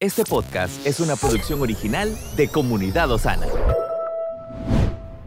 Este 0.00 0.22
podcast 0.22 0.86
es 0.86 1.00
una 1.00 1.16
producción 1.16 1.60
original 1.60 2.16
de 2.36 2.46
Comunidad 2.46 3.10
Osana. 3.10 3.48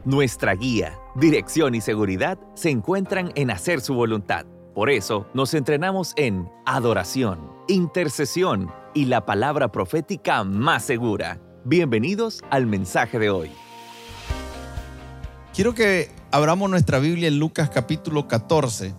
Nuestra 0.06 0.56
guía, 0.56 0.98
dirección 1.14 1.76
y 1.76 1.82
seguridad 1.82 2.40
se 2.54 2.70
encuentran 2.70 3.34
en 3.36 3.52
hacer 3.52 3.82
su 3.82 3.96
voluntad. 3.96 4.46
Por 4.74 4.90
eso 4.90 5.28
nos 5.34 5.54
entrenamos 5.56 6.14
en 6.16 6.50
adoración, 6.66 7.52
intercesión 7.68 8.72
y 8.94 9.08
la 9.08 9.26
palabra 9.26 9.74
profética 9.74 10.46
más 10.46 10.86
segura. 10.86 11.42
Bienvenidos 11.66 12.42
al 12.50 12.66
mensaje 12.66 13.20
de 13.20 13.30
hoy. 13.30 13.52
Quiero 15.54 15.74
que 15.74 16.10
abramos 16.32 16.70
nuestra 16.70 17.00
Biblia 17.00 17.28
en 17.28 17.40
Lucas 17.40 17.70
capítulo 17.70 18.26
14 18.30 18.96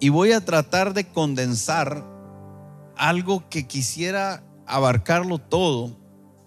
y 0.00 0.08
voy 0.08 0.32
a 0.32 0.44
tratar 0.44 0.94
de 0.94 1.06
condensar 1.06 2.13
algo 2.96 3.48
que 3.48 3.66
quisiera 3.66 4.44
abarcarlo 4.66 5.38
todo, 5.38 5.96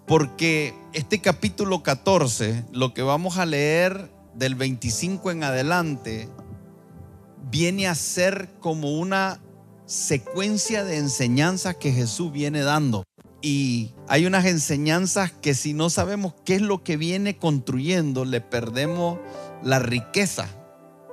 porque 0.06 0.74
este 0.94 1.20
capítulo 1.20 1.84
14, 1.84 2.66
lo 2.72 2.94
que 2.94 3.02
vamos 3.02 3.38
a 3.38 3.46
leer 3.46 4.12
del 4.34 4.56
25 4.56 5.32
en 5.32 5.44
adelante, 5.44 6.30
viene 7.50 7.88
a 7.88 7.96
ser 7.96 8.50
como 8.60 8.98
una 8.98 9.42
secuencia 9.86 10.84
de 10.84 10.98
enseñanzas 10.98 11.76
que 11.76 11.92
Jesús 11.92 12.32
viene 12.32 12.62
dando. 12.62 13.04
Y 13.42 13.94
hay 14.08 14.26
unas 14.26 14.46
enseñanzas 14.46 15.32
que 15.32 15.54
si 15.54 15.74
no 15.74 15.90
sabemos 15.90 16.34
qué 16.44 16.56
es 16.56 16.62
lo 16.62 16.84
que 16.84 16.98
viene 16.98 17.38
construyendo, 17.38 18.26
le 18.26 18.42
perdemos 18.42 19.20
la 19.64 19.80
riqueza 19.80 20.48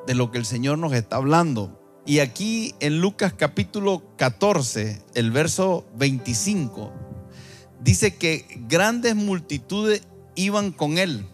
de 0.06 0.14
lo 0.14 0.30
que 0.30 0.39
el 0.39 0.45
Señor 0.45 0.78
nos 0.78 0.92
está 0.92 1.16
hablando. 1.16 1.84
Y 2.07 2.19
aquí 2.19 2.75
en 2.81 3.01
Lucas 3.01 3.33
capítulo 3.33 4.03
14, 4.19 5.03
el 5.15 5.31
verso 5.31 5.87
25, 5.97 6.93
dice 7.81 8.17
que 8.17 8.45
grandes 8.69 9.17
multitudes 9.17 10.03
iban 10.34 10.70
con 10.70 10.98
él 10.98 11.27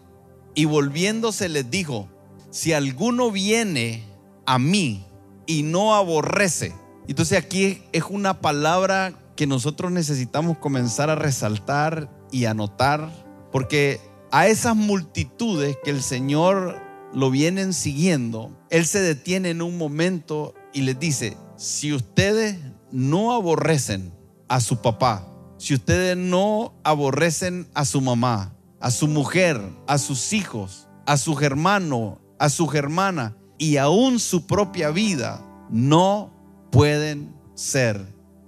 y 0.55 0.63
volviéndose 0.63 1.49
les 1.49 1.69
dijo, 1.69 2.07
si 2.51 2.71
alguno 2.71 3.31
viene 3.31 4.05
a 4.45 4.59
mí 4.59 5.05
y 5.45 5.63
no 5.63 5.93
aborrece, 5.93 6.73
entonces 7.05 7.37
aquí 7.37 7.81
es 7.91 8.03
una 8.09 8.39
palabra 8.39 9.13
que 9.35 9.47
nosotros 9.47 9.91
necesitamos 9.91 10.57
comenzar 10.57 11.09
a 11.09 11.15
resaltar 11.15 12.09
y 12.31 12.45
anotar, 12.45 13.11
porque 13.51 13.99
a 14.31 14.47
esas 14.47 14.77
multitudes 14.77 15.75
que 15.83 15.89
el 15.89 16.01
Señor 16.01 16.81
lo 17.13 17.29
vienen 17.29 17.73
siguiendo, 17.73 18.57
Él 18.69 18.85
se 18.85 19.01
detiene 19.01 19.49
en 19.49 19.61
un 19.61 19.77
momento 19.77 20.53
y 20.73 20.81
les 20.81 20.99
dice, 20.99 21.37
si 21.55 21.93
ustedes 21.93 22.57
no 22.91 23.33
aborrecen 23.33 24.13
a 24.47 24.59
su 24.59 24.81
papá, 24.81 25.27
si 25.57 25.73
ustedes 25.73 26.17
no 26.17 26.73
aborrecen 26.83 27.67
a 27.73 27.85
su 27.85 28.01
mamá, 28.01 28.55
a 28.79 28.89
su 28.89 29.07
mujer, 29.07 29.61
a 29.87 29.97
sus 29.97 30.33
hijos, 30.33 30.87
a 31.05 31.17
su 31.17 31.39
hermano, 31.39 32.19
a 32.39 32.49
su 32.49 32.71
hermana 32.73 33.37
y 33.57 33.77
aún 33.77 34.19
su 34.19 34.47
propia 34.47 34.89
vida, 34.89 35.45
no 35.69 36.33
pueden 36.71 37.35
ser 37.53 38.03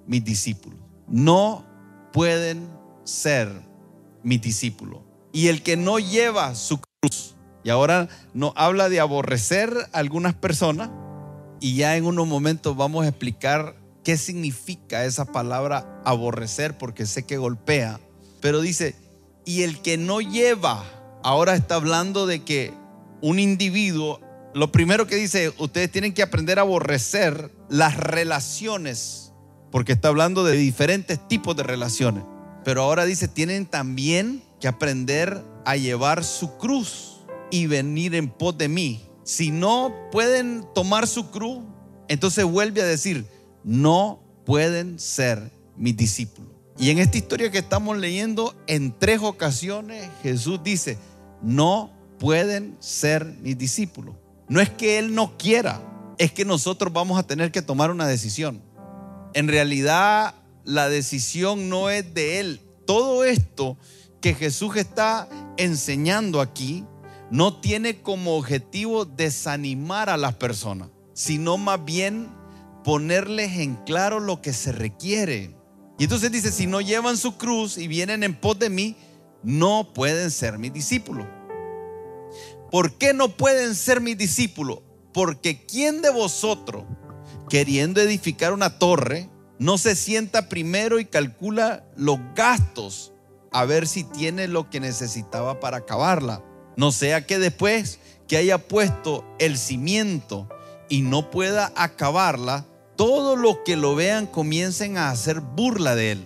mis 0.07 0.23
discípulos. 0.25 0.79
No 1.07 1.65
pueden 2.11 2.67
ser 3.03 3.49
mis 4.23 4.41
discípulos. 4.41 5.01
Y 5.31 5.47
el 5.47 5.61
que 5.61 5.77
no 5.77 5.99
lleva 5.99 6.55
su 6.55 6.79
cruz, 6.79 7.35
y 7.63 7.69
ahora 7.69 8.07
no 8.33 8.53
habla 8.55 8.89
de 8.89 8.99
aborrecer 8.99 9.71
a 9.91 9.99
algunas 9.99 10.33
personas, 10.33 10.89
y 11.63 11.75
ya 11.75 11.95
en 11.95 12.03
unos 12.03 12.27
momentos 12.27 12.75
vamos 12.75 13.05
a 13.05 13.07
explicar 13.07 13.77
qué 14.03 14.17
significa 14.17 15.05
esa 15.05 15.23
palabra 15.23 16.01
aborrecer, 16.03 16.77
porque 16.77 17.05
sé 17.05 17.23
que 17.23 17.37
golpea. 17.37 18.01
Pero 18.41 18.59
dice, 18.59 18.95
y 19.45 19.61
el 19.61 19.81
que 19.81 19.97
no 19.97 20.19
lleva, 20.19 20.83
ahora 21.23 21.55
está 21.55 21.75
hablando 21.75 22.27
de 22.27 22.43
que 22.43 22.73
un 23.21 23.39
individuo, 23.39 24.19
lo 24.53 24.73
primero 24.73 25.07
que 25.07 25.15
dice, 25.15 25.53
ustedes 25.57 25.89
tienen 25.89 26.13
que 26.13 26.21
aprender 26.21 26.59
a 26.59 26.63
aborrecer 26.63 27.49
las 27.69 27.95
relaciones, 27.95 29.31
porque 29.71 29.93
está 29.93 30.09
hablando 30.09 30.43
de 30.43 30.57
diferentes 30.57 31.25
tipos 31.29 31.55
de 31.55 31.63
relaciones. 31.63 32.25
Pero 32.65 32.81
ahora 32.81 33.05
dice, 33.05 33.29
tienen 33.29 33.67
también 33.67 34.43
que 34.59 34.67
aprender 34.67 35.41
a 35.63 35.77
llevar 35.77 36.25
su 36.25 36.57
cruz 36.57 37.21
y 37.51 37.67
venir 37.67 38.15
en 38.15 38.27
pos 38.27 38.57
de 38.57 38.67
mí. 38.67 39.12
Si 39.23 39.51
no 39.51 39.93
pueden 40.11 40.65
tomar 40.73 41.07
su 41.07 41.31
cruz, 41.31 41.63
entonces 42.07 42.43
vuelve 42.45 42.81
a 42.81 42.85
decir, 42.85 43.25
no 43.63 44.21
pueden 44.45 44.99
ser 44.99 45.51
mis 45.77 45.95
discípulos. 45.95 46.51
Y 46.77 46.89
en 46.89 46.99
esta 46.99 47.17
historia 47.17 47.51
que 47.51 47.59
estamos 47.59 47.97
leyendo, 47.97 48.55
en 48.67 48.97
tres 48.97 49.19
ocasiones 49.21 50.09
Jesús 50.21 50.59
dice, 50.63 50.97
no 51.41 51.91
pueden 52.19 52.75
ser 52.79 53.25
mis 53.41 53.57
discípulos. 53.57 54.15
No 54.47 54.59
es 54.59 54.69
que 54.69 54.99
Él 54.99 55.15
no 55.15 55.37
quiera, 55.37 55.81
es 56.17 56.31
que 56.31 56.45
nosotros 56.45 56.91
vamos 56.91 57.17
a 57.17 57.23
tener 57.23 57.51
que 57.51 57.61
tomar 57.61 57.91
una 57.91 58.07
decisión. 58.07 58.61
En 59.33 59.47
realidad, 59.47 60.35
la 60.63 60.89
decisión 60.89 61.69
no 61.69 61.89
es 61.89 62.13
de 62.13 62.39
Él. 62.39 62.61
Todo 62.85 63.23
esto 63.23 63.77
que 64.21 64.33
Jesús 64.33 64.75
está 64.75 65.27
enseñando 65.57 66.41
aquí 66.41 66.85
no 67.33 67.59
tiene 67.59 67.99
como 67.99 68.37
objetivo 68.37 69.05
desanimar 69.05 70.07
a 70.11 70.17
las 70.17 70.35
personas, 70.35 70.89
sino 71.13 71.57
más 71.57 71.83
bien 71.83 72.29
ponerles 72.83 73.57
en 73.57 73.73
claro 73.73 74.19
lo 74.19 74.39
que 74.39 74.53
se 74.53 74.71
requiere. 74.71 75.57
Y 75.97 76.03
entonces 76.03 76.31
dice, 76.31 76.51
si 76.51 76.67
no 76.67 76.79
llevan 76.79 77.17
su 77.17 77.35
cruz 77.35 77.79
y 77.79 77.87
vienen 77.87 78.21
en 78.21 78.39
pos 78.39 78.59
de 78.59 78.69
mí, 78.69 78.95
no 79.41 79.93
pueden 79.95 80.29
ser 80.29 80.59
mis 80.59 80.73
discípulos. 80.73 81.25
¿Por 82.69 82.99
qué 82.99 83.15
no 83.15 83.29
pueden 83.29 83.73
ser 83.73 83.99
mis 83.99 84.15
discípulos? 84.15 84.81
Porque 85.11 85.65
¿quién 85.65 86.03
de 86.03 86.11
vosotros, 86.11 86.83
queriendo 87.49 87.99
edificar 87.99 88.53
una 88.53 88.77
torre, 88.77 89.27
no 89.57 89.79
se 89.79 89.95
sienta 89.95 90.49
primero 90.49 90.99
y 90.99 91.05
calcula 91.05 91.83
los 91.97 92.19
gastos 92.35 93.11
a 93.51 93.65
ver 93.65 93.87
si 93.87 94.03
tiene 94.03 94.47
lo 94.47 94.69
que 94.69 94.79
necesitaba 94.79 95.59
para 95.59 95.77
acabarla? 95.77 96.43
No 96.75 96.91
sea 96.91 97.25
que 97.25 97.39
después 97.39 97.99
que 98.27 98.37
haya 98.37 98.57
puesto 98.57 99.25
el 99.39 99.57
cimiento 99.57 100.47
y 100.89 101.01
no 101.01 101.29
pueda 101.29 101.71
acabarla, 101.75 102.65
todos 102.95 103.37
los 103.37 103.59
que 103.65 103.75
lo 103.75 103.95
vean 103.95 104.27
comiencen 104.27 104.97
a 104.97 105.09
hacer 105.09 105.41
burla 105.41 105.95
de 105.95 106.13
él, 106.13 106.23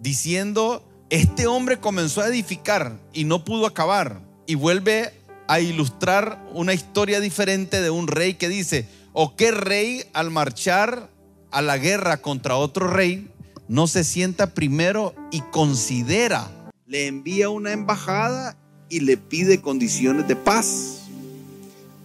diciendo, 0.00 0.84
este 1.10 1.46
hombre 1.46 1.78
comenzó 1.80 2.20
a 2.20 2.28
edificar 2.28 2.98
y 3.12 3.24
no 3.24 3.44
pudo 3.44 3.66
acabar. 3.66 4.20
Y 4.46 4.54
vuelve 4.54 5.12
a 5.48 5.60
ilustrar 5.60 6.44
una 6.52 6.74
historia 6.74 7.20
diferente 7.20 7.80
de 7.80 7.90
un 7.90 8.08
rey 8.08 8.34
que 8.34 8.48
dice, 8.48 8.88
o 9.12 9.36
qué 9.36 9.50
rey 9.50 10.04
al 10.12 10.30
marchar 10.30 11.08
a 11.50 11.62
la 11.62 11.78
guerra 11.78 12.18
contra 12.18 12.56
otro 12.56 12.88
rey 12.88 13.30
no 13.68 13.86
se 13.86 14.04
sienta 14.04 14.54
primero 14.54 15.14
y 15.30 15.40
considera, 15.40 16.50
le 16.86 17.06
envía 17.06 17.48
una 17.48 17.72
embajada 17.72 18.56
y 18.94 19.00
le 19.00 19.16
pide 19.16 19.60
condiciones 19.60 20.28
de 20.28 20.36
paz. 20.36 21.00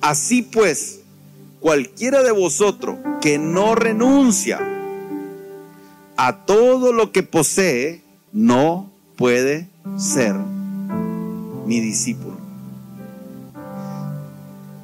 Así 0.01 0.41
pues, 0.41 1.01
cualquiera 1.59 2.23
de 2.23 2.31
vosotros 2.31 2.97
que 3.21 3.37
no 3.37 3.75
renuncia 3.75 4.59
a 6.17 6.45
todo 6.45 6.91
lo 6.91 7.11
que 7.11 7.21
posee, 7.21 8.01
no 8.33 8.89
puede 9.17 9.67
ser 9.99 10.33
mi 11.67 11.79
discípulo. 11.79 12.37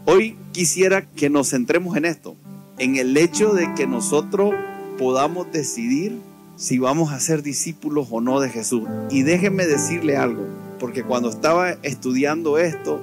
Hoy 0.06 0.38
quisiera 0.52 1.08
que 1.08 1.32
nos 1.32 1.50
centremos 1.50 1.98
en 1.98 2.06
esto, 2.06 2.36
en 2.78 2.98
el 2.98 3.18
hecho 3.18 3.54
de 3.54 3.74
que 3.74 3.88
nosotros 3.88 4.54
podamos 5.00 5.52
decidir 5.52 6.20
si 6.56 6.78
vamos 6.78 7.12
a 7.12 7.20
ser 7.20 7.42
discípulos 7.42 8.10
o 8.12 8.22
no 8.22 8.40
de 8.40 8.50
Jesús. 8.52 8.84
Y 9.10 9.24
déjenme 9.24 9.66
decirle 9.66 10.18
algo, 10.18 10.46
porque 10.86 11.02
cuando 11.02 11.30
estaba 11.30 11.72
estudiando 11.82 12.60
esto, 12.60 13.02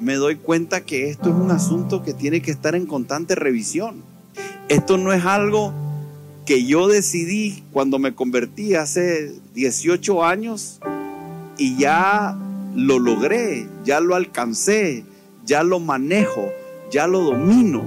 me 0.00 0.16
doy 0.16 0.34
cuenta 0.34 0.80
que 0.80 1.08
esto 1.08 1.28
es 1.28 1.36
un 1.36 1.52
asunto 1.52 2.02
que 2.02 2.14
tiene 2.14 2.42
que 2.42 2.50
estar 2.50 2.74
en 2.74 2.84
constante 2.84 3.36
revisión. 3.36 4.02
Esto 4.68 4.98
no 4.98 5.12
es 5.12 5.24
algo 5.24 5.72
que 6.46 6.64
yo 6.64 6.88
decidí 6.88 7.62
cuando 7.70 8.00
me 8.00 8.12
convertí 8.12 8.74
hace 8.74 9.32
18 9.54 10.24
años 10.24 10.80
y 11.58 11.76
ya 11.76 12.36
lo 12.74 12.98
logré, 12.98 13.68
ya 13.84 14.00
lo 14.00 14.16
alcancé, 14.16 15.04
ya 15.46 15.62
lo 15.62 15.78
manejo, 15.78 16.50
ya 16.90 17.06
lo 17.06 17.20
domino. 17.20 17.84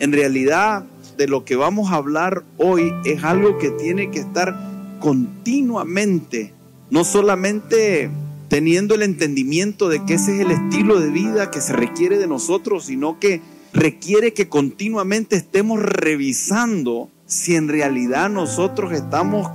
En 0.00 0.12
realidad, 0.12 0.84
de 1.16 1.28
lo 1.28 1.46
que 1.46 1.56
vamos 1.56 1.90
a 1.90 1.94
hablar 1.94 2.44
hoy 2.58 2.92
es 3.06 3.24
algo 3.24 3.56
que 3.56 3.70
tiene 3.70 4.10
que 4.10 4.18
estar 4.18 4.54
continuamente 5.00 6.52
no 6.90 7.04
solamente 7.04 8.10
teniendo 8.48 8.94
el 8.94 9.02
entendimiento 9.02 9.88
de 9.88 10.04
que 10.04 10.14
ese 10.14 10.36
es 10.36 10.40
el 10.42 10.50
estilo 10.50 11.00
de 11.00 11.10
vida 11.10 11.50
que 11.50 11.60
se 11.60 11.72
requiere 11.72 12.18
de 12.18 12.26
nosotros, 12.26 12.84
sino 12.84 13.18
que 13.18 13.40
requiere 13.72 14.32
que 14.32 14.48
continuamente 14.48 15.36
estemos 15.36 15.80
revisando 15.80 17.10
si 17.26 17.56
en 17.56 17.68
realidad 17.68 18.30
nosotros 18.30 18.92
estamos 18.92 19.50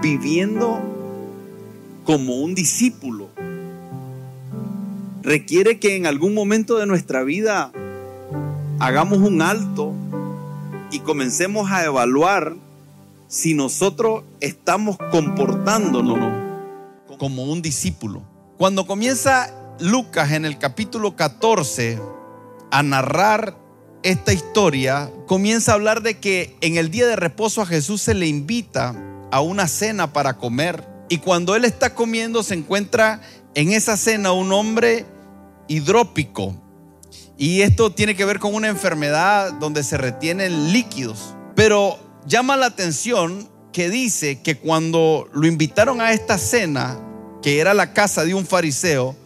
viviendo 0.00 0.80
como 2.04 2.40
un 2.40 2.54
discípulo. 2.54 3.28
Requiere 5.22 5.78
que 5.78 5.96
en 5.96 6.06
algún 6.06 6.32
momento 6.32 6.78
de 6.78 6.86
nuestra 6.86 7.22
vida 7.22 7.72
hagamos 8.78 9.18
un 9.18 9.42
alto 9.42 9.92
y 10.90 11.00
comencemos 11.00 11.70
a 11.70 11.84
evaluar 11.84 12.56
si 13.28 13.52
nosotros 13.52 14.24
estamos 14.40 14.96
comportándonos 15.10 16.49
como 17.20 17.44
un 17.44 17.60
discípulo. 17.60 18.22
Cuando 18.56 18.86
comienza 18.86 19.54
Lucas 19.78 20.32
en 20.32 20.46
el 20.46 20.56
capítulo 20.56 21.16
14 21.16 22.00
a 22.70 22.82
narrar 22.82 23.58
esta 24.02 24.32
historia, 24.32 25.12
comienza 25.26 25.72
a 25.72 25.74
hablar 25.74 26.00
de 26.00 26.18
que 26.18 26.56
en 26.62 26.78
el 26.78 26.90
día 26.90 27.06
de 27.06 27.16
reposo 27.16 27.60
a 27.60 27.66
Jesús 27.66 28.00
se 28.00 28.14
le 28.14 28.26
invita 28.26 28.96
a 29.30 29.42
una 29.42 29.68
cena 29.68 30.14
para 30.14 30.38
comer. 30.38 30.82
Y 31.10 31.18
cuando 31.18 31.54
él 31.54 31.66
está 31.66 31.94
comiendo 31.94 32.42
se 32.42 32.54
encuentra 32.54 33.20
en 33.54 33.72
esa 33.72 33.98
cena 33.98 34.32
un 34.32 34.50
hombre 34.54 35.04
hidrópico. 35.68 36.54
Y 37.36 37.60
esto 37.60 37.92
tiene 37.92 38.16
que 38.16 38.24
ver 38.24 38.38
con 38.38 38.54
una 38.54 38.68
enfermedad 38.68 39.52
donde 39.52 39.84
se 39.84 39.98
retienen 39.98 40.72
líquidos. 40.72 41.34
Pero 41.54 41.98
llama 42.26 42.56
la 42.56 42.64
atención 42.64 43.46
que 43.74 43.90
dice 43.90 44.40
que 44.40 44.56
cuando 44.56 45.28
lo 45.34 45.46
invitaron 45.46 46.00
a 46.00 46.12
esta 46.12 46.38
cena, 46.38 46.98
que 47.42 47.60
era 47.60 47.74
la 47.74 47.92
casa 47.92 48.24
de 48.24 48.34
un 48.34 48.46
fariseo, 48.46 49.16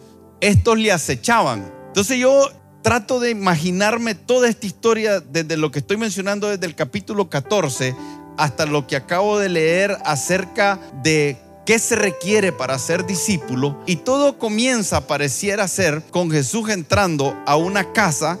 estos 0.41 0.77
le 0.77 0.91
acechaban. 0.91 1.71
Entonces 1.87 2.17
yo 2.17 2.49
trato 2.81 3.19
de 3.19 3.31
imaginarme 3.31 4.13
toda 4.13 4.47
esta 4.47 4.67
historia 4.67 5.19
desde 5.19 5.57
lo 5.57 5.71
que 5.71 5.79
estoy 5.79 5.97
mencionando 5.97 6.49
desde 6.49 6.67
el 6.67 6.75
capítulo 6.75 7.29
14 7.29 7.95
hasta 8.37 8.65
lo 8.65 8.85
que 8.85 8.95
acabo 8.95 9.39
de 9.39 9.49
leer 9.49 9.97
acerca 10.05 10.79
de 11.01 11.37
qué 11.65 11.79
se 11.79 11.95
requiere 11.95 12.51
para 12.51 12.77
ser 12.77 13.05
discípulo. 13.05 13.81
Y 13.85 13.97
todo 13.97 14.37
comienza, 14.37 15.07
pareciera 15.07 15.67
ser, 15.67 16.03
con 16.11 16.29
Jesús 16.29 16.69
entrando 16.69 17.35
a 17.45 17.55
una 17.55 17.91
casa 17.91 18.37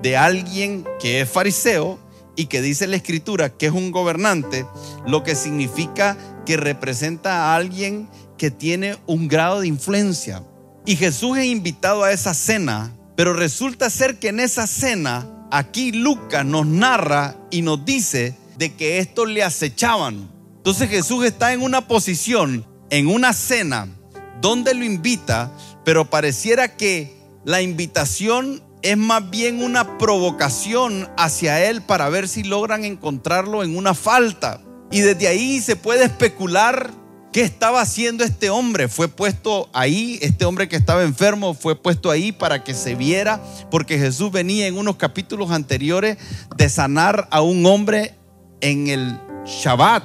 de 0.00 0.16
alguien 0.16 0.86
que 1.00 1.20
es 1.20 1.28
fariseo 1.28 1.98
y 2.36 2.46
que 2.46 2.62
dice 2.62 2.86
la 2.86 2.96
escritura 2.96 3.50
que 3.50 3.66
es 3.66 3.72
un 3.72 3.90
gobernante, 3.90 4.66
lo 5.06 5.22
que 5.22 5.34
significa 5.34 6.16
que 6.46 6.56
representa 6.56 7.46
a 7.46 7.56
alguien 7.56 8.08
que 8.42 8.50
tiene 8.50 8.96
un 9.06 9.28
grado 9.28 9.60
de 9.60 9.68
influencia. 9.68 10.42
Y 10.84 10.96
Jesús 10.96 11.38
es 11.38 11.44
invitado 11.44 12.02
a 12.02 12.10
esa 12.10 12.34
cena, 12.34 12.92
pero 13.14 13.34
resulta 13.34 13.88
ser 13.88 14.18
que 14.18 14.30
en 14.30 14.40
esa 14.40 14.66
cena, 14.66 15.46
aquí 15.52 15.92
Lucas 15.92 16.44
nos 16.44 16.66
narra 16.66 17.36
y 17.52 17.62
nos 17.62 17.84
dice 17.84 18.36
de 18.58 18.74
que 18.74 18.98
estos 18.98 19.28
le 19.28 19.44
acechaban. 19.44 20.28
Entonces 20.56 20.90
Jesús 20.90 21.24
está 21.24 21.52
en 21.52 21.62
una 21.62 21.86
posición, 21.86 22.66
en 22.90 23.06
una 23.06 23.32
cena, 23.32 23.86
donde 24.40 24.74
lo 24.74 24.84
invita, 24.84 25.52
pero 25.84 26.10
pareciera 26.10 26.76
que 26.76 27.16
la 27.44 27.62
invitación 27.62 28.60
es 28.82 28.96
más 28.96 29.30
bien 29.30 29.62
una 29.62 29.98
provocación 29.98 31.08
hacia 31.16 31.64
él 31.64 31.80
para 31.80 32.08
ver 32.08 32.26
si 32.26 32.42
logran 32.42 32.84
encontrarlo 32.84 33.62
en 33.62 33.76
una 33.76 33.94
falta. 33.94 34.60
Y 34.90 34.98
desde 34.98 35.28
ahí 35.28 35.60
se 35.60 35.76
puede 35.76 36.06
especular 36.06 37.01
¿Qué 37.32 37.40
estaba 37.40 37.80
haciendo 37.80 38.24
este 38.24 38.50
hombre? 38.50 38.88
Fue 38.88 39.08
puesto 39.08 39.70
ahí, 39.72 40.18
este 40.20 40.44
hombre 40.44 40.68
que 40.68 40.76
estaba 40.76 41.02
enfermo 41.02 41.54
fue 41.54 41.74
puesto 41.74 42.10
ahí 42.10 42.30
para 42.30 42.62
que 42.62 42.74
se 42.74 42.94
viera, 42.94 43.42
porque 43.70 43.98
Jesús 43.98 44.30
venía 44.30 44.66
en 44.66 44.76
unos 44.76 44.96
capítulos 44.96 45.50
anteriores 45.50 46.18
de 46.54 46.68
sanar 46.68 47.28
a 47.30 47.40
un 47.40 47.64
hombre 47.64 48.14
en 48.60 48.88
el 48.88 49.18
Shabbat 49.46 50.04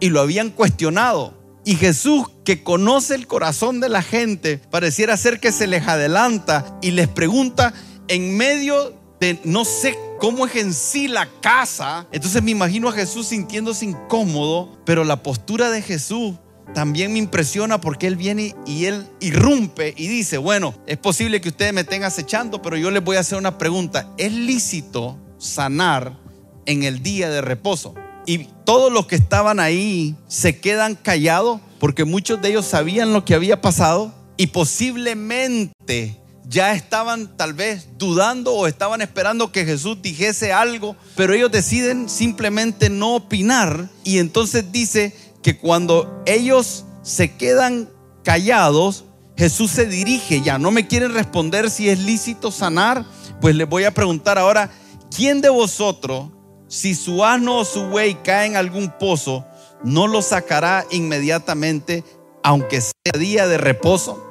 y 0.00 0.10
lo 0.10 0.20
habían 0.20 0.50
cuestionado. 0.50 1.40
Y 1.64 1.76
Jesús, 1.76 2.26
que 2.44 2.64
conoce 2.64 3.14
el 3.14 3.28
corazón 3.28 3.78
de 3.78 3.88
la 3.88 4.02
gente, 4.02 4.58
pareciera 4.58 5.16
ser 5.16 5.38
que 5.38 5.52
se 5.52 5.68
les 5.68 5.86
adelanta 5.86 6.76
y 6.82 6.90
les 6.90 7.06
pregunta 7.06 7.72
en 8.08 8.36
medio 8.36 9.00
de 9.20 9.38
no 9.44 9.64
sé 9.64 9.96
cómo 10.18 10.44
es 10.44 10.56
en 10.56 10.74
sí 10.74 11.06
la 11.06 11.28
casa. 11.40 12.08
Entonces 12.10 12.42
me 12.42 12.50
imagino 12.50 12.88
a 12.88 12.92
Jesús 12.92 13.28
sintiéndose 13.28 13.84
incómodo, 13.84 14.76
pero 14.84 15.04
la 15.04 15.22
postura 15.22 15.70
de 15.70 15.80
Jesús 15.80 16.34
también 16.72 17.12
me 17.12 17.18
impresiona 17.18 17.80
porque 17.80 18.06
él 18.06 18.16
viene 18.16 18.54
y 18.66 18.86
él 18.86 19.06
irrumpe 19.20 19.94
y 19.96 20.08
dice, 20.08 20.38
bueno, 20.38 20.74
es 20.86 20.98
posible 20.98 21.40
que 21.40 21.50
ustedes 21.50 21.72
me 21.72 21.82
estén 21.82 22.04
acechando, 22.04 22.62
pero 22.62 22.76
yo 22.76 22.90
les 22.90 23.04
voy 23.04 23.16
a 23.16 23.20
hacer 23.20 23.38
una 23.38 23.58
pregunta. 23.58 24.10
¿Es 24.16 24.32
lícito 24.32 25.18
sanar 25.38 26.18
en 26.66 26.82
el 26.82 27.02
día 27.02 27.28
de 27.30 27.40
reposo? 27.40 27.94
Y 28.26 28.48
todos 28.64 28.90
los 28.92 29.06
que 29.06 29.16
estaban 29.16 29.60
ahí 29.60 30.16
se 30.28 30.58
quedan 30.58 30.94
callados 30.94 31.60
porque 31.78 32.04
muchos 32.04 32.40
de 32.40 32.48
ellos 32.48 32.64
sabían 32.64 33.12
lo 33.12 33.24
que 33.24 33.34
había 33.34 33.60
pasado 33.60 34.14
y 34.36 34.46
posiblemente 34.48 36.18
ya 36.46 36.72
estaban 36.72 37.36
tal 37.36 37.54
vez 37.54 37.88
dudando 37.98 38.54
o 38.54 38.66
estaban 38.66 39.02
esperando 39.02 39.52
que 39.52 39.64
Jesús 39.64 40.00
dijese 40.02 40.52
algo, 40.52 40.96
pero 41.16 41.34
ellos 41.34 41.50
deciden 41.50 42.08
simplemente 42.08 42.90
no 42.90 43.14
opinar 43.14 43.88
y 44.04 44.18
entonces 44.18 44.70
dice 44.70 45.14
que 45.44 45.58
cuando 45.58 46.22
ellos 46.24 46.86
se 47.02 47.36
quedan 47.36 47.90
callados, 48.24 49.04
Jesús 49.36 49.70
se 49.70 49.84
dirige, 49.84 50.40
ya 50.40 50.58
no 50.58 50.70
me 50.70 50.86
quieren 50.86 51.12
responder 51.12 51.70
si 51.70 51.90
es 51.90 51.98
lícito 51.98 52.50
sanar, 52.50 53.04
pues 53.42 53.54
les 53.54 53.68
voy 53.68 53.84
a 53.84 53.92
preguntar 53.92 54.38
ahora, 54.38 54.70
¿quién 55.14 55.42
de 55.42 55.50
vosotros, 55.50 56.30
si 56.66 56.94
su 56.94 57.22
asno 57.22 57.58
o 57.58 57.64
su 57.66 57.84
buey 57.88 58.14
cae 58.24 58.46
en 58.46 58.56
algún 58.56 58.90
pozo, 58.98 59.44
no 59.84 60.06
lo 60.06 60.22
sacará 60.22 60.86
inmediatamente, 60.90 62.04
aunque 62.42 62.80
sea 62.80 63.18
día 63.18 63.46
de 63.46 63.58
reposo? 63.58 64.24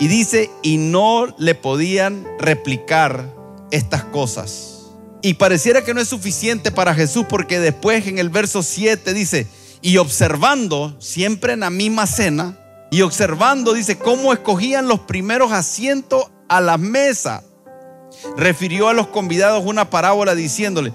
Y 0.00 0.08
dice, 0.08 0.50
y 0.62 0.78
no 0.78 1.32
le 1.38 1.54
podían 1.54 2.26
replicar 2.40 3.32
estas 3.70 4.02
cosas. 4.02 4.88
Y 5.22 5.34
pareciera 5.34 5.84
que 5.84 5.94
no 5.94 6.00
es 6.00 6.08
suficiente 6.08 6.72
para 6.72 6.92
Jesús 6.92 7.24
porque 7.28 7.60
después 7.60 8.08
en 8.08 8.18
el 8.18 8.30
verso 8.30 8.64
7 8.64 9.14
dice, 9.14 9.46
y 9.82 9.98
observando, 9.98 10.96
siempre 11.00 11.52
en 11.52 11.60
la 11.60 11.70
misma 11.70 12.06
cena, 12.06 12.58
y 12.90 13.02
observando, 13.02 13.72
dice, 13.74 13.98
cómo 13.98 14.32
escogían 14.32 14.88
los 14.88 15.00
primeros 15.00 15.52
asientos 15.52 16.30
a 16.48 16.60
la 16.60 16.78
mesa. 16.78 17.42
Refirió 18.36 18.88
a 18.88 18.94
los 18.94 19.08
convidados 19.08 19.64
una 19.66 19.90
parábola 19.90 20.34
diciéndole, 20.34 20.92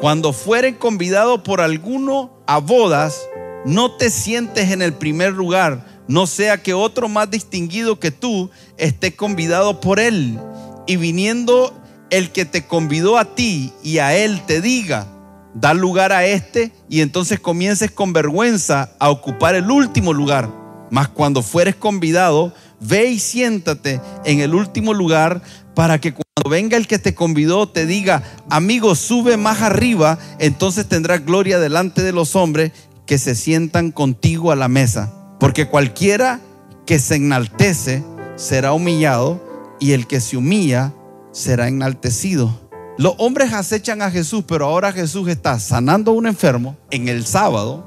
cuando 0.00 0.32
fueren 0.32 0.74
convidados 0.74 1.40
por 1.40 1.60
alguno 1.60 2.42
a 2.46 2.58
bodas, 2.58 3.28
no 3.64 3.92
te 3.92 4.10
sientes 4.10 4.70
en 4.70 4.82
el 4.82 4.94
primer 4.94 5.32
lugar, 5.32 6.02
no 6.08 6.26
sea 6.26 6.62
que 6.62 6.74
otro 6.74 7.08
más 7.08 7.30
distinguido 7.30 7.98
que 7.98 8.10
tú 8.10 8.50
esté 8.76 9.16
convidado 9.16 9.80
por 9.80 10.00
él. 10.00 10.38
Y 10.86 10.96
viniendo 10.96 11.72
el 12.10 12.30
que 12.30 12.44
te 12.44 12.66
convidó 12.66 13.16
a 13.16 13.34
ti 13.34 13.72
y 13.82 13.98
a 13.98 14.14
él 14.14 14.42
te 14.46 14.60
diga, 14.60 15.06
da 15.54 15.72
lugar 15.72 16.12
a 16.12 16.26
este 16.26 16.72
y 16.88 17.00
entonces 17.00 17.40
comiences 17.40 17.90
con 17.90 18.12
vergüenza 18.12 18.90
a 18.98 19.10
ocupar 19.10 19.54
el 19.54 19.70
último 19.70 20.12
lugar. 20.12 20.50
Mas 20.90 21.08
cuando 21.08 21.42
fueres 21.42 21.74
convidado, 21.74 22.52
ve 22.80 23.06
y 23.06 23.18
siéntate 23.18 24.00
en 24.24 24.40
el 24.40 24.54
último 24.54 24.92
lugar 24.92 25.42
para 25.74 26.00
que 26.00 26.12
cuando 26.12 26.50
venga 26.50 26.76
el 26.76 26.86
que 26.86 26.98
te 26.98 27.14
convidó 27.14 27.68
te 27.68 27.86
diga, 27.86 28.22
amigo, 28.50 28.94
sube 28.94 29.36
más 29.36 29.62
arriba, 29.62 30.18
entonces 30.38 30.86
tendrás 30.88 31.24
gloria 31.24 31.58
delante 31.58 32.02
de 32.02 32.12
los 32.12 32.36
hombres 32.36 32.72
que 33.06 33.18
se 33.18 33.34
sientan 33.34 33.90
contigo 33.90 34.52
a 34.52 34.56
la 34.56 34.68
mesa. 34.68 35.12
Porque 35.40 35.66
cualquiera 35.66 36.40
que 36.86 36.98
se 36.98 37.16
enaltece 37.16 38.04
será 38.36 38.72
humillado 38.72 39.42
y 39.80 39.92
el 39.92 40.06
que 40.06 40.20
se 40.20 40.36
humilla 40.36 40.92
será 41.32 41.68
enaltecido. 41.68 42.63
Los 42.96 43.14
hombres 43.18 43.52
acechan 43.52 44.02
a 44.02 44.10
Jesús, 44.10 44.44
pero 44.46 44.66
ahora 44.66 44.92
Jesús 44.92 45.28
está 45.28 45.58
sanando 45.58 46.12
a 46.12 46.14
un 46.14 46.26
enfermo 46.26 46.76
en 46.92 47.08
el 47.08 47.26
sábado 47.26 47.84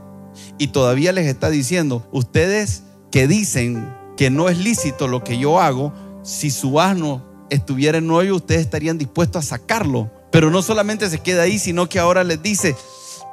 y 0.58 0.68
todavía 0.68 1.14
les 1.14 1.28
está 1.28 1.50
diciendo, 1.50 2.06
ustedes 2.12 2.84
que 3.10 3.26
dicen 3.26 3.96
que 4.18 4.30
no 4.30 4.50
es 4.50 4.58
lícito 4.58 5.08
lo 5.08 5.24
que 5.24 5.38
yo 5.38 5.62
hago, 5.62 5.94
si 6.24 6.52
su 6.52 6.82
asno 6.82 7.24
estuviera 7.50 8.00
en 8.00 8.12
hoyo, 8.12 8.36
ustedes 8.36 8.62
estarían 8.62 8.98
dispuestos 8.98 9.46
a 9.46 9.48
sacarlo. 9.48 10.12
Pero 10.30 10.52
no 10.52 10.62
solamente 10.62 11.10
se 11.10 11.20
queda 11.20 11.44
ahí, 11.44 11.58
sino 11.58 11.88
que 11.88 12.00
ahora 12.00 12.26
les 12.26 12.44
dice, 12.44 12.76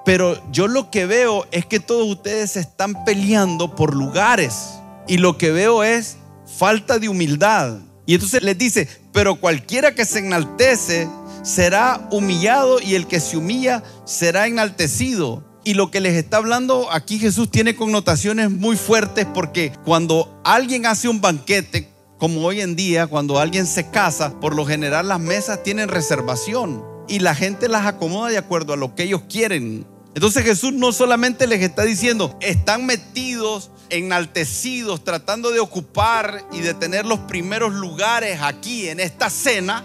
pero 0.04 0.40
yo 0.52 0.68
lo 0.68 0.92
que 0.92 1.06
veo 1.06 1.44
es 1.50 1.66
que 1.66 1.80
todos 1.80 2.06
ustedes 2.06 2.56
están 2.56 3.04
peleando 3.04 3.74
por 3.74 3.96
lugares 3.96 4.74
y 5.08 5.16
lo 5.16 5.38
que 5.38 5.50
veo 5.50 5.82
es 5.82 6.18
falta 6.58 7.00
de 7.00 7.08
humildad. 7.08 7.78
Y 8.06 8.14
entonces 8.14 8.42
les 8.44 8.56
dice, 8.56 8.88
pero 9.12 9.36
cualquiera 9.40 9.94
que 9.94 10.04
se 10.04 10.20
enaltece 10.20 11.08
será 11.44 12.08
humillado 12.10 12.80
y 12.80 12.96
el 12.96 13.06
que 13.06 13.20
se 13.20 13.36
humilla 13.36 13.84
será 14.04 14.48
enaltecido. 14.48 15.44
Y 15.62 15.74
lo 15.74 15.90
que 15.90 16.00
les 16.00 16.14
está 16.14 16.38
hablando 16.38 16.90
aquí 16.90 17.18
Jesús 17.18 17.50
tiene 17.50 17.76
connotaciones 17.76 18.50
muy 18.50 18.76
fuertes 18.76 19.26
porque 19.32 19.72
cuando 19.84 20.40
alguien 20.44 20.86
hace 20.86 21.08
un 21.08 21.20
banquete, 21.20 21.88
como 22.18 22.42
hoy 22.42 22.60
en 22.60 22.76
día, 22.76 23.06
cuando 23.06 23.38
alguien 23.38 23.66
se 23.66 23.90
casa, 23.90 24.40
por 24.40 24.54
lo 24.54 24.66
general 24.66 25.08
las 25.08 25.20
mesas 25.20 25.62
tienen 25.62 25.88
reservación 25.88 26.82
y 27.08 27.20
la 27.20 27.34
gente 27.34 27.68
las 27.68 27.86
acomoda 27.86 28.30
de 28.30 28.38
acuerdo 28.38 28.72
a 28.72 28.76
lo 28.76 28.94
que 28.94 29.04
ellos 29.04 29.22
quieren. 29.28 29.86
Entonces 30.14 30.44
Jesús 30.44 30.72
no 30.72 30.92
solamente 30.92 31.46
les 31.46 31.60
está 31.60 31.82
diciendo, 31.82 32.36
están 32.40 32.86
metidos, 32.86 33.70
enaltecidos, 33.90 35.02
tratando 35.02 35.50
de 35.50 35.60
ocupar 35.60 36.46
y 36.52 36.60
de 36.60 36.72
tener 36.74 37.04
los 37.04 37.20
primeros 37.20 37.74
lugares 37.74 38.40
aquí 38.40 38.88
en 38.88 39.00
esta 39.00 39.28
cena, 39.28 39.84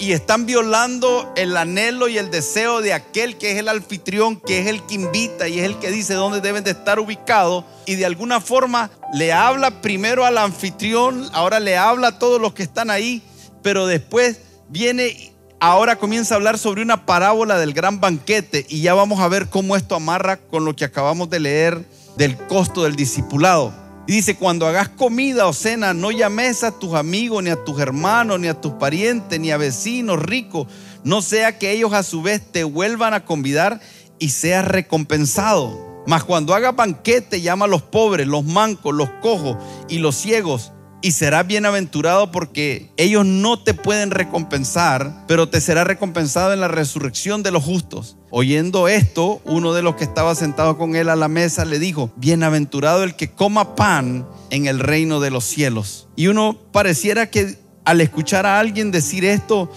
y 0.00 0.12
están 0.12 0.46
violando 0.46 1.30
el 1.36 1.54
anhelo 1.58 2.08
y 2.08 2.16
el 2.16 2.30
deseo 2.30 2.80
de 2.80 2.94
aquel 2.94 3.36
que 3.36 3.52
es 3.52 3.58
el 3.58 3.68
anfitrión, 3.68 4.40
que 4.40 4.60
es 4.60 4.66
el 4.66 4.82
que 4.86 4.94
invita 4.94 5.46
y 5.46 5.60
es 5.60 5.66
el 5.66 5.78
que 5.78 5.90
dice 5.90 6.14
dónde 6.14 6.40
deben 6.40 6.64
de 6.64 6.70
estar 6.70 6.98
ubicados. 6.98 7.66
Y 7.84 7.96
de 7.96 8.06
alguna 8.06 8.40
forma 8.40 8.90
le 9.12 9.34
habla 9.34 9.82
primero 9.82 10.24
al 10.24 10.38
anfitrión, 10.38 11.28
ahora 11.34 11.60
le 11.60 11.76
habla 11.76 12.08
a 12.08 12.18
todos 12.18 12.40
los 12.40 12.54
que 12.54 12.62
están 12.62 12.88
ahí, 12.88 13.22
pero 13.62 13.86
después 13.86 14.40
viene, 14.70 15.34
ahora 15.60 15.96
comienza 15.96 16.34
a 16.34 16.36
hablar 16.36 16.56
sobre 16.56 16.80
una 16.80 17.04
parábola 17.04 17.58
del 17.58 17.74
gran 17.74 18.00
banquete 18.00 18.64
y 18.70 18.80
ya 18.80 18.94
vamos 18.94 19.20
a 19.20 19.28
ver 19.28 19.48
cómo 19.48 19.76
esto 19.76 19.94
amarra 19.94 20.38
con 20.38 20.64
lo 20.64 20.74
que 20.74 20.86
acabamos 20.86 21.28
de 21.28 21.40
leer 21.40 21.84
del 22.16 22.38
costo 22.38 22.84
del 22.84 22.96
discipulado. 22.96 23.89
Dice, 24.10 24.34
cuando 24.34 24.66
hagas 24.66 24.88
comida 24.88 25.46
o 25.46 25.52
cena, 25.52 25.94
no 25.94 26.10
llames 26.10 26.64
a 26.64 26.76
tus 26.76 26.94
amigos, 26.94 27.44
ni 27.44 27.50
a 27.50 27.64
tus 27.64 27.78
hermanos, 27.78 28.40
ni 28.40 28.48
a 28.48 28.60
tus 28.60 28.72
parientes, 28.72 29.38
ni 29.38 29.52
a 29.52 29.56
vecinos 29.56 30.20
ricos, 30.20 30.66
no 31.04 31.22
sea 31.22 31.60
que 31.60 31.70
ellos 31.70 31.92
a 31.92 32.02
su 32.02 32.20
vez 32.20 32.42
te 32.50 32.64
vuelvan 32.64 33.14
a 33.14 33.24
convidar 33.24 33.80
y 34.18 34.30
seas 34.30 34.64
recompensado. 34.64 36.02
Mas 36.08 36.24
cuando 36.24 36.54
hagas 36.54 36.74
banquete, 36.74 37.40
llama 37.40 37.66
a 37.66 37.68
los 37.68 37.82
pobres, 37.82 38.26
los 38.26 38.44
mancos, 38.44 38.96
los 38.96 39.10
cojos 39.22 39.58
y 39.88 39.98
los 39.98 40.16
ciegos 40.16 40.72
y 41.02 41.12
serás 41.12 41.46
bienaventurado 41.46 42.32
porque 42.32 42.90
ellos 42.96 43.24
no 43.24 43.62
te 43.62 43.74
pueden 43.74 44.10
recompensar, 44.10 45.24
pero 45.28 45.48
te 45.48 45.60
será 45.60 45.84
recompensado 45.84 46.52
en 46.52 46.58
la 46.58 46.66
resurrección 46.66 47.44
de 47.44 47.52
los 47.52 47.62
justos. 47.62 48.16
Oyendo 48.32 48.86
esto, 48.86 49.40
uno 49.44 49.72
de 49.74 49.82
los 49.82 49.96
que 49.96 50.04
estaba 50.04 50.36
sentado 50.36 50.78
con 50.78 50.94
él 50.94 51.08
a 51.08 51.16
la 51.16 51.26
mesa 51.26 51.64
le 51.64 51.80
dijo, 51.80 52.12
bienaventurado 52.16 53.02
el 53.02 53.16
que 53.16 53.32
coma 53.32 53.74
pan 53.74 54.26
en 54.50 54.66
el 54.66 54.78
reino 54.78 55.18
de 55.18 55.30
los 55.30 55.44
cielos. 55.44 56.08
Y 56.14 56.28
uno 56.28 56.56
pareciera 56.70 57.28
que 57.28 57.58
al 57.84 58.00
escuchar 58.00 58.46
a 58.46 58.60
alguien 58.60 58.92
decir 58.92 59.24
esto 59.24 59.70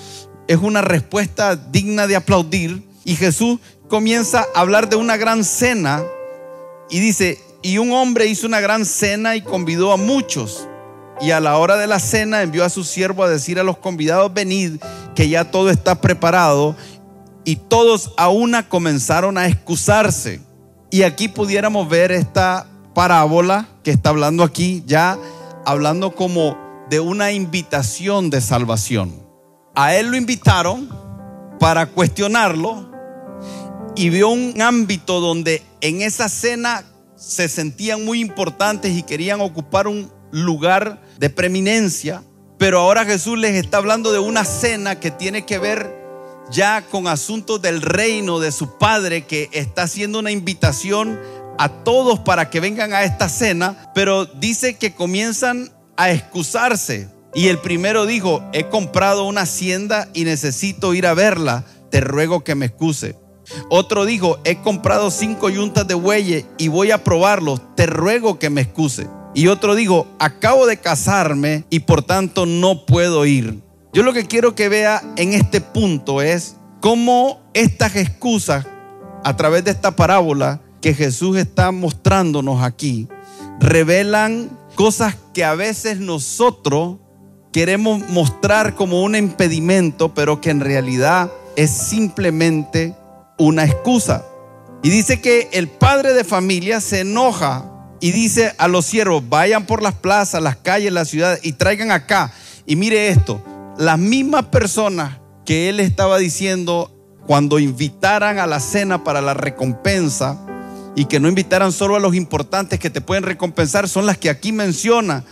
es 0.47 0.57
una 0.57 0.81
respuesta 0.81 1.55
digna 1.55 2.05
de 2.05 2.15
aplaudir. 2.15 2.83
Y 3.05 3.15
Jesús 3.15 3.59
comienza 3.89 4.45
a 4.53 4.61
hablar 4.61 4.87
de 4.87 4.97
una 4.97 5.17
gran 5.17 5.43
cena 5.43 6.03
y 6.89 6.99
dice, 6.99 7.39
y 7.63 7.79
un 7.79 7.91
hombre 7.91 8.27
hizo 8.27 8.45
una 8.45 8.59
gran 8.59 8.85
cena 8.85 9.35
y 9.35 9.41
convidó 9.41 9.91
a 9.93 9.97
muchos. 9.97 10.67
Y 11.21 11.31
a 11.31 11.39
la 11.39 11.57
hora 11.57 11.77
de 11.77 11.87
la 11.87 11.99
cena 11.99 12.41
envió 12.41 12.65
a 12.65 12.69
su 12.69 12.83
siervo 12.83 13.23
a 13.23 13.29
decir 13.29 13.59
a 13.59 13.63
los 13.63 13.77
convidados, 13.77 14.33
venid, 14.33 14.81
que 15.15 15.29
ya 15.29 15.49
todo 15.49 15.69
está 15.69 16.01
preparado. 16.01 16.75
Y 17.45 17.57
todos 17.57 18.13
a 18.17 18.29
una 18.29 18.69
comenzaron 18.69 19.37
a 19.37 19.47
excusarse. 19.47 20.41
Y 20.89 21.03
aquí 21.03 21.27
pudiéramos 21.27 21.89
ver 21.89 22.11
esta 22.11 22.67
parábola 22.93 23.67
que 23.83 23.91
está 23.91 24.09
hablando 24.09 24.43
aquí, 24.43 24.83
ya 24.85 25.17
hablando 25.65 26.15
como 26.15 26.57
de 26.89 26.99
una 26.99 27.31
invitación 27.31 28.29
de 28.29 28.41
salvación. 28.41 29.23
A 29.75 29.95
él 29.95 30.07
lo 30.07 30.17
invitaron 30.17 30.89
para 31.59 31.87
cuestionarlo 31.87 32.91
y 33.95 34.09
vio 34.09 34.29
un 34.29 34.61
ámbito 34.61 35.19
donde 35.19 35.63
en 35.81 36.01
esa 36.01 36.29
cena 36.29 36.83
se 37.15 37.47
sentían 37.47 38.03
muy 38.05 38.19
importantes 38.19 38.91
y 38.91 39.03
querían 39.03 39.41
ocupar 39.41 39.87
un 39.87 40.11
lugar 40.31 41.01
de 41.19 41.29
preeminencia, 41.29 42.23
pero 42.57 42.79
ahora 42.79 43.05
Jesús 43.05 43.37
les 43.37 43.55
está 43.55 43.77
hablando 43.77 44.11
de 44.11 44.19
una 44.19 44.45
cena 44.45 44.99
que 44.99 45.11
tiene 45.11 45.45
que 45.45 45.59
ver 45.59 46.02
ya 46.51 46.83
con 46.89 47.07
asuntos 47.07 47.61
del 47.61 47.81
reino 47.81 48.39
de 48.39 48.51
su 48.51 48.77
Padre, 48.77 49.25
que 49.25 49.49
está 49.51 49.83
haciendo 49.83 50.19
una 50.19 50.31
invitación 50.31 51.19
a 51.57 51.69
todos 51.69 52.19
para 52.19 52.49
que 52.49 52.59
vengan 52.59 52.93
a 52.93 53.03
esta 53.03 53.29
cena, 53.29 53.91
pero 53.93 54.25
dice 54.25 54.75
que 54.75 54.93
comienzan 54.93 55.71
a 55.97 56.11
excusarse. 56.11 57.09
Y 57.35 57.47
el 57.47 57.57
primero 57.59 58.05
dijo, 58.05 58.43
he 58.53 58.65
comprado 58.69 59.25
una 59.25 59.41
hacienda 59.41 60.07
y 60.13 60.23
necesito 60.23 60.93
ir 60.93 61.07
a 61.07 61.13
verla, 61.13 61.65
te 61.89 61.99
ruego 62.01 62.43
que 62.43 62.55
me 62.55 62.67
excuse. 62.67 63.15
Otro 63.69 64.05
dijo, 64.05 64.39
he 64.45 64.57
comprado 64.57 65.11
cinco 65.11 65.49
yuntas 65.49 65.87
de 65.87 65.95
bueyes 65.95 66.45
y 66.57 66.67
voy 66.67 66.91
a 66.91 67.03
probarlos, 67.03 67.61
te 67.75 67.85
ruego 67.87 68.39
que 68.39 68.49
me 68.49 68.61
excuse. 68.61 69.07
Y 69.33 69.47
otro 69.47 69.75
dijo, 69.75 70.07
acabo 70.19 70.67
de 70.67 70.77
casarme 70.77 71.65
y 71.69 71.79
por 71.79 72.03
tanto 72.03 72.45
no 72.45 72.85
puedo 72.85 73.25
ir. 73.25 73.61
Yo 73.93 74.01
lo 74.01 74.11
que 74.11 74.25
quiero 74.25 74.55
que 74.55 74.69
vea 74.69 75.03
en 75.17 75.33
este 75.33 75.61
punto 75.61 76.23
es 76.23 76.55
cómo 76.81 77.41
estas 77.53 77.95
excusas 77.95 78.65
a 79.23 79.37
través 79.37 79.63
de 79.63 79.71
esta 79.71 79.95
parábola 79.95 80.61
que 80.81 80.95
Jesús 80.95 81.37
está 81.37 81.71
mostrándonos 81.71 82.63
aquí 82.63 83.07
revelan 83.59 84.49
cosas 84.73 85.15
que 85.31 85.45
a 85.45 85.53
veces 85.53 85.99
nosotros 85.99 86.97
queremos 87.51 88.09
mostrar 88.09 88.73
como 88.73 89.03
un 89.03 89.15
impedimento, 89.15 90.15
pero 90.15 90.41
que 90.41 90.49
en 90.49 90.59
realidad 90.59 91.31
es 91.55 91.69
simplemente 91.69 92.95
una 93.37 93.63
excusa. 93.63 94.25
Y 94.81 94.89
dice 94.89 95.21
que 95.21 95.49
el 95.53 95.69
padre 95.69 96.13
de 96.13 96.23
familia 96.23 96.81
se 96.81 97.01
enoja 97.01 97.69
y 98.01 98.11
dice 98.11 98.55
a 98.57 98.67
los 98.67 98.87
siervos, 98.87 99.23
vayan 99.29 99.67
por 99.67 99.83
las 99.83 99.93
plazas, 99.93 100.41
las 100.41 100.57
calles, 100.57 100.91
las 100.91 101.09
ciudades 101.09 101.41
y 101.43 101.53
traigan 101.53 101.91
acá. 101.91 102.33
Y 102.65 102.75
mire 102.75 103.09
esto, 103.09 103.41
las 103.77 103.97
mismas 103.97 104.45
personas 104.45 105.19
que 105.45 105.69
él 105.69 105.79
estaba 105.79 106.17
diciendo 106.17 106.91
cuando 107.25 107.59
invitaran 107.59 108.37
a 108.37 108.47
la 108.47 108.59
cena 108.59 109.03
para 109.03 109.21
la 109.21 109.33
recompensa 109.33 110.39
y 110.95 111.05
que 111.05 111.19
no 111.19 111.27
invitaran 111.27 111.71
solo 111.71 111.95
a 111.95 111.99
los 111.99 112.15
importantes 112.15 112.79
que 112.79 112.89
te 112.89 113.01
pueden 113.01 113.23
recompensar, 113.23 113.89
son 113.89 114.05
las 114.05 114.17
que 114.17 114.29
aquí 114.29 114.51
menciona. 114.51 115.23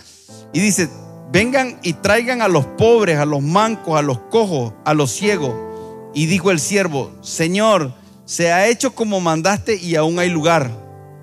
Y 0.53 0.59
dice, 0.59 0.89
vengan 1.31 1.77
y 1.83 1.93
traigan 1.93 2.41
a 2.41 2.47
los 2.47 2.65
pobres, 2.65 3.19
a 3.19 3.25
los 3.25 3.41
mancos, 3.41 3.97
a 3.97 4.01
los 4.01 4.19
cojos, 4.19 4.73
a 4.85 4.93
los 4.93 5.11
ciegos. 5.11 5.53
Y 6.13 6.25
dijo 6.25 6.49
el 6.49 6.59
siervo, 6.59 7.11
Señor, 7.21 7.93
se 8.25 8.51
ha 8.51 8.67
hecho 8.67 8.95
como 8.95 9.21
mandaste 9.21 9.75
y 9.75 9.95
aún 9.95 10.17
hay 10.17 10.29
lugar. 10.29 10.71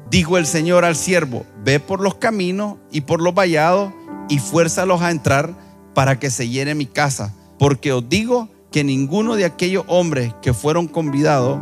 Dijo 0.09 0.39
el 0.39 0.47
Señor 0.47 0.85
al 0.85 0.97
siervo, 0.97 1.45
ve 1.65 1.81
por 1.81 2.01
los 2.01 2.15
caminos 2.15 2.77
y 2.91 3.03
por 3.03 3.21
los 3.21 3.35
vallados 3.35 3.93
y 4.29 4.39
fuérzalos 4.39 5.03
a 5.03 5.11
entrar 5.11 5.68
para 5.99 6.21
que 6.21 6.31
se 6.31 6.49
llene 6.49 6.77
mi 6.77 6.87
casa. 6.87 7.35
Porque 7.59 7.93
os 7.93 8.09
digo 8.09 8.49
que 8.71 8.85
ninguno 8.85 9.35
de 9.35 9.45
aquellos 9.45 9.85
hombres 9.89 10.33
que 10.41 10.55
fueron 10.55 10.87
convidados 10.87 11.59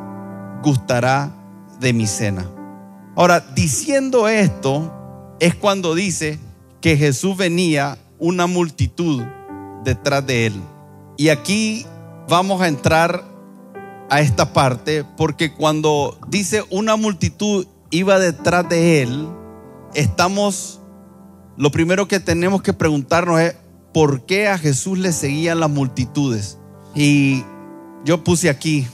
gustará 0.63 1.35
de 1.81 1.95
mi 1.95 2.07
cena. 2.07 2.47
Ahora, 3.17 3.41
diciendo 3.41 4.29
esto, 4.29 4.93
es 5.41 5.55
cuando 5.55 5.95
dice 5.95 6.39
que 6.83 6.99
Jesús 6.99 7.39
venía 7.39 7.97
una 8.19 8.47
multitud 8.47 9.23
detrás 9.85 10.27
de 10.27 10.49
él. 10.49 10.61
Y 11.17 11.31
aquí 11.31 11.87
vamos 12.29 12.61
a 12.61 12.69
entrar 12.69 13.25
a 14.11 14.21
esta 14.21 14.53
parte 14.53 15.03
porque 15.17 15.55
cuando 15.55 16.19
dice 16.29 16.63
una 16.69 16.97
multitud 16.97 17.67
iba 17.89 18.19
detrás 18.19 18.69
de 18.69 19.01
él, 19.01 19.31
estamos, 19.95 20.83
lo 21.57 21.71
primero 21.71 22.07
que 22.07 22.21
tenemos 22.21 22.61
que 22.61 22.75
preguntarnos 22.75 23.41
es, 23.41 23.57
¿por 23.97 24.27
qué 24.27 24.47
a 24.47 24.59
Jesús 24.59 24.99
le 24.99 25.11
seguían 25.11 25.59
las 25.59 25.71
multitudes? 25.71 26.59
Y 26.95 27.43
yo 28.05 28.23
puse 28.23 28.51
aquí, 28.51 28.87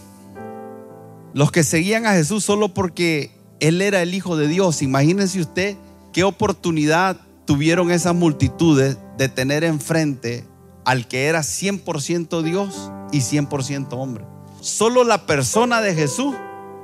los 1.34 1.50
que 1.50 1.64
seguían 1.64 2.06
a 2.06 2.12
Jesús 2.12 2.44
solo 2.44 2.72
porque 2.72 3.32
Él 3.58 3.82
era 3.82 4.00
el 4.00 4.14
Hijo 4.14 4.36
de 4.36 4.46
Dios. 4.46 4.80
Imagínense 4.80 5.40
usted 5.40 5.76
qué 6.12 6.22
oportunidad 6.22 7.16
tuvieron 7.46 7.90
esas 7.90 8.14
multitudes 8.14 8.96
de 9.18 9.28
tener 9.28 9.64
enfrente 9.64 10.46
al 10.84 11.08
que 11.08 11.26
era 11.26 11.40
100% 11.40 12.42
Dios 12.42 12.92
y 13.10 13.22
100% 13.22 13.88
hombre. 13.94 14.24
Solo 14.60 15.02
la 15.02 15.26
persona 15.26 15.80
de 15.80 15.96
Jesús 15.96 16.32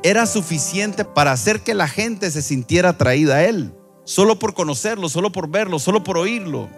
era 0.03 0.27
suficiente 0.27 1.05
para 1.05 1.31
hacer 1.31 1.61
que 1.61 1.73
la 1.73 1.87
gente 1.87 2.33
se 2.33 2.43
sintiera 2.43 2.89
atraída 2.89 3.37
a 3.37 3.45
Él. 3.45 3.73
Solo 4.03 4.41
por 4.41 4.55
conocerlo, 4.55 5.09
solo 5.09 5.31
por 5.31 5.49
verlo, 5.49 5.79
solo 5.79 6.03
por 6.03 6.19
oírlo. 6.19 6.69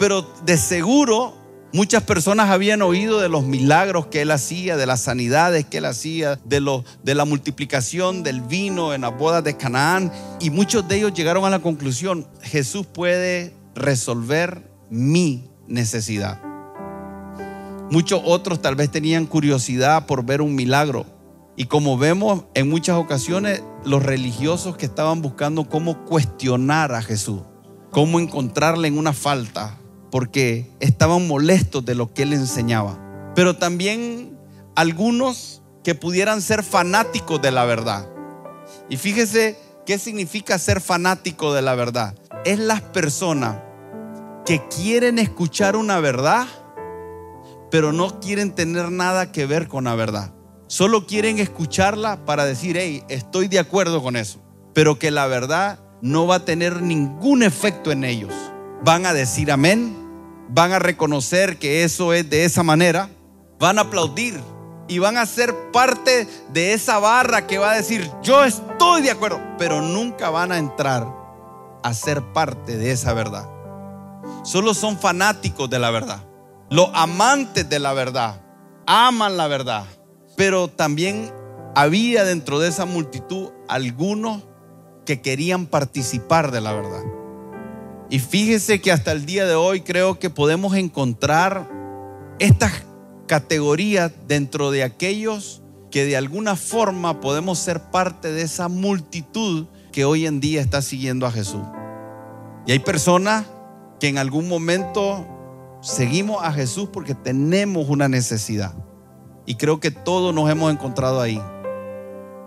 Pero 0.00 0.26
de 0.46 0.56
seguro 0.56 1.34
muchas 1.74 2.02
personas 2.04 2.48
habían 2.48 2.80
oído 2.80 3.20
de 3.20 3.28
los 3.28 3.44
milagros 3.44 4.06
que 4.06 4.22
Él 4.22 4.30
hacía, 4.30 4.78
de 4.78 4.86
las 4.86 5.02
sanidades 5.02 5.66
que 5.66 5.76
Él 5.76 5.84
hacía, 5.84 6.40
de, 6.46 7.14
la 7.14 7.24
multiplicación 7.26 8.22
del 8.22 8.40
vino 8.40 8.94
en 8.94 9.02
las 9.02 9.14
bodas 9.16 9.44
de 9.44 9.58
Canaán. 9.58 10.10
Y 10.40 10.48
muchos 10.48 10.88
de 10.88 10.96
ellos 10.96 11.12
llegaron 11.12 11.44
a 11.44 11.50
la 11.50 11.58
conclusión, 11.58 12.26
Jesús 12.40 12.86
puede 12.86 13.54
resolver 13.74 14.72
mi 14.88 15.50
necesidad. 15.68 16.40
Muchos 17.90 18.22
otros 18.24 18.62
tal 18.62 18.76
vez 18.76 18.90
tenían 18.90 19.26
curiosidad 19.26 20.06
por 20.06 20.24
ver 20.24 20.40
un 20.40 20.54
milagro 20.54 21.04
y 21.56 21.66
como 21.66 21.98
vemos 21.98 22.44
en 22.54 22.70
muchas 22.70 22.96
ocasiones, 22.96 23.62
los 23.84 24.02
religiosos 24.02 24.78
que 24.78 24.86
estaban 24.86 25.20
buscando 25.20 25.68
cómo 25.68 26.06
cuestionar 26.06 26.94
a 26.94 27.02
Jesús, 27.02 27.42
cómo 27.90 28.18
encontrarle 28.18 28.88
en 28.88 28.96
una 28.96 29.12
falta, 29.12 29.76
porque 30.10 30.70
estaban 30.80 31.26
molestos 31.26 31.84
de 31.84 31.94
lo 31.94 32.12
que 32.12 32.22
él 32.22 32.32
enseñaba. 32.32 32.98
Pero 33.34 33.56
también 33.56 34.36
algunos 34.74 35.62
que 35.84 35.94
pudieran 35.94 36.42
ser 36.42 36.62
fanáticos 36.62 37.40
de 37.40 37.50
la 37.50 37.64
verdad, 37.64 38.08
Y 38.88 38.96
fíjese 38.96 39.56
qué 39.86 39.98
significa 39.98 40.58
ser 40.58 40.80
fanático 40.80 41.54
de 41.54 41.62
la 41.62 41.74
verdad. 41.74 42.14
Es 42.44 42.58
las 42.58 42.80
personas 42.80 43.56
que 44.44 44.60
quieren 44.68 45.18
escuchar 45.18 45.76
una 45.76 46.00
verdad, 46.00 46.46
pero 47.70 47.92
no 47.92 48.18
quieren 48.20 48.52
tener 48.52 48.90
nada 48.90 49.30
que 49.30 49.46
ver 49.46 49.68
con 49.68 49.84
la 49.84 49.94
verdad. 49.94 50.32
Solo 50.66 51.06
quieren 51.06 51.38
escucharla 51.38 52.24
para 52.24 52.44
decir, 52.44 52.76
hey, 52.76 53.04
estoy 53.08 53.48
de 53.48 53.58
acuerdo 53.58 54.02
con 54.02 54.16
eso. 54.16 54.40
Pero 54.74 54.98
que 54.98 55.10
la 55.10 55.26
verdad 55.26 55.80
no 56.02 56.26
va 56.26 56.36
a 56.36 56.44
tener 56.44 56.82
ningún 56.82 57.42
efecto 57.42 57.92
en 57.92 58.04
ellos. 58.04 58.32
Van 58.82 59.04
a 59.06 59.12
decir 59.12 59.52
amén, 59.52 59.96
van 60.48 60.72
a 60.72 60.78
reconocer 60.78 61.58
que 61.58 61.84
eso 61.84 62.12
es 62.12 62.28
de 62.30 62.44
esa 62.44 62.62
manera, 62.62 63.10
van 63.58 63.78
a 63.78 63.82
aplaudir 63.82 64.40
y 64.88 64.98
van 64.98 65.16
a 65.18 65.26
ser 65.26 65.54
parte 65.70 66.26
de 66.52 66.72
esa 66.72 66.98
barra 66.98 67.46
que 67.46 67.58
va 67.58 67.72
a 67.72 67.76
decir, 67.76 68.10
yo 68.22 68.44
estoy 68.44 69.02
de 69.02 69.10
acuerdo, 69.10 69.40
pero 69.58 69.80
nunca 69.80 70.30
van 70.30 70.50
a 70.50 70.58
entrar 70.58 71.06
a 71.82 71.94
ser 71.94 72.22
parte 72.32 72.76
de 72.76 72.90
esa 72.90 73.12
verdad. 73.12 73.48
Solo 74.42 74.74
son 74.74 74.98
fanáticos 74.98 75.68
de 75.70 75.78
la 75.78 75.90
verdad. 75.90 76.24
Los 76.70 76.90
amantes 76.94 77.68
de 77.68 77.78
la 77.78 77.92
verdad 77.92 78.40
aman 78.86 79.36
la 79.36 79.46
verdad, 79.46 79.84
pero 80.36 80.68
también 80.68 81.32
había 81.74 82.24
dentro 82.24 82.58
de 82.58 82.68
esa 82.68 82.86
multitud 82.86 83.50
algunos 83.68 84.42
que 85.04 85.20
querían 85.20 85.66
participar 85.66 86.50
de 86.50 86.60
la 86.60 86.72
verdad. 86.72 87.02
Y 88.10 88.18
fíjese 88.18 88.80
que 88.80 88.90
hasta 88.90 89.12
el 89.12 89.24
día 89.24 89.46
de 89.46 89.54
hoy 89.54 89.82
creo 89.82 90.18
que 90.18 90.30
podemos 90.30 90.74
encontrar 90.74 91.70
estas 92.40 92.72
categorías 93.28 94.10
dentro 94.26 94.72
de 94.72 94.82
aquellos 94.82 95.62
que 95.92 96.04
de 96.04 96.16
alguna 96.16 96.56
forma 96.56 97.20
podemos 97.20 97.60
ser 97.60 97.90
parte 97.90 98.32
de 98.32 98.42
esa 98.42 98.68
multitud 98.68 99.66
que 99.92 100.04
hoy 100.04 100.26
en 100.26 100.40
día 100.40 100.60
está 100.60 100.82
siguiendo 100.82 101.24
a 101.24 101.30
Jesús. 101.30 101.62
Y 102.66 102.72
hay 102.72 102.80
personas 102.80 103.46
que 104.00 104.08
en 104.08 104.18
algún 104.18 104.48
momento 104.48 105.26
seguimos 105.80 106.42
a 106.42 106.52
Jesús 106.52 106.88
porque 106.92 107.14
tenemos 107.14 107.88
una 107.88 108.08
necesidad. 108.08 108.74
Y 109.46 109.54
creo 109.54 109.78
que 109.78 109.92
todos 109.92 110.34
nos 110.34 110.50
hemos 110.50 110.72
encontrado 110.72 111.20
ahí. 111.20 111.40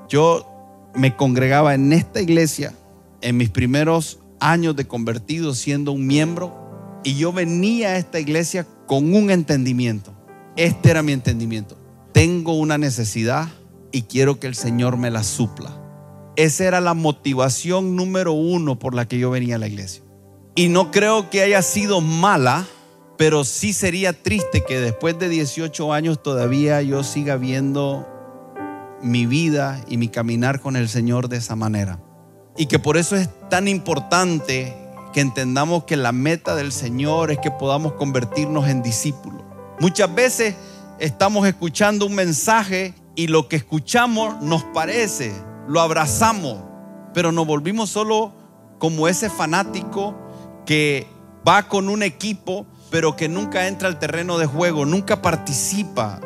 Yo 0.09 0.45
me 0.93 1.15
congregaba 1.15 1.73
en 1.73 1.93
esta 1.93 2.21
iglesia 2.21 2.73
en 3.21 3.37
mis 3.37 3.49
primeros 3.49 4.19
años 4.43 4.75
de 4.75 4.85
convertido 4.85 5.55
siendo 5.55 5.93
un 5.93 6.05
miembro 6.05 6.99
y 7.03 7.15
yo 7.15 7.31
venía 7.31 7.89
a 7.89 7.97
esta 7.97 8.19
iglesia 8.19 8.67
con 8.87 9.15
un 9.15 9.31
entendimiento. 9.31 10.13
Este 10.57 10.91
era 10.91 11.01
mi 11.01 11.13
entendimiento. 11.13 11.77
Tengo 12.11 12.53
una 12.53 12.77
necesidad 12.77 13.47
y 13.91 14.03
quiero 14.03 14.39
que 14.39 14.47
el 14.47 14.55
Señor 14.55 14.97
me 14.97 15.11
la 15.11 15.23
supla. 15.23 15.79
Esa 16.35 16.65
era 16.65 16.81
la 16.81 16.93
motivación 16.93 17.95
número 17.95 18.33
uno 18.33 18.77
por 18.77 18.95
la 18.95 19.07
que 19.07 19.17
yo 19.17 19.31
venía 19.31 19.55
a 19.55 19.59
la 19.59 19.67
iglesia. 19.67 20.03
Y 20.55 20.67
no 20.67 20.91
creo 20.91 21.29
que 21.29 21.41
haya 21.41 21.61
sido 21.61 22.01
mala, 22.01 22.67
pero 23.17 23.43
sí 23.43 23.71
sería 23.71 24.13
triste 24.13 24.63
que 24.67 24.79
después 24.79 25.17
de 25.19 25.29
18 25.29 25.93
años 25.93 26.21
todavía 26.21 26.81
yo 26.81 27.03
siga 27.03 27.37
viendo 27.37 28.07
mi 29.01 29.25
vida 29.25 29.83
y 29.87 29.97
mi 29.97 30.09
caminar 30.09 30.59
con 30.59 30.75
el 30.75 30.89
Señor 30.89 31.29
de 31.29 31.37
esa 31.37 31.55
manera. 31.55 31.99
Y 32.55 32.67
que 32.67 32.79
por 32.79 32.97
eso 32.97 33.15
es 33.15 33.29
tan 33.49 33.67
importante 33.67 34.75
que 35.13 35.21
entendamos 35.21 35.85
que 35.85 35.95
la 35.95 36.11
meta 36.11 36.55
del 36.55 36.71
Señor 36.71 37.31
es 37.31 37.39
que 37.39 37.51
podamos 37.51 37.93
convertirnos 37.93 38.67
en 38.67 38.83
discípulos. 38.83 39.41
Muchas 39.79 40.13
veces 40.13 40.55
estamos 40.99 41.47
escuchando 41.47 42.05
un 42.05 42.15
mensaje 42.15 42.93
y 43.15 43.27
lo 43.27 43.47
que 43.47 43.55
escuchamos 43.55 44.41
nos 44.41 44.63
parece, 44.63 45.33
lo 45.67 45.81
abrazamos, 45.81 46.57
pero 47.13 47.31
nos 47.31 47.45
volvimos 47.45 47.89
solo 47.89 48.33
como 48.79 49.07
ese 49.07 49.29
fanático 49.29 50.15
que 50.65 51.07
va 51.47 51.63
con 51.63 51.89
un 51.89 52.03
equipo, 52.03 52.65
pero 52.89 53.15
que 53.15 53.29
nunca 53.29 53.67
entra 53.67 53.87
al 53.87 53.99
terreno 53.99 54.37
de 54.37 54.45
juego, 54.45 54.85
nunca 54.85 55.21
participa. 55.21 56.19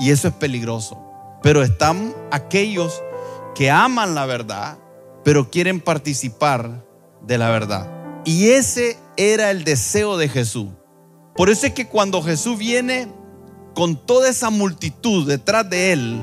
Y 0.00 0.10
eso 0.10 0.28
es 0.28 0.34
peligroso. 0.34 0.98
Pero 1.42 1.62
están 1.62 2.14
aquellos 2.30 3.02
que 3.54 3.70
aman 3.70 4.14
la 4.14 4.26
verdad, 4.26 4.78
pero 5.24 5.50
quieren 5.50 5.80
participar 5.80 6.84
de 7.26 7.38
la 7.38 7.50
verdad. 7.50 7.90
Y 8.24 8.50
ese 8.50 8.96
era 9.16 9.50
el 9.50 9.64
deseo 9.64 10.16
de 10.16 10.28
Jesús. 10.28 10.68
Por 11.34 11.50
eso 11.50 11.66
es 11.66 11.72
que 11.72 11.88
cuando 11.88 12.22
Jesús 12.22 12.58
viene 12.58 13.08
con 13.74 13.96
toda 13.96 14.28
esa 14.28 14.50
multitud 14.50 15.26
detrás 15.26 15.68
de 15.70 15.92
él, 15.92 16.20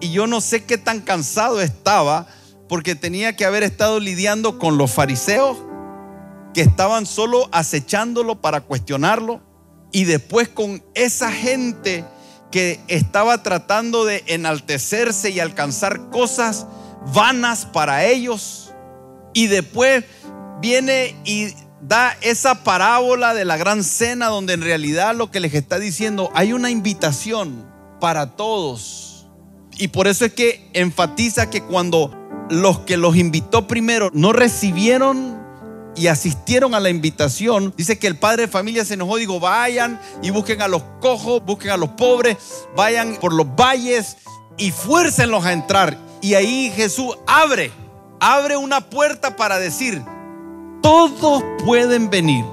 y 0.00 0.10
yo 0.10 0.26
no 0.26 0.40
sé 0.40 0.64
qué 0.64 0.78
tan 0.78 1.00
cansado 1.00 1.60
estaba, 1.60 2.26
porque 2.68 2.94
tenía 2.94 3.36
que 3.36 3.44
haber 3.44 3.62
estado 3.62 4.00
lidiando 4.00 4.58
con 4.58 4.76
los 4.76 4.90
fariseos 4.90 5.58
que 6.52 6.62
estaban 6.62 7.06
solo 7.06 7.48
acechándolo 7.52 8.40
para 8.40 8.62
cuestionarlo, 8.62 9.40
y 9.92 10.04
después 10.04 10.48
con 10.48 10.82
esa 10.94 11.30
gente 11.30 12.04
que 12.50 12.80
estaba 12.88 13.42
tratando 13.42 14.04
de 14.04 14.24
enaltecerse 14.26 15.30
y 15.30 15.40
alcanzar 15.40 16.10
cosas 16.10 16.66
vanas 17.14 17.66
para 17.66 18.04
ellos. 18.04 18.74
Y 19.34 19.48
después 19.48 20.04
viene 20.60 21.14
y 21.24 21.54
da 21.80 22.16
esa 22.22 22.64
parábola 22.64 23.34
de 23.34 23.44
la 23.44 23.56
gran 23.56 23.84
cena 23.84 24.26
donde 24.26 24.54
en 24.54 24.62
realidad 24.62 25.14
lo 25.14 25.30
que 25.30 25.40
les 25.40 25.54
está 25.54 25.78
diciendo, 25.78 26.30
hay 26.34 26.52
una 26.52 26.70
invitación 26.70 27.66
para 28.00 28.36
todos. 28.36 29.26
Y 29.78 29.88
por 29.88 30.06
eso 30.06 30.24
es 30.24 30.32
que 30.32 30.70
enfatiza 30.72 31.50
que 31.50 31.62
cuando 31.62 32.10
los 32.48 32.80
que 32.80 32.96
los 32.96 33.16
invitó 33.16 33.66
primero 33.66 34.10
no 34.14 34.32
recibieron 34.32 35.36
y 35.94 36.08
asistieron 36.08 36.74
a 36.74 36.80
la 36.80 36.90
invitación, 36.90 37.72
dice 37.76 37.98
que 37.98 38.06
el 38.06 38.18
padre 38.18 38.42
de 38.42 38.48
familia 38.48 38.84
se 38.84 38.94
enojó, 38.94 39.16
digo, 39.16 39.40
vayan 39.40 40.00
y 40.22 40.30
busquen 40.30 40.62
a 40.62 40.68
los 40.68 40.82
cojos, 41.00 41.42
busquen 41.44 41.70
a 41.70 41.76
los 41.76 41.90
pobres, 41.90 42.36
vayan 42.76 43.16
por 43.20 43.32
los 43.32 43.46
valles 43.54 44.16
y 44.56 44.70
fuércenlos 44.70 45.44
a 45.44 45.52
entrar. 45.52 46.05
Y 46.26 46.34
ahí 46.34 46.72
Jesús 46.74 47.16
abre, 47.24 47.70
abre 48.18 48.56
una 48.56 48.80
puerta 48.80 49.36
para 49.36 49.60
decir, 49.60 50.02
todos 50.82 51.44
pueden 51.64 52.10
venir, 52.10 52.44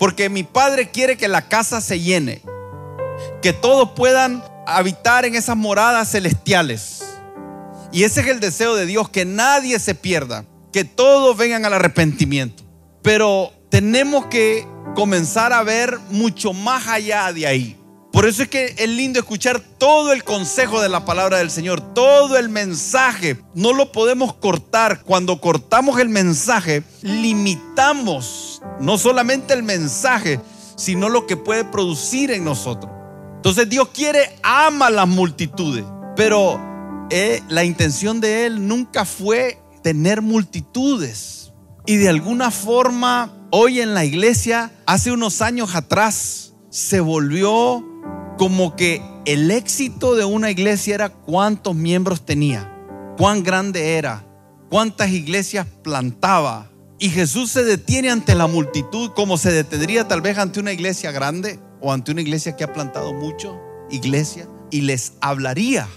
porque 0.00 0.28
mi 0.28 0.42
Padre 0.42 0.90
quiere 0.90 1.16
que 1.16 1.28
la 1.28 1.42
casa 1.42 1.80
se 1.80 2.00
llene, 2.00 2.42
que 3.40 3.52
todos 3.52 3.90
puedan 3.92 4.42
habitar 4.66 5.24
en 5.24 5.36
esas 5.36 5.56
moradas 5.56 6.10
celestiales. 6.10 7.04
Y 7.92 8.02
ese 8.02 8.22
es 8.22 8.26
el 8.26 8.40
deseo 8.40 8.74
de 8.74 8.84
Dios, 8.84 9.10
que 9.10 9.24
nadie 9.24 9.78
se 9.78 9.94
pierda 9.94 10.44
que 10.72 10.82
todos 10.82 11.36
vengan 11.36 11.64
al 11.66 11.74
arrepentimiento. 11.74 12.64
Pero 13.00 13.52
tenemos 13.70 14.26
que 14.26 14.66
comenzar 14.96 15.52
a 15.52 15.62
ver 15.62 16.00
mucho 16.10 16.52
más 16.52 16.88
allá 16.88 17.32
de 17.32 17.46
ahí. 17.46 17.80
Por 18.26 18.32
eso 18.32 18.42
es 18.42 18.48
que 18.48 18.74
es 18.76 18.88
lindo 18.88 19.20
escuchar 19.20 19.60
todo 19.60 20.12
el 20.12 20.24
consejo 20.24 20.82
de 20.82 20.88
la 20.88 21.04
palabra 21.04 21.38
del 21.38 21.48
Señor, 21.48 21.94
todo 21.94 22.36
el 22.36 22.48
mensaje. 22.48 23.36
No 23.54 23.72
lo 23.72 23.92
podemos 23.92 24.34
cortar. 24.34 25.04
Cuando 25.04 25.40
cortamos 25.40 26.00
el 26.00 26.08
mensaje, 26.08 26.82
limitamos 27.02 28.62
no 28.80 28.98
solamente 28.98 29.54
el 29.54 29.62
mensaje, 29.62 30.40
sino 30.76 31.08
lo 31.08 31.28
que 31.28 31.36
puede 31.36 31.62
producir 31.66 32.32
en 32.32 32.42
nosotros. 32.42 32.90
Entonces 33.36 33.68
Dios 33.68 33.90
quiere, 33.94 34.36
ama 34.42 34.90
las 34.90 35.06
multitudes, 35.06 35.84
pero 36.16 36.60
eh, 37.10 37.44
la 37.48 37.62
intención 37.62 38.20
de 38.20 38.46
Él 38.46 38.66
nunca 38.66 39.04
fue 39.04 39.62
tener 39.84 40.20
multitudes. 40.20 41.52
Y 41.86 41.94
de 41.94 42.08
alguna 42.08 42.50
forma, 42.50 43.30
hoy 43.52 43.80
en 43.80 43.94
la 43.94 44.04
iglesia, 44.04 44.72
hace 44.84 45.12
unos 45.12 45.42
años 45.42 45.76
atrás, 45.76 46.54
se 46.70 46.98
volvió 46.98 47.84
como 48.36 48.76
que 48.76 49.02
el 49.24 49.50
éxito 49.50 50.14
de 50.14 50.24
una 50.24 50.50
iglesia 50.50 50.94
era 50.94 51.08
cuántos 51.08 51.74
miembros 51.74 52.24
tenía, 52.24 52.72
cuán 53.16 53.42
grande 53.42 53.96
era, 53.96 54.26
cuántas 54.68 55.10
iglesias 55.10 55.66
plantaba. 55.82 56.70
Y 56.98 57.10
Jesús 57.10 57.50
se 57.50 57.64
detiene 57.64 58.10
ante 58.10 58.34
la 58.34 58.46
multitud 58.46 59.10
como 59.14 59.36
se 59.36 59.52
detendría 59.52 60.08
tal 60.08 60.22
vez 60.22 60.38
ante 60.38 60.60
una 60.60 60.72
iglesia 60.72 61.12
grande 61.12 61.58
o 61.80 61.92
ante 61.92 62.12
una 62.12 62.22
iglesia 62.22 62.56
que 62.56 62.64
ha 62.64 62.72
plantado 62.72 63.12
mucho, 63.12 63.58
iglesia, 63.90 64.48
y 64.70 64.82
les 64.82 65.14
hablaría 65.20 65.88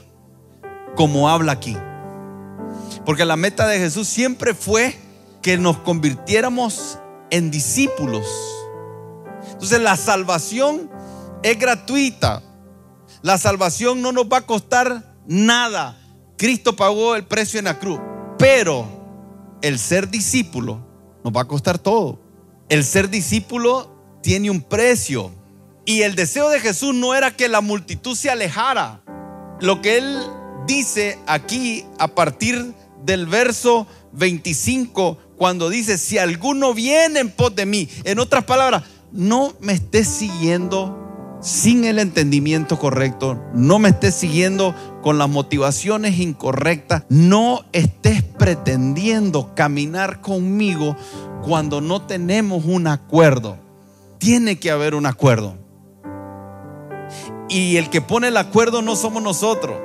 como 0.95 1.29
habla 1.29 1.53
aquí. 1.53 1.77
Porque 3.05 3.25
la 3.25 3.37
meta 3.37 3.67
de 3.67 3.79
Jesús 3.79 4.07
siempre 4.07 4.53
fue 4.53 4.95
que 5.41 5.57
nos 5.57 5.77
convirtiéramos 5.77 6.99
en 7.31 7.51
discípulos. 7.51 8.25
Entonces 9.51 9.81
la 9.81 9.95
salvación 9.95 10.89
es 11.43 11.57
gratuita. 11.59 12.43
La 13.21 13.37
salvación 13.37 14.01
no 14.01 14.11
nos 14.11 14.25
va 14.25 14.37
a 14.37 14.45
costar 14.45 15.15
nada. 15.27 15.97
Cristo 16.37 16.75
pagó 16.75 17.15
el 17.15 17.25
precio 17.25 17.59
en 17.59 17.65
la 17.65 17.79
cruz. 17.79 17.99
Pero 18.37 18.87
el 19.61 19.77
ser 19.79 20.09
discípulo 20.09 20.79
nos 21.23 21.33
va 21.33 21.41
a 21.41 21.47
costar 21.47 21.79
todo. 21.79 22.21
El 22.69 22.83
ser 22.83 23.09
discípulo 23.09 24.19
tiene 24.21 24.49
un 24.49 24.61
precio. 24.61 25.31
Y 25.85 26.03
el 26.03 26.15
deseo 26.15 26.49
de 26.49 26.59
Jesús 26.59 26.93
no 26.93 27.15
era 27.15 27.35
que 27.35 27.49
la 27.49 27.61
multitud 27.61 28.15
se 28.15 28.29
alejara. 28.29 29.01
Lo 29.59 29.81
que 29.81 29.97
él 29.97 30.19
dice 30.67 31.17
aquí 31.25 31.85
a 31.97 32.07
partir 32.09 32.73
del 33.03 33.25
verso 33.25 33.87
25, 34.13 35.17
cuando 35.35 35.69
dice, 35.69 35.97
si 35.97 36.17
alguno 36.17 36.73
viene 36.73 37.21
en 37.21 37.31
pos 37.31 37.55
de 37.55 37.65
mí, 37.65 37.89
en 38.03 38.19
otras 38.19 38.43
palabras, 38.43 38.83
no 39.11 39.53
me 39.61 39.73
estés 39.73 40.07
siguiendo 40.07 41.08
sin 41.41 41.85
el 41.85 41.99
entendimiento 41.99 42.77
correcto, 42.77 43.41
no 43.53 43.79
me 43.79 43.89
estés 43.89 44.15
siguiendo 44.15 44.75
con 45.01 45.17
las 45.17 45.29
motivaciones 45.29 46.19
incorrectas, 46.19 47.03
no 47.09 47.63
estés 47.71 48.23
pretendiendo 48.23 49.53
caminar 49.55 50.21
conmigo 50.21 50.95
cuando 51.41 51.81
no 51.81 52.01
tenemos 52.01 52.65
un 52.65 52.87
acuerdo. 52.87 53.57
Tiene 54.17 54.59
que 54.59 54.71
haber 54.71 54.95
un 54.95 55.05
acuerdo. 55.05 55.55
Y 57.47 57.77
el 57.77 57.89
que 57.89 58.01
pone 58.01 58.27
el 58.27 58.37
acuerdo 58.37 58.81
no 58.81 58.95
somos 58.95 59.23
nosotros. 59.23 59.77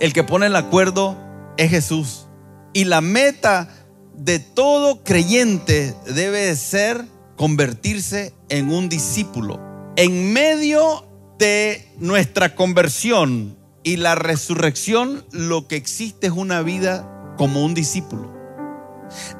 El 0.00 0.12
que 0.12 0.24
pone 0.24 0.46
el 0.46 0.56
acuerdo 0.56 1.16
es 1.56 1.70
Jesús. 1.70 2.26
Y 2.72 2.84
la 2.84 3.00
meta 3.00 3.68
de 4.14 4.38
todo 4.38 5.04
creyente 5.04 5.94
debe 6.06 6.54
ser 6.56 7.04
convertirse 7.36 8.34
en 8.48 8.72
un 8.72 8.88
discípulo. 8.88 9.69
En 10.00 10.32
medio 10.32 11.04
de 11.38 11.86
nuestra 11.98 12.54
conversión 12.54 13.58
y 13.82 13.96
la 13.96 14.14
resurrección, 14.14 15.26
lo 15.30 15.68
que 15.68 15.76
existe 15.76 16.28
es 16.28 16.32
una 16.32 16.62
vida 16.62 17.34
como 17.36 17.62
un 17.62 17.74
discípulo. 17.74 18.32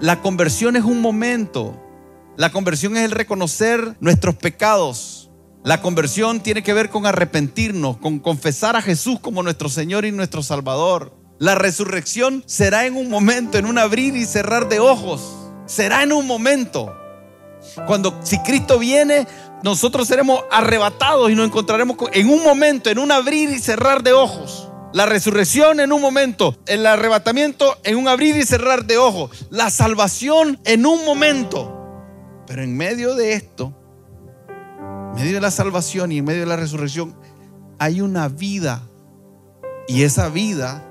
La 0.01 0.21
conversión 0.21 0.77
es 0.77 0.85
un 0.85 1.01
momento. 1.01 1.83
La 2.37 2.53
conversión 2.53 2.95
es 2.99 3.07
el 3.07 3.13
reconocer 3.13 3.97
nuestros 4.01 4.35
pecados. 4.35 5.31
La 5.65 5.81
conversión 5.81 6.41
tiene 6.41 6.63
que 6.63 6.75
ver 6.75 6.91
con 6.91 7.07
arrepentirnos, 7.07 7.97
con 7.97 8.19
confesar 8.19 8.77
a 8.77 8.83
Jesús 8.83 9.19
como 9.19 9.43
nuestro 9.43 9.71
Señor 9.71 10.05
y 10.05 10.13
nuestro 10.13 10.43
Salvador. 10.43 11.17
La 11.39 11.55
resurrección 11.55 12.45
será 12.45 12.85
en 12.85 12.97
un 12.97 13.09
momento, 13.09 13.57
en 13.57 13.65
un 13.65 13.79
abrir 13.79 14.15
y 14.15 14.27
cerrar 14.27 14.69
de 14.69 14.79
ojos. 14.79 15.23
Será 15.65 16.03
en 16.03 16.13
un 16.13 16.27
momento. 16.27 16.95
Cuando 17.87 18.19
si 18.23 18.39
Cristo 18.39 18.79
viene, 18.79 19.27
nosotros 19.63 20.09
seremos 20.09 20.43
arrebatados 20.51 21.31
y 21.31 21.35
nos 21.35 21.47
encontraremos 21.47 21.97
en 22.13 22.31
un 22.31 22.43
momento, 22.43 22.91
en 22.91 22.99
un 22.99 23.13
abrir 23.13 23.51
y 23.51 23.59
cerrar 23.59 24.03
de 24.03 24.13
ojos. 24.13 24.69
La 24.93 25.07
resurrección 25.07 25.79
en 25.79 25.93
un 25.93 26.01
momento, 26.01 26.57
el 26.67 26.85
arrebatamiento 26.85 27.77
en 27.85 27.97
un 27.97 28.09
abrir 28.09 28.37
y 28.37 28.45
cerrar 28.45 28.87
de 28.87 28.99
ojos, 28.99 29.47
la 29.51 29.71
salvación 29.71 30.59
en 30.65 30.85
un 30.85 31.05
momento. 31.05 31.77
Pero 32.47 32.63
en 32.65 32.77
medio 32.77 33.15
de 33.15 33.35
esto, 33.35 33.73
en 34.49 35.15
medio 35.15 35.35
de 35.35 35.41
la 35.41 35.53
salvación 35.53 36.11
y 36.11 36.19
en 36.19 36.25
medio 36.25 36.41
de 36.41 36.47
la 36.47 36.57
resurrección, 36.57 37.15
hay 37.79 38.01
una 38.01 38.29
vida. 38.29 38.83
Y 39.87 40.03
esa 40.03 40.29
vida 40.29 40.85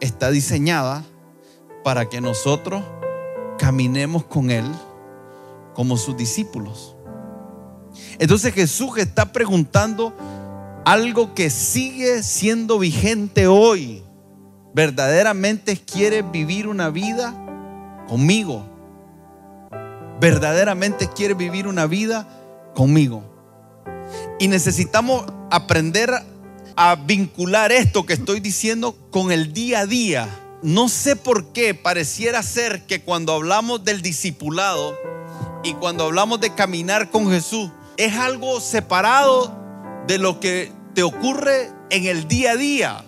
está 0.00 0.30
diseñada 0.30 1.04
para 1.84 2.08
que 2.08 2.20
nosotros 2.22 2.82
caminemos 3.58 4.24
con 4.24 4.50
Él 4.50 4.64
como 5.74 5.98
sus 5.98 6.16
discípulos. 6.16 6.95
Entonces 8.18 8.54
Jesús 8.54 8.98
está 8.98 9.32
preguntando 9.32 10.14
algo 10.84 11.34
que 11.34 11.50
sigue 11.50 12.22
siendo 12.22 12.78
vigente 12.78 13.46
hoy. 13.46 14.02
¿Verdaderamente 14.74 15.76
quieres 15.76 16.30
vivir 16.30 16.68
una 16.68 16.90
vida 16.90 17.34
conmigo? 18.08 18.64
¿Verdaderamente 20.20 21.08
quieres 21.08 21.36
vivir 21.36 21.66
una 21.66 21.86
vida 21.86 22.28
conmigo? 22.74 23.24
Y 24.38 24.48
necesitamos 24.48 25.24
aprender 25.50 26.10
a 26.76 26.94
vincular 26.94 27.72
esto 27.72 28.04
que 28.04 28.12
estoy 28.12 28.40
diciendo 28.40 28.96
con 29.10 29.32
el 29.32 29.52
día 29.52 29.80
a 29.80 29.86
día. 29.86 30.28
No 30.62 30.88
sé 30.88 31.16
por 31.16 31.52
qué 31.52 31.74
pareciera 31.74 32.42
ser 32.42 32.86
que 32.86 33.02
cuando 33.02 33.32
hablamos 33.32 33.84
del 33.84 34.02
discipulado 34.02 34.96
y 35.64 35.74
cuando 35.74 36.04
hablamos 36.04 36.40
de 36.40 36.54
caminar 36.54 37.10
con 37.10 37.30
Jesús, 37.30 37.70
es 37.96 38.14
algo 38.14 38.60
separado 38.60 39.54
de 40.06 40.18
lo 40.18 40.40
que 40.40 40.72
te 40.94 41.02
ocurre 41.02 41.70
en 41.90 42.06
el 42.06 42.28
día 42.28 42.52
a 42.52 42.56
día. 42.56 43.04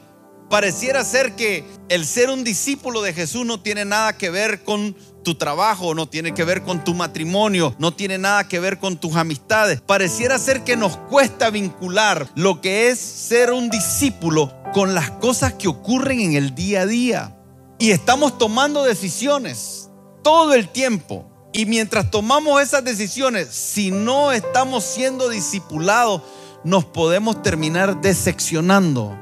Pareciera 0.51 1.05
ser 1.05 1.37
que 1.37 1.64
el 1.90 2.07
ser 2.07 2.31
un 2.31 2.42
discípulo 2.42 3.03
de 3.03 3.12
Jesús 3.12 3.44
no 3.44 3.61
tiene 3.61 3.85
nada 3.85 4.16
que 4.16 4.31
ver 4.31 4.64
con 4.64 4.96
tu 5.22 5.35
trabajo, 5.35 5.94
no 5.94 6.09
tiene 6.09 6.33
que 6.33 6.44
ver 6.44 6.62
con 6.62 6.85
tu 6.85 6.94
matrimonio, 6.94 7.74
no 7.79 7.92
tiene 7.92 8.16
nada 8.16 8.48
que 8.48 8.61
ver 8.61 8.79
con 8.79 8.96
tus 8.96 9.16
amistades. 9.16 9.83
Pareciera 9.83 10.38
ser 10.38 10.64
que 10.64 10.77
nos 10.77 10.96
cuesta 10.96 11.51
vincular 11.51 12.29
lo 12.35 12.62
que 12.62 12.88
es 12.88 12.98
ser 12.98 13.53
un 13.53 13.68
discípulo 13.68 14.55
con 14.72 14.94
las 14.94 15.11
cosas 15.11 15.53
que 15.53 15.68
ocurren 15.68 16.20
en 16.20 16.33
el 16.35 16.55
día 16.55 16.83
a 16.83 16.87
día. 16.87 17.37
Y 17.79 17.90
estamos 17.90 18.38
tomando 18.38 18.85
decisiones 18.85 19.90
todo 20.22 20.55
el 20.55 20.68
tiempo. 20.68 21.31
Y 21.59 21.66
mientras 21.66 22.09
tomamos 22.09 22.62
esas 22.62 22.85
decisiones, 22.85 23.49
si 23.49 23.90
no 23.90 24.31
estamos 24.31 24.85
siendo 24.85 25.29
discipulados, 25.29 26.23
nos 26.62 26.85
podemos 26.85 27.42
terminar 27.42 28.01
decepcionando. 28.01 29.18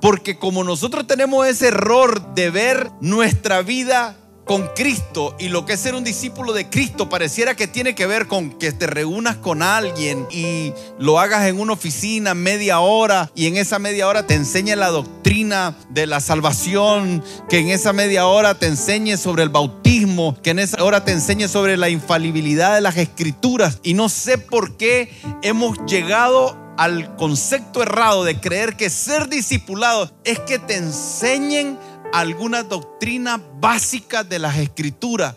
Porque 0.00 0.38
como 0.38 0.62
nosotros 0.62 1.08
tenemos 1.08 1.48
ese 1.48 1.66
error 1.66 2.32
de 2.36 2.50
ver 2.50 2.92
nuestra 3.00 3.62
vida 3.62 4.16
con 4.50 4.66
Cristo 4.74 5.36
y 5.38 5.48
lo 5.48 5.64
que 5.64 5.74
es 5.74 5.80
ser 5.80 5.94
un 5.94 6.02
discípulo 6.02 6.52
de 6.52 6.68
Cristo 6.68 7.08
pareciera 7.08 7.54
que 7.54 7.68
tiene 7.68 7.94
que 7.94 8.08
ver 8.08 8.26
con 8.26 8.50
que 8.50 8.72
te 8.72 8.88
reúnas 8.88 9.36
con 9.36 9.62
alguien 9.62 10.26
y 10.28 10.72
lo 10.98 11.20
hagas 11.20 11.46
en 11.46 11.60
una 11.60 11.74
oficina 11.74 12.34
media 12.34 12.80
hora 12.80 13.30
y 13.36 13.46
en 13.46 13.56
esa 13.56 13.78
media 13.78 14.08
hora 14.08 14.26
te 14.26 14.34
enseñe 14.34 14.74
la 14.74 14.88
doctrina 14.88 15.76
de 15.90 16.08
la 16.08 16.18
salvación, 16.18 17.22
que 17.48 17.58
en 17.58 17.68
esa 17.68 17.92
media 17.92 18.26
hora 18.26 18.56
te 18.56 18.66
enseñe 18.66 19.16
sobre 19.16 19.44
el 19.44 19.50
bautismo, 19.50 20.36
que 20.42 20.50
en 20.50 20.58
esa 20.58 20.82
hora 20.82 21.04
te 21.04 21.12
enseñe 21.12 21.46
sobre 21.46 21.76
la 21.76 21.88
infalibilidad 21.88 22.74
de 22.74 22.80
las 22.80 22.96
escrituras. 22.96 23.78
Y 23.84 23.94
no 23.94 24.08
sé 24.08 24.36
por 24.36 24.76
qué 24.76 25.12
hemos 25.42 25.78
llegado 25.86 26.58
al 26.76 27.14
concepto 27.16 27.82
errado 27.82 28.24
de 28.24 28.40
creer 28.40 28.74
que 28.74 28.88
ser 28.90 29.28
discipulado 29.28 30.10
es 30.24 30.38
que 30.40 30.58
te 30.58 30.76
enseñen 30.76 31.78
alguna 32.12 32.62
doctrina 32.62 33.40
básica 33.60 34.24
de 34.24 34.38
las 34.38 34.58
escrituras, 34.58 35.36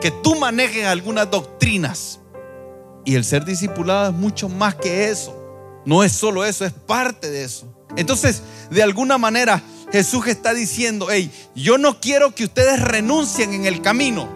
que 0.00 0.10
tú 0.10 0.34
manejes 0.36 0.86
algunas 0.86 1.30
doctrinas. 1.30 2.20
Y 3.04 3.14
el 3.16 3.24
ser 3.24 3.44
discipulado 3.44 4.10
es 4.10 4.14
mucho 4.14 4.48
más 4.48 4.74
que 4.74 5.10
eso. 5.10 5.36
No 5.84 6.02
es 6.02 6.12
solo 6.12 6.44
eso, 6.44 6.64
es 6.64 6.72
parte 6.72 7.30
de 7.30 7.44
eso. 7.44 7.72
Entonces, 7.96 8.42
de 8.70 8.82
alguna 8.82 9.18
manera, 9.18 9.62
Jesús 9.92 10.26
está 10.26 10.54
diciendo, 10.54 11.08
hey, 11.10 11.30
yo 11.54 11.78
no 11.78 12.00
quiero 12.00 12.34
que 12.34 12.44
ustedes 12.44 12.80
renuncien 12.80 13.52
en 13.52 13.66
el 13.66 13.82
camino. 13.82 14.28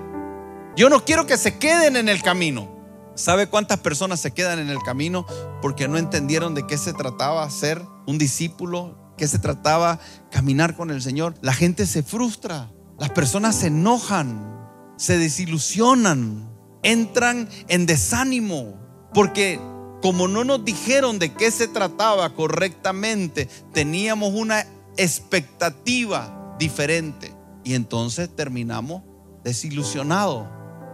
Yo 0.76 0.88
no 0.88 1.04
quiero 1.04 1.26
que 1.26 1.36
se 1.36 1.58
queden 1.58 1.96
en 1.96 2.08
el 2.08 2.22
camino. 2.22 2.76
¿Sabe 3.14 3.48
cuántas 3.48 3.80
personas 3.80 4.20
se 4.20 4.30
quedan 4.30 4.60
en 4.60 4.68
el 4.68 4.78
camino 4.78 5.26
porque 5.60 5.88
no 5.88 5.98
entendieron 5.98 6.54
de 6.54 6.66
qué 6.66 6.78
se 6.78 6.92
trataba 6.92 7.48
ser 7.50 7.82
un 8.06 8.16
discípulo 8.16 8.96
que 9.18 9.28
se 9.28 9.38
trataba 9.38 10.00
caminar 10.30 10.74
con 10.74 10.90
el 10.90 11.02
Señor, 11.02 11.34
la 11.42 11.52
gente 11.52 11.84
se 11.84 12.02
frustra, 12.02 12.70
las 12.98 13.10
personas 13.10 13.56
se 13.56 13.66
enojan, 13.66 14.56
se 14.96 15.18
desilusionan, 15.18 16.50
entran 16.82 17.50
en 17.68 17.84
desánimo, 17.84 18.74
porque 19.12 19.60
como 20.00 20.28
no 20.28 20.44
nos 20.44 20.64
dijeron 20.64 21.18
de 21.18 21.34
qué 21.34 21.50
se 21.50 21.68
trataba 21.68 22.34
correctamente, 22.34 23.46
teníamos 23.74 24.32
una 24.32 24.64
expectativa 24.96 26.56
diferente 26.58 27.34
y 27.64 27.74
entonces 27.74 28.34
terminamos 28.34 29.02
desilusionados 29.44 30.46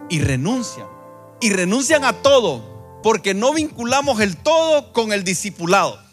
y 0.09 0.19
renuncian. 0.19 0.87
Y 1.41 1.51
renuncian 1.51 2.05
a 2.05 2.13
todo 2.13 2.99
porque 3.03 3.33
no 3.33 3.53
vinculamos 3.53 4.19
el 4.19 4.37
todo 4.37 4.91
con 4.91 5.13
el 5.13 5.23
discipulado. 5.23 6.04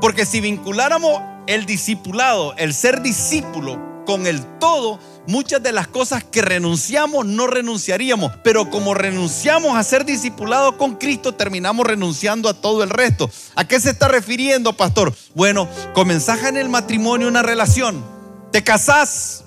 Porque 0.00 0.24
si 0.24 0.40
vinculáramos 0.40 1.20
el 1.46 1.66
discipulado, 1.66 2.54
el 2.56 2.72
ser 2.74 3.02
discípulo 3.02 4.04
con 4.06 4.26
el 4.26 4.42
todo, 4.58 4.98
muchas 5.26 5.62
de 5.62 5.72
las 5.72 5.86
cosas 5.86 6.24
que 6.24 6.42
renunciamos 6.42 7.26
no 7.26 7.46
renunciaríamos. 7.46 8.32
Pero 8.42 8.70
como 8.70 8.94
renunciamos 8.94 9.76
a 9.76 9.84
ser 9.84 10.04
discipulado 10.04 10.78
con 10.78 10.96
Cristo, 10.96 11.34
terminamos 11.34 11.86
renunciando 11.86 12.48
a 12.48 12.54
todo 12.54 12.82
el 12.82 12.90
resto. 12.90 13.30
¿A 13.54 13.68
qué 13.68 13.78
se 13.78 13.90
está 13.90 14.08
refiriendo, 14.08 14.76
pastor? 14.76 15.14
Bueno, 15.34 15.68
comenzás 15.92 16.44
en 16.44 16.56
el 16.56 16.68
matrimonio 16.68 17.28
una 17.28 17.42
relación. 17.42 18.04
Te 18.52 18.64
casás. 18.64 19.44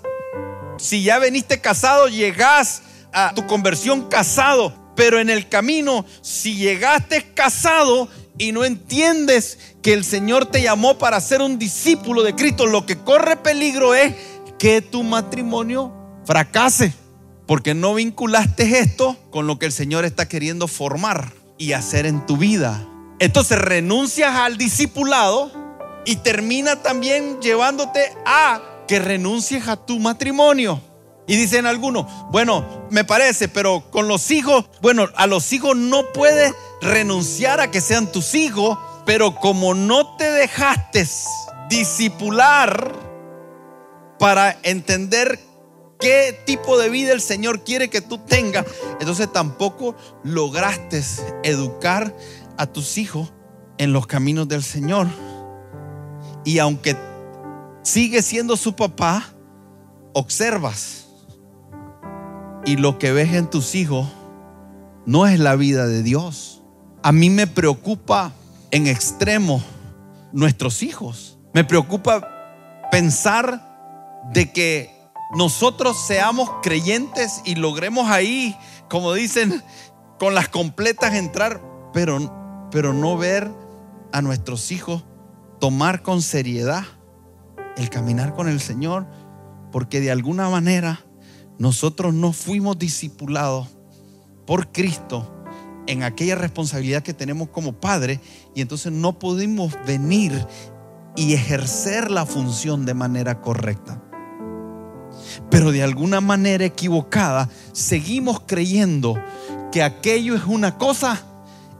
Si 0.77 1.03
ya 1.03 1.19
veniste 1.19 1.61
casado, 1.61 2.07
llegás 2.07 2.83
a 3.11 3.33
tu 3.33 3.45
conversión 3.47 4.07
casado. 4.07 4.73
Pero 4.95 5.19
en 5.19 5.29
el 5.29 5.49
camino, 5.49 6.05
si 6.21 6.55
llegaste 6.55 7.33
casado, 7.33 8.07
y 8.37 8.51
no 8.51 8.65
entiendes 8.65 9.59
que 9.81 9.93
el 9.93 10.03
Señor 10.03 10.45
te 10.45 10.61
llamó 10.61 10.97
para 10.97 11.21
ser 11.21 11.41
un 11.41 11.59
discípulo 11.59 12.23
de 12.23 12.35
Cristo, 12.35 12.65
lo 12.65 12.85
que 12.85 12.97
corre 12.97 13.37
peligro 13.37 13.93
es 13.93 14.15
que 14.57 14.81
tu 14.81 15.03
matrimonio 15.03 15.93
fracase, 16.25 16.93
porque 17.45 17.73
no 17.73 17.93
vinculaste 17.95 18.79
esto 18.79 19.17
con 19.29 19.45
lo 19.45 19.59
que 19.59 19.65
el 19.65 19.71
Señor 19.71 20.05
está 20.05 20.27
queriendo 20.27 20.67
formar 20.67 21.33
y 21.57 21.73
hacer 21.73 22.05
en 22.05 22.25
tu 22.25 22.37
vida. 22.37 22.87
Entonces 23.19 23.57
renuncias 23.57 24.35
al 24.35 24.57
discipulado 24.57 25.51
Y 26.05 26.17
termina 26.17 26.81
también 26.81 27.39
llevándote 27.39 28.11
a 28.25 28.61
que 28.89 28.99
renuncies 28.99 29.69
a 29.69 29.77
tu 29.77 29.99
matrimonio. 29.99 30.81
Y 31.27 31.37
dicen 31.37 31.65
algunos, 31.65 32.05
bueno, 32.29 32.85
me 32.89 33.05
parece, 33.05 33.47
pero 33.47 33.89
con 33.89 34.09
los 34.09 34.29
hijos, 34.29 34.65
bueno, 34.81 35.07
a 35.15 35.27
los 35.27 35.53
hijos 35.53 35.77
no 35.77 36.11
puedes 36.11 36.53
renunciar 36.83 37.59
a 37.59 37.71
que 37.71 37.81
sean 37.81 38.11
tus 38.11 38.35
hijos, 38.35 38.77
pero 39.05 39.35
como 39.35 39.73
no 39.73 40.15
te 40.17 40.29
dejaste 40.29 41.07
disipular 41.69 42.93
para 44.19 44.57
entender 44.63 45.39
qué 45.99 46.37
tipo 46.45 46.77
de 46.77 46.89
vida 46.89 47.13
el 47.13 47.21
Señor 47.21 47.63
quiere 47.63 47.89
que 47.89 48.01
tú 48.01 48.17
tengas, 48.19 48.65
entonces 48.99 49.31
tampoco 49.31 49.95
lograste 50.23 51.03
educar 51.43 52.15
a 52.57 52.67
tus 52.67 52.97
hijos 52.97 53.33
en 53.77 53.93
los 53.93 54.07
caminos 54.07 54.47
del 54.47 54.63
Señor. 54.63 55.07
Y 56.45 56.59
aunque 56.59 56.95
sigue 57.83 58.21
siendo 58.21 58.57
su 58.57 58.75
papá, 58.75 59.33
observas 60.13 61.07
y 62.65 62.77
lo 62.77 62.97
que 62.97 63.11
ves 63.11 63.33
en 63.33 63.49
tus 63.49 63.75
hijos 63.75 64.07
no 65.05 65.27
es 65.27 65.39
la 65.39 65.55
vida 65.55 65.85
de 65.87 66.03
Dios. 66.03 66.62
A 67.05 67.11
mí 67.11 67.29
me 67.29 67.47
preocupa 67.47 68.31
en 68.71 68.87
extremo 68.87 69.61
nuestros 70.31 70.81
hijos. 70.83 71.37
Me 71.53 71.65
preocupa 71.65 72.29
pensar 72.91 74.21
de 74.31 74.53
que 74.53 74.89
nosotros 75.35 75.97
seamos 76.07 76.49
creyentes 76.61 77.41
y 77.43 77.55
logremos 77.55 78.09
ahí, 78.09 78.55
como 78.89 79.11
dicen, 79.11 79.61
con 80.17 80.33
las 80.33 80.47
completas 80.47 81.13
entrar, 81.13 81.61
pero, 81.91 82.69
pero 82.71 82.93
no 82.93 83.17
ver 83.17 83.51
a 84.13 84.21
nuestros 84.21 84.71
hijos 84.71 85.03
tomar 85.59 86.03
con 86.03 86.21
seriedad 86.21 86.85
el 87.75 87.89
caminar 87.89 88.33
con 88.33 88.47
el 88.47 88.61
Señor, 88.61 89.07
porque 89.73 89.99
de 89.99 90.09
alguna 90.09 90.47
manera 90.47 91.03
nosotros 91.59 92.13
no 92.13 92.31
fuimos 92.31 92.79
discipulados 92.79 93.67
por 94.45 94.71
Cristo 94.71 95.42
en 95.87 96.03
aquella 96.03 96.35
responsabilidad 96.35 97.03
que 97.03 97.13
tenemos 97.13 97.49
como 97.49 97.73
padre 97.73 98.19
y 98.55 98.61
entonces 98.61 98.91
no 98.91 99.19
pudimos 99.19 99.73
venir 99.85 100.45
y 101.15 101.33
ejercer 101.33 102.09
la 102.09 102.25
función 102.25 102.85
de 102.85 102.93
manera 102.93 103.41
correcta. 103.41 104.01
Pero 105.49 105.71
de 105.71 105.83
alguna 105.83 106.21
manera 106.21 106.65
equivocada 106.65 107.49
seguimos 107.71 108.41
creyendo 108.45 109.15
que 109.71 109.83
aquello 109.83 110.35
es 110.35 110.43
una 110.45 110.77
cosa 110.77 111.21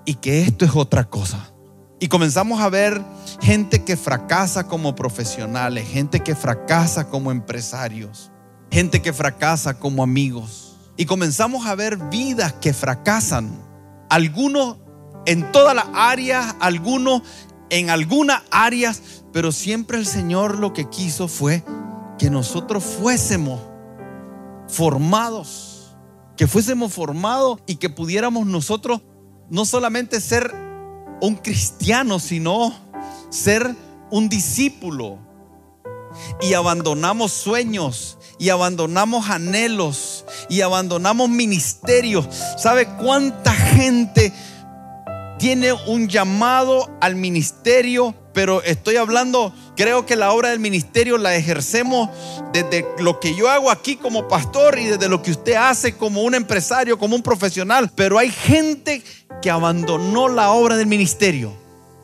y 0.06 0.16
que 0.16 0.42
esto 0.42 0.66
es 0.66 0.76
otra 0.76 1.06
cosa. 1.06 1.54
Y 2.00 2.08
comenzamos 2.08 2.60
a 2.62 2.70
ver 2.70 3.02
gente 3.42 3.84
que 3.84 3.96
fracasa 3.96 4.68
como 4.68 4.94
profesionales, 4.94 5.88
gente 5.88 6.20
que 6.20 6.36
fracasa 6.36 7.08
como 7.08 7.32
empresarios, 7.32 8.32
gente 8.70 9.02
que 9.02 9.14
fracasa 9.14 9.76
como 9.80 10.04
amigos. 10.04 10.76
Y 10.98 11.06
comenzamos 11.06 11.66
a 11.66 11.76
ver 11.76 11.98
vidas 12.10 12.54
que 12.54 12.74
fracasan. 12.74 13.52
Algunos 14.14 14.78
en 15.26 15.52
todas 15.52 15.74
las 15.74 15.88
áreas, 15.96 16.56
algunos 16.60 17.24
en 17.72 17.90
algunas 17.90 18.44
áreas, 18.52 19.02
pero 19.32 19.52
siempre 19.52 19.98
el 19.98 20.06
Señor 20.06 20.60
lo 20.60 20.72
que 20.72 20.88
quiso 20.88 21.28
fue 21.28 21.64
que 22.20 22.30
nosotros 22.30 22.84
fuésemos 22.84 23.60
formados, 24.68 25.98
que 26.38 26.46
fuésemos 26.46 26.94
formados 26.94 27.58
y 27.66 27.78
que 27.78 27.90
pudiéramos 27.90 28.46
nosotros 28.46 29.02
no 29.50 29.66
solamente 29.66 30.22
ser 30.22 30.54
un 31.20 31.34
cristiano, 31.34 32.20
sino 32.20 32.72
ser 33.32 33.76
un 34.12 34.30
discípulo. 34.30 35.18
Y 36.40 36.54
abandonamos 36.54 37.32
sueños 37.32 38.20
y 38.44 38.50
abandonamos 38.50 39.30
anhelos 39.30 40.26
y 40.50 40.60
abandonamos 40.60 41.30
ministerios. 41.30 42.28
¿Sabe 42.58 42.88
cuánta 43.02 43.54
gente 43.54 44.34
tiene 45.40 45.72
un 45.72 46.10
llamado 46.10 46.92
al 47.00 47.16
ministerio? 47.16 48.14
Pero 48.34 48.62
estoy 48.62 48.98
hablando, 48.98 49.54
creo 49.78 50.06
que 50.06 50.18
la 50.18 50.34
obra 50.34 50.50
del 50.50 50.60
ministerio 50.60 51.18
la 51.18 51.34
ejercemos 51.38 52.10
desde 52.52 52.86
lo 53.00 53.22
que 53.22 53.34
yo 53.34 53.50
hago 53.50 53.72
aquí 53.72 53.96
como 53.96 54.28
pastor 54.28 54.78
y 54.78 54.88
desde 54.88 55.08
lo 55.08 55.22
que 55.22 55.32
usted 55.32 55.54
hace 55.54 55.96
como 55.96 56.24
un 56.24 56.36
empresario, 56.36 57.00
como 57.00 57.16
un 57.16 57.24
profesional. 57.24 57.92
Pero 57.96 58.20
hay 58.20 58.30
gente 58.30 59.02
que 59.42 59.52
abandonó 59.52 60.28
la 60.28 60.52
obra 60.52 60.76
del 60.76 60.88
ministerio 60.88 61.54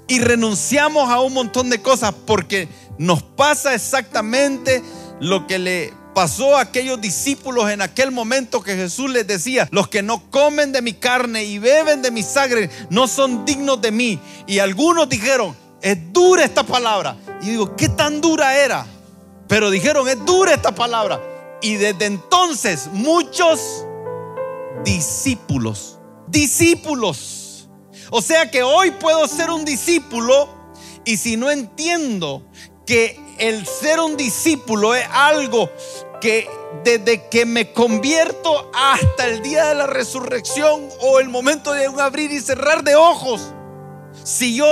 y 0.08 0.20
renunciamos 0.20 1.10
a 1.10 1.20
un 1.20 1.34
montón 1.34 1.70
de 1.70 1.82
cosas 1.82 2.14
porque 2.26 2.70
nos 2.98 3.24
pasa 3.24 3.76
exactamente 3.76 4.82
lo 5.20 5.46
que 5.46 5.60
le 5.60 5.99
pasó 6.14 6.58
a 6.58 6.62
aquellos 6.62 7.00
discípulos 7.00 7.70
en 7.70 7.82
aquel 7.82 8.12
momento 8.12 8.62
que 8.62 8.76
Jesús 8.76 9.10
les 9.10 9.28
decía, 9.28 9.68
los 9.72 9.88
que 9.88 10.02
no 10.02 10.30
comen 10.30 10.72
de 10.72 10.82
mi 10.82 10.94
carne 10.94 11.44
y 11.44 11.60
beben 11.60 12.02
de 12.02 12.12
mi 12.12 12.24
sangre 12.24 12.70
no 12.90 13.08
son 13.08 13.46
dignos 13.46 13.82
de 13.82 13.92
mí. 13.92 14.20
Y 14.48 14.60
algunos 14.60 15.08
dijeron, 15.10 15.56
es 15.82 15.98
dura 16.12 16.44
esta 16.44 16.64
palabra. 16.64 17.16
Y 17.42 17.52
digo, 17.52 17.76
¿qué 17.76 17.90
tan 17.90 18.22
dura 18.22 18.58
era? 18.58 18.86
Pero 19.48 19.70
dijeron, 19.70 20.08
es 20.08 20.24
dura 20.26 20.54
esta 20.54 20.74
palabra. 20.74 21.22
Y 21.62 21.76
desde 21.76 22.06
entonces 22.06 22.88
muchos 22.94 23.86
discípulos 24.84 26.00
discípulos. 26.32 27.70
O 28.12 28.22
sea 28.22 28.50
que 28.50 28.64
hoy 28.64 28.92
puedo 28.92 29.28
ser 29.28 29.50
un 29.50 29.66
discípulo 29.66 30.50
y 31.06 31.18
si 31.18 31.38
no 31.38 31.50
entiendo 31.50 32.44
que 32.86 33.20
el 33.40 33.66
ser 33.66 34.00
un 34.00 34.18
discípulo 34.18 34.96
es 34.96 35.06
algo 35.12 35.70
que 36.22 36.50
desde 36.84 37.28
que 37.30 37.46
me 37.46 37.72
convierto 37.72 38.70
hasta 38.74 39.28
el 39.28 39.42
día 39.42 39.68
de 39.68 39.76
la 39.76 39.88
resurrección 39.88 40.88
o 41.02 41.20
el 41.20 41.30
momento 41.30 41.74
de 41.74 41.88
un 41.88 42.00
abrir 42.00 42.32
y 42.32 42.40
cerrar 42.40 42.84
de 42.84 42.96
ojos, 42.96 43.54
si 44.24 44.56
yo 44.56 44.66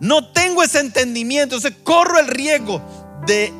no 0.00 0.32
tengo 0.32 0.62
ese 0.62 0.80
entendimiento, 0.80 1.56
entonces 1.56 1.78
corro 1.84 2.18
el 2.18 2.28
riesgo 2.28 2.80
de 3.26 3.52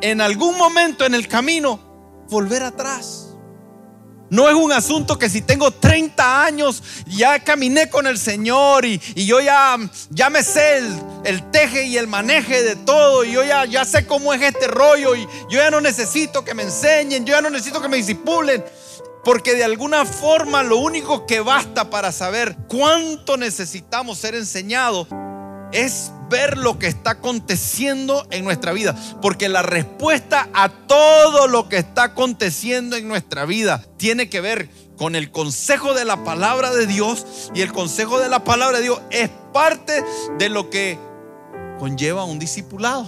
en 0.00 0.20
algún 0.20 0.56
momento 0.58 1.04
en 1.06 1.14
el 1.14 1.28
camino 1.28 1.78
volver 2.28 2.62
atrás. 2.62 3.21
No 4.32 4.48
es 4.48 4.54
un 4.54 4.72
asunto 4.72 5.18
que 5.18 5.28
si 5.28 5.42
tengo 5.42 5.70
30 5.72 6.42
años, 6.42 6.82
ya 7.06 7.38
caminé 7.40 7.90
con 7.90 8.06
el 8.06 8.16
Señor 8.16 8.86
y, 8.86 8.98
yo 9.14 9.42
ya, 9.42 9.76
ya 10.08 10.30
me 10.30 10.42
sé 10.42 10.80
el, 11.24 11.50
teje 11.50 11.84
y 11.84 11.98
el 11.98 12.06
maneje 12.06 12.62
de 12.62 12.76
todo 12.76 13.24
y 13.24 13.32
yo 13.32 13.44
ya, 13.44 13.66
ya 13.66 13.84
sé 13.84 14.06
cómo 14.06 14.32
es 14.32 14.40
este 14.40 14.68
rollo 14.68 15.14
y 15.14 15.28
yo 15.50 15.58
ya 15.58 15.70
no 15.70 15.82
necesito 15.82 16.46
que 16.46 16.54
me 16.54 16.62
enseñen, 16.62 17.26
yo 17.26 17.34
ya 17.34 17.42
no 17.42 17.50
necesito 17.50 17.82
que 17.82 17.88
me 17.88 17.98
disipulen. 17.98 18.64
Porque 19.22 19.54
de 19.54 19.64
alguna 19.64 20.06
forma 20.06 20.62
lo 20.62 20.78
único 20.78 21.26
que 21.26 21.40
basta 21.40 21.90
para 21.90 22.10
saber 22.10 22.56
cuánto 22.68 23.36
necesitamos 23.36 24.16
ser 24.16 24.34
enseñados 24.34 25.08
es 25.72 26.12
ver 26.32 26.56
lo 26.56 26.78
que 26.78 26.86
está 26.86 27.12
aconteciendo 27.12 28.26
en 28.30 28.44
nuestra 28.44 28.72
vida. 28.72 28.96
Porque 29.20 29.48
la 29.48 29.62
respuesta 29.62 30.48
a 30.54 30.68
todo 30.68 31.46
lo 31.46 31.68
que 31.68 31.76
está 31.76 32.04
aconteciendo 32.04 32.96
en 32.96 33.08
nuestra 33.08 33.44
vida 33.44 33.84
tiene 33.96 34.28
que 34.28 34.40
ver 34.40 34.68
con 34.96 35.14
el 35.14 35.30
consejo 35.30 35.94
de 35.94 36.04
la 36.04 36.24
palabra 36.24 36.72
de 36.72 36.86
Dios. 36.86 37.50
Y 37.54 37.60
el 37.60 37.72
consejo 37.72 38.18
de 38.18 38.28
la 38.28 38.44
palabra 38.44 38.78
de 38.78 38.84
Dios 38.84 39.00
es 39.10 39.30
parte 39.52 40.04
de 40.38 40.48
lo 40.48 40.70
que 40.70 40.98
conlleva 41.78 42.24
un 42.24 42.38
discipulado. 42.38 43.06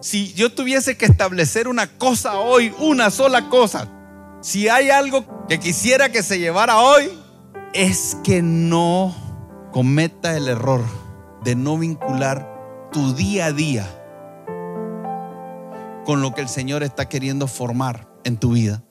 Si 0.00 0.32
yo 0.34 0.52
tuviese 0.52 0.96
que 0.96 1.06
establecer 1.06 1.66
una 1.66 1.86
cosa 1.86 2.38
hoy, 2.38 2.74
una 2.78 3.10
sola 3.10 3.48
cosa, 3.48 3.88
si 4.42 4.68
hay 4.68 4.90
algo 4.90 5.24
que 5.48 5.58
quisiera 5.58 6.12
que 6.12 6.22
se 6.22 6.38
llevara 6.38 6.78
hoy, 6.78 7.10
es 7.72 8.16
que 8.22 8.42
no 8.42 9.14
cometa 9.72 10.36
el 10.36 10.48
error 10.48 11.03
de 11.44 11.54
no 11.54 11.78
vincular 11.78 12.88
tu 12.90 13.14
día 13.14 13.46
a 13.46 13.52
día 13.52 13.86
con 16.04 16.22
lo 16.22 16.34
que 16.34 16.40
el 16.40 16.48
Señor 16.48 16.82
está 16.82 17.08
queriendo 17.08 17.46
formar 17.46 18.08
en 18.24 18.36
tu 18.38 18.52
vida. 18.52 18.82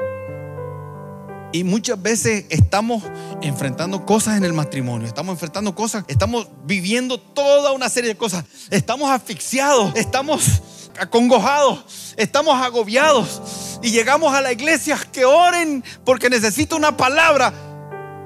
Y 1.52 1.64
muchas 1.64 2.02
veces 2.02 2.46
estamos 2.50 3.04
enfrentando 3.42 4.06
cosas 4.06 4.38
en 4.38 4.44
el 4.44 4.54
matrimonio, 4.54 5.08
estamos 5.08 5.34
enfrentando 5.34 5.76
cosas, 5.76 6.04
estamos 6.08 6.48
viviendo 6.66 7.20
toda 7.20 7.72
una 7.74 7.90
serie 7.90 8.10
de 8.10 8.18
cosas, 8.18 8.46
estamos 8.72 9.12
asfixiados, 9.12 9.96
estamos 9.96 10.64
acongojados, 11.00 12.16
estamos 12.18 12.60
agobiados 12.60 13.80
y 13.84 13.92
llegamos 13.92 14.34
a 14.34 14.42
la 14.42 14.52
iglesia 14.52 14.98
que 15.12 15.26
oren 15.26 15.84
porque 16.04 16.30
necesito 16.30 16.76
una 16.76 16.98
palabra. 16.98 17.54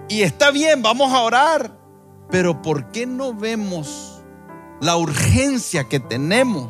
Y 0.08 0.22
está 0.22 0.52
bien, 0.52 0.82
vamos 0.82 1.12
a 1.12 1.20
orar, 1.20 1.78
pero 2.32 2.62
¿por 2.62 2.92
qué 2.92 3.06
no 3.06 3.34
vemos 3.34 4.17
la 4.82 4.98
urgencia 4.98 5.86
que 5.86 6.00
tenemos 6.00 6.70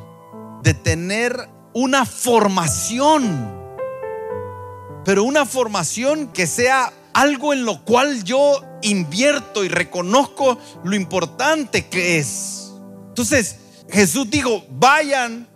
de 0.63 0.74
tener 0.74 1.50
una 1.74 2.06
formación, 2.06 3.54
pero 5.06 5.24
una 5.24 5.46
formación 5.46 6.28
que 6.28 6.48
sea 6.48 6.91
algo 7.13 7.54
en 7.54 7.65
lo 7.65 7.84
cual 7.84 8.24
yo 8.24 8.62
invierto 8.82 9.63
y 9.63 9.70
reconozco 9.70 10.58
lo 10.84 10.96
importante 10.96 11.88
que 11.88 12.20
es. 12.20 12.72
Entonces, 13.10 13.58
Jesús 13.89 14.30
dijo, 14.30 14.63
vayan, 14.70 15.48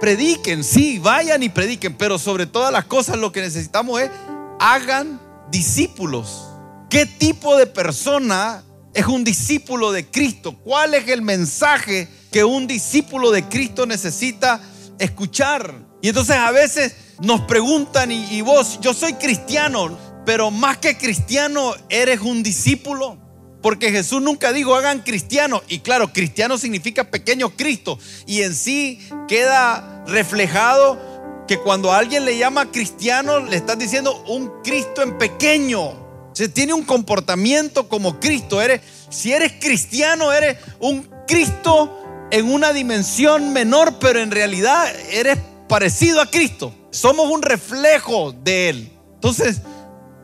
prediquen, 0.00 0.64
sí, 0.64 0.98
vayan 0.98 1.42
y 1.42 1.48
prediquen, 1.48 1.96
pero 1.96 2.18
sobre 2.18 2.46
todas 2.46 2.72
las 2.72 2.84
cosas 2.84 3.16
lo 3.16 3.32
que 3.32 3.40
necesitamos 3.40 4.00
es 4.00 4.10
hagan 4.58 5.20
discípulos. 5.50 6.48
¿Qué 6.90 7.06
tipo 7.06 7.56
de 7.56 7.66
persona 7.66 8.62
es 8.96 9.06
un 9.06 9.24
discípulo 9.24 9.92
de 9.92 10.06
Cristo? 10.06 10.56
¿Cuál 10.64 10.94
es 10.94 11.06
el 11.08 11.20
mensaje 11.20 12.08
que 12.32 12.44
un 12.44 12.66
discípulo 12.66 13.30
de 13.30 13.44
Cristo 13.44 13.84
necesita 13.84 14.58
escuchar? 14.98 15.74
Y 16.00 16.08
entonces 16.08 16.36
a 16.36 16.50
veces 16.50 16.94
nos 17.20 17.42
preguntan, 17.42 18.10
y, 18.10 18.40
vos, 18.40 18.78
yo 18.80 18.94
soy 18.94 19.12
cristiano, 19.12 19.98
pero 20.24 20.50
más 20.50 20.78
que 20.78 20.96
cristiano, 20.96 21.74
¿eres 21.90 22.20
un 22.22 22.42
discípulo? 22.42 23.18
Porque 23.60 23.92
Jesús 23.92 24.22
nunca 24.22 24.54
dijo 24.54 24.74
hagan 24.74 25.00
cristianos. 25.00 25.60
Y 25.68 25.80
claro, 25.80 26.10
cristiano 26.12 26.56
significa 26.56 27.10
pequeño 27.10 27.50
Cristo. 27.50 27.98
Y 28.26 28.42
en 28.42 28.54
sí 28.54 29.00
queda 29.28 30.04
reflejado 30.06 31.44
que 31.46 31.58
cuando 31.58 31.92
a 31.92 31.98
alguien 31.98 32.24
le 32.24 32.38
llama 32.38 32.70
cristiano, 32.72 33.40
le 33.40 33.56
estás 33.56 33.78
diciendo 33.78 34.24
un 34.26 34.62
Cristo 34.62 35.02
en 35.02 35.18
pequeño. 35.18 36.05
Se 36.36 36.50
tiene 36.50 36.74
un 36.74 36.82
comportamiento 36.82 37.88
como 37.88 38.20
Cristo. 38.20 38.60
Eres, 38.60 38.82
si 39.08 39.32
eres 39.32 39.54
cristiano, 39.58 40.34
eres 40.34 40.58
un 40.80 41.08
Cristo 41.26 42.28
en 42.30 42.52
una 42.52 42.74
dimensión 42.74 43.54
menor, 43.54 43.98
pero 43.98 44.20
en 44.20 44.30
realidad 44.30 44.86
eres 45.10 45.38
parecido 45.66 46.20
a 46.20 46.30
Cristo. 46.30 46.74
Somos 46.90 47.30
un 47.30 47.40
reflejo 47.40 48.32
de 48.32 48.68
Él. 48.68 48.92
Entonces, 49.14 49.62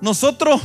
nosotros 0.03 0.61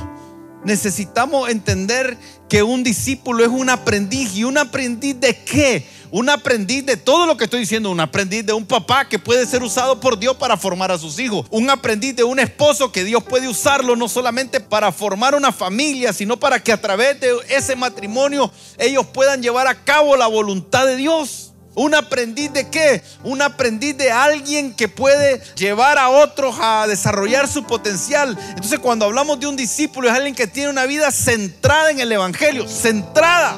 necesitamos 0.65 1.49
entender 1.49 2.17
que 2.49 2.61
un 2.61 2.83
discípulo 2.83 3.45
es 3.45 3.49
un 3.49 3.69
aprendiz. 3.69 4.35
¿Y 4.35 4.43
un 4.43 4.57
aprendiz 4.57 5.17
de 5.17 5.45
qué? 5.45 5.87
Un 6.11 6.29
aprendiz 6.29 6.85
de 6.85 6.95
todo 6.95 7.25
lo 7.25 7.35
que 7.35 7.45
estoy 7.45 7.61
diciendo, 7.61 7.91
un 7.91 7.99
aprendiz 7.99 8.45
de 8.45 8.53
un 8.53 8.65
papá 8.65 9.09
que 9.09 9.19
puede 9.19 9.45
ser 9.45 9.61
usado 9.61 9.99
por 9.99 10.17
Dios 10.17 10.37
para 10.37 10.55
formar 10.55 10.91
a 10.91 10.97
sus 10.97 11.19
hijos, 11.19 11.45
un 11.49 11.69
aprendiz 11.69 12.15
de 12.15 12.23
un 12.23 12.39
esposo 12.39 12.91
que 12.91 13.03
Dios 13.03 13.23
puede 13.23 13.47
usarlo 13.47 13.95
no 13.95 14.07
solamente 14.07 14.59
para 14.59 14.91
formar 14.91 15.35
una 15.35 15.51
familia, 15.51 16.13
sino 16.13 16.37
para 16.37 16.61
que 16.61 16.71
a 16.71 16.79
través 16.79 17.19
de 17.19 17.35
ese 17.49 17.75
matrimonio 17.75 18.51
ellos 18.77 19.05
puedan 19.07 19.41
llevar 19.41 19.67
a 19.67 19.83
cabo 19.83 20.15
la 20.15 20.27
voluntad 20.27 20.85
de 20.85 20.95
Dios. 20.95 21.51
¿Un 21.75 21.93
aprendiz 21.93 22.51
de 22.53 22.69
qué? 22.69 23.03
Un 23.23 23.41
aprendiz 23.41 23.95
de 23.97 24.11
alguien 24.11 24.73
que 24.73 24.87
puede 24.87 25.39
llevar 25.55 25.99
a 25.99 26.09
otros 26.09 26.55
a 26.59 26.87
desarrollar 26.87 27.47
su 27.47 27.65
potencial. 27.65 28.35
Entonces 28.49 28.79
cuando 28.79 29.05
hablamos 29.05 29.39
de 29.39 29.45
un 29.45 29.55
discípulo 29.55 30.07
es 30.07 30.15
alguien 30.15 30.33
que 30.33 30.47
tiene 30.47 30.69
una 30.69 30.87
vida 30.87 31.11
centrada 31.11 31.91
en 31.91 31.99
el 31.99 32.11
Evangelio. 32.11 32.67
Centrada. 32.67 33.57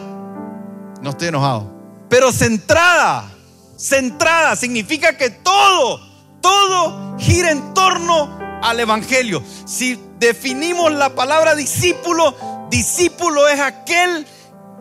No 1.01 1.11
estoy 1.11 1.29
enojado. 1.29 1.78
Pero 2.09 2.31
centrada. 2.31 3.31
Centrada 3.77 4.55
significa 4.55 5.15
que 5.17 5.29
todo, 5.29 6.01
todo 6.41 7.17
gira 7.17 7.51
en 7.51 7.73
torno 7.73 8.37
al 8.61 8.79
Evangelio. 8.79 9.41
Si 9.65 9.97
definimos 10.19 10.91
la 10.91 11.15
palabra 11.15 11.55
discípulo, 11.55 12.67
discípulo 12.69 13.47
es 13.47 13.59
aquel 13.59 14.27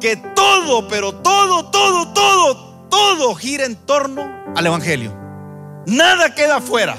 que 0.00 0.16
todo, 0.16 0.88
pero 0.88 1.14
todo, 1.14 1.70
todo, 1.70 2.12
todo, 2.12 2.88
todo 2.88 3.34
gira 3.34 3.66
en 3.66 3.76
torno 3.76 4.26
al 4.56 4.66
Evangelio. 4.66 5.14
Nada 5.86 6.34
queda 6.34 6.60
fuera. 6.60 6.96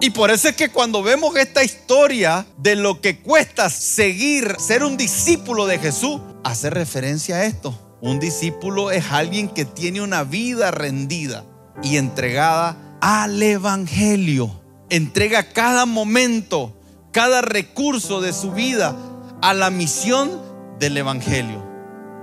Y 0.00 0.10
por 0.10 0.30
eso 0.30 0.48
es 0.48 0.56
que 0.56 0.70
cuando 0.70 1.02
vemos 1.02 1.36
esta 1.36 1.62
historia 1.62 2.46
de 2.56 2.74
lo 2.74 3.00
que 3.00 3.18
cuesta 3.18 3.68
seguir, 3.68 4.56
ser 4.58 4.82
un 4.82 4.96
discípulo 4.96 5.66
de 5.66 5.78
Jesús, 5.78 6.20
hace 6.42 6.70
referencia 6.70 7.36
a 7.36 7.44
esto. 7.44 7.89
Un 8.02 8.18
discípulo 8.18 8.90
es 8.90 9.10
alguien 9.10 9.48
que 9.48 9.64
tiene 9.64 10.00
una 10.00 10.24
vida 10.24 10.70
rendida 10.70 11.44
y 11.82 11.96
entregada 11.96 12.76
al 13.00 13.42
Evangelio. 13.42 14.50
Entrega 14.88 15.52
cada 15.52 15.86
momento, 15.86 16.74
cada 17.12 17.42
recurso 17.42 18.20
de 18.20 18.32
su 18.32 18.52
vida 18.52 18.96
a 19.42 19.54
la 19.54 19.70
misión 19.70 20.30
del 20.78 20.96
Evangelio. 20.96 21.62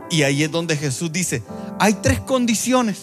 Y 0.10 0.24
ahí 0.24 0.44
es 0.44 0.52
donde 0.52 0.78
Jesús 0.78 1.12
dice, 1.12 1.44
hay 1.80 1.94
tres 1.94 2.20
condiciones 2.22 3.00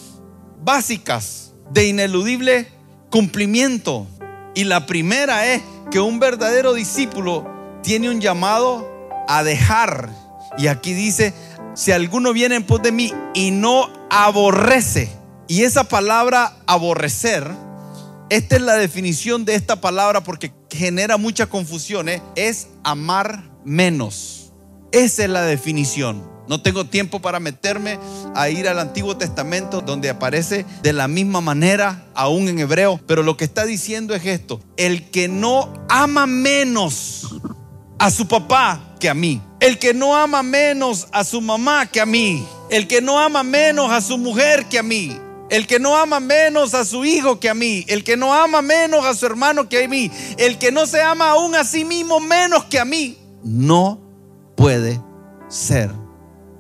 básicas 0.63 1.53
de 1.71 1.87
ineludible 1.87 2.69
cumplimiento. 3.11 4.07
Y 4.55 4.65
la 4.65 4.87
primera 4.87 5.47
es 5.47 5.63
que 5.91 6.01
un 6.01 6.19
verdadero 6.19 6.75
discípulo 6.75 7.47
tiene 7.83 8.11
un 8.11 8.21
llamado 8.21 8.89
a 9.29 9.45
dejar. 9.45 10.24
Y 10.57 10.69
aquí 10.69 10.93
dice, 10.93 11.35
si 11.75 11.93
alguno 11.93 12.33
viene 12.33 12.57
en 12.57 12.64
pos 12.64 12.83
de 12.83 12.93
mí 12.93 13.12
y 13.35 13.51
no 13.51 13.90
aborrece. 14.11 15.11
Y 15.49 15.62
esa 15.62 15.85
palabra 15.85 16.57
aborrecer, 16.67 17.51
esta 18.31 18.57
es 18.57 18.62
la 18.62 18.75
definición 18.75 19.45
de 19.45 19.55
esta 19.55 19.81
palabra 19.81 20.23
porque 20.23 20.53
genera 20.71 21.17
mucha 21.17 21.47
confusión, 21.47 22.09
¿eh? 22.09 22.23
es 22.37 22.69
amar 22.83 23.51
menos. 23.64 24.53
Esa 24.93 25.25
es 25.25 25.31
la 25.31 25.43
definición. 25.43 26.35
No 26.49 26.61
tengo 26.61 26.85
tiempo 26.85 27.21
para 27.21 27.40
meterme 27.40 27.99
a 28.35 28.49
ir 28.51 28.69
al 28.69 28.79
Antiguo 28.79 29.17
Testamento 29.17 29.81
donde 29.81 30.11
aparece 30.11 30.67
de 30.83 30.93
la 30.93 31.09
misma 31.09 31.40
manera, 31.40 32.07
aún 32.14 32.49
en 32.49 32.59
hebreo, 32.59 33.01
pero 33.07 33.23
lo 33.23 33.37
que 33.37 33.45
está 33.45 33.64
diciendo 33.64 34.14
es 34.14 34.27
esto, 34.27 34.61
el 34.77 35.11
que 35.11 35.27
no 35.27 35.73
ama 35.88 36.27
menos 36.27 37.40
a 37.99 38.11
su 38.11 38.29
papá 38.29 38.94
que 39.05 39.11
a 39.11 39.12
mí, 39.12 39.43
el 39.61 39.79
que 39.79 39.93
no 39.93 40.17
ama 40.17 40.43
menos 40.43 41.09
a 41.12 41.25
su 41.25 41.43
mamá 41.43 41.85
que 41.85 42.01
a 42.01 42.07
mí, 42.07 42.43
el 42.71 42.88
que 42.88 43.03
no 43.03 43.21
ama 43.21 43.43
menos 43.43 43.90
a 43.90 44.01
su 44.01 44.17
mujer 44.17 44.64
que 44.71 44.79
a 44.79 44.83
mí, 44.83 45.14
el 45.51 45.67
que 45.67 45.79
no 45.79 45.95
ama 45.95 46.21
menos 46.21 46.73
a 46.73 46.87
su 46.87 47.05
hijo 47.05 47.38
que 47.38 47.51
a 47.51 47.55
mí, 47.55 47.85
el 47.88 48.03
que 48.03 48.17
no 48.17 48.33
ama 48.33 48.62
menos 48.62 49.05
a 49.05 49.12
su 49.12 49.27
hermano 49.27 49.69
que 49.69 49.85
a 49.85 49.88
mí, 49.88 50.11
el 50.38 50.57
que 50.57 50.73
no 50.73 50.87
se 50.87 51.03
ama 51.03 51.29
aún 51.29 51.55
a 51.55 51.64
sí 51.64 51.85
mismo 51.85 52.19
menos 52.19 52.64
que 52.64 52.79
a 52.79 52.87
mí, 52.87 53.19
no 53.43 54.01
puede 54.57 54.99
ser 55.51 55.90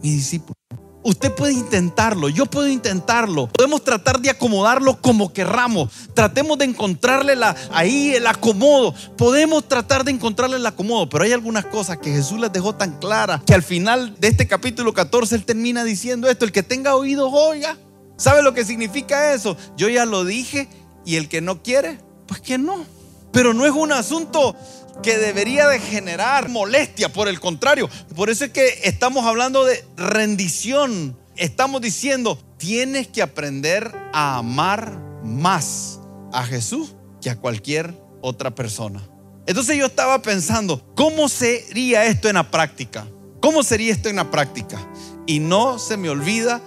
mi 0.02 0.10
discípulo. 0.10 0.63
Usted 1.04 1.34
puede 1.34 1.52
intentarlo, 1.52 2.30
yo 2.30 2.46
puedo 2.46 2.66
intentarlo. 2.66 3.48
Podemos 3.48 3.84
tratar 3.84 4.20
de 4.20 4.30
acomodarlo 4.30 5.00
como 5.02 5.34
querramos. 5.34 5.90
Tratemos 6.14 6.56
de 6.56 6.64
encontrarle 6.64 7.36
la, 7.36 7.54
ahí 7.72 8.14
el 8.14 8.26
acomodo. 8.26 8.94
Podemos 9.18 9.68
tratar 9.68 10.04
de 10.04 10.12
encontrarle 10.12 10.56
el 10.56 10.66
acomodo, 10.66 11.06
pero 11.10 11.24
hay 11.24 11.32
algunas 11.32 11.66
cosas 11.66 11.98
que 11.98 12.10
Jesús 12.10 12.40
les 12.40 12.50
dejó 12.50 12.74
tan 12.74 12.98
claras 12.98 13.42
que 13.44 13.52
al 13.52 13.62
final 13.62 14.16
de 14.18 14.28
este 14.28 14.46
capítulo 14.48 14.94
14 14.94 15.34
él 15.34 15.44
termina 15.44 15.84
diciendo 15.84 16.26
esto, 16.30 16.46
el 16.46 16.52
que 16.52 16.62
tenga 16.62 16.96
oídos 16.96 17.30
oiga. 17.34 17.76
¿Sabe 18.16 18.42
lo 18.42 18.54
que 18.54 18.64
significa 18.64 19.34
eso? 19.34 19.58
Yo 19.76 19.90
ya 19.90 20.06
lo 20.06 20.24
dije 20.24 20.70
y 21.04 21.16
el 21.16 21.28
que 21.28 21.42
no 21.42 21.62
quiere, 21.62 21.98
pues 22.26 22.40
que 22.40 22.56
no. 22.56 22.86
Pero 23.30 23.52
no 23.52 23.66
es 23.66 23.72
un 23.72 23.92
asunto 23.92 24.56
que 25.02 25.18
debería 25.18 25.68
de 25.68 25.80
generar 25.80 26.48
molestia, 26.48 27.12
por 27.12 27.28
el 27.28 27.40
contrario. 27.40 27.88
Por 28.14 28.30
eso 28.30 28.44
es 28.44 28.50
que 28.52 28.80
estamos 28.84 29.26
hablando 29.26 29.64
de 29.64 29.84
rendición. 29.96 31.16
Estamos 31.36 31.80
diciendo, 31.80 32.38
tienes 32.58 33.08
que 33.08 33.22
aprender 33.22 33.92
a 34.12 34.38
amar 34.38 34.98
más 35.24 36.00
a 36.32 36.44
Jesús 36.44 36.94
que 37.20 37.30
a 37.30 37.36
cualquier 37.36 37.94
otra 38.20 38.54
persona. 38.54 39.02
Entonces 39.46 39.76
yo 39.76 39.86
estaba 39.86 40.22
pensando, 40.22 40.92
¿cómo 40.94 41.28
sería 41.28 42.06
esto 42.06 42.28
en 42.28 42.36
la 42.36 42.50
práctica? 42.50 43.06
¿Cómo 43.40 43.62
sería 43.62 43.92
esto 43.92 44.08
en 44.08 44.16
la 44.16 44.30
práctica? 44.30 44.78
Y 45.26 45.38
no 45.38 45.78
se 45.78 45.96
me 45.96 46.08
olvida 46.08 46.62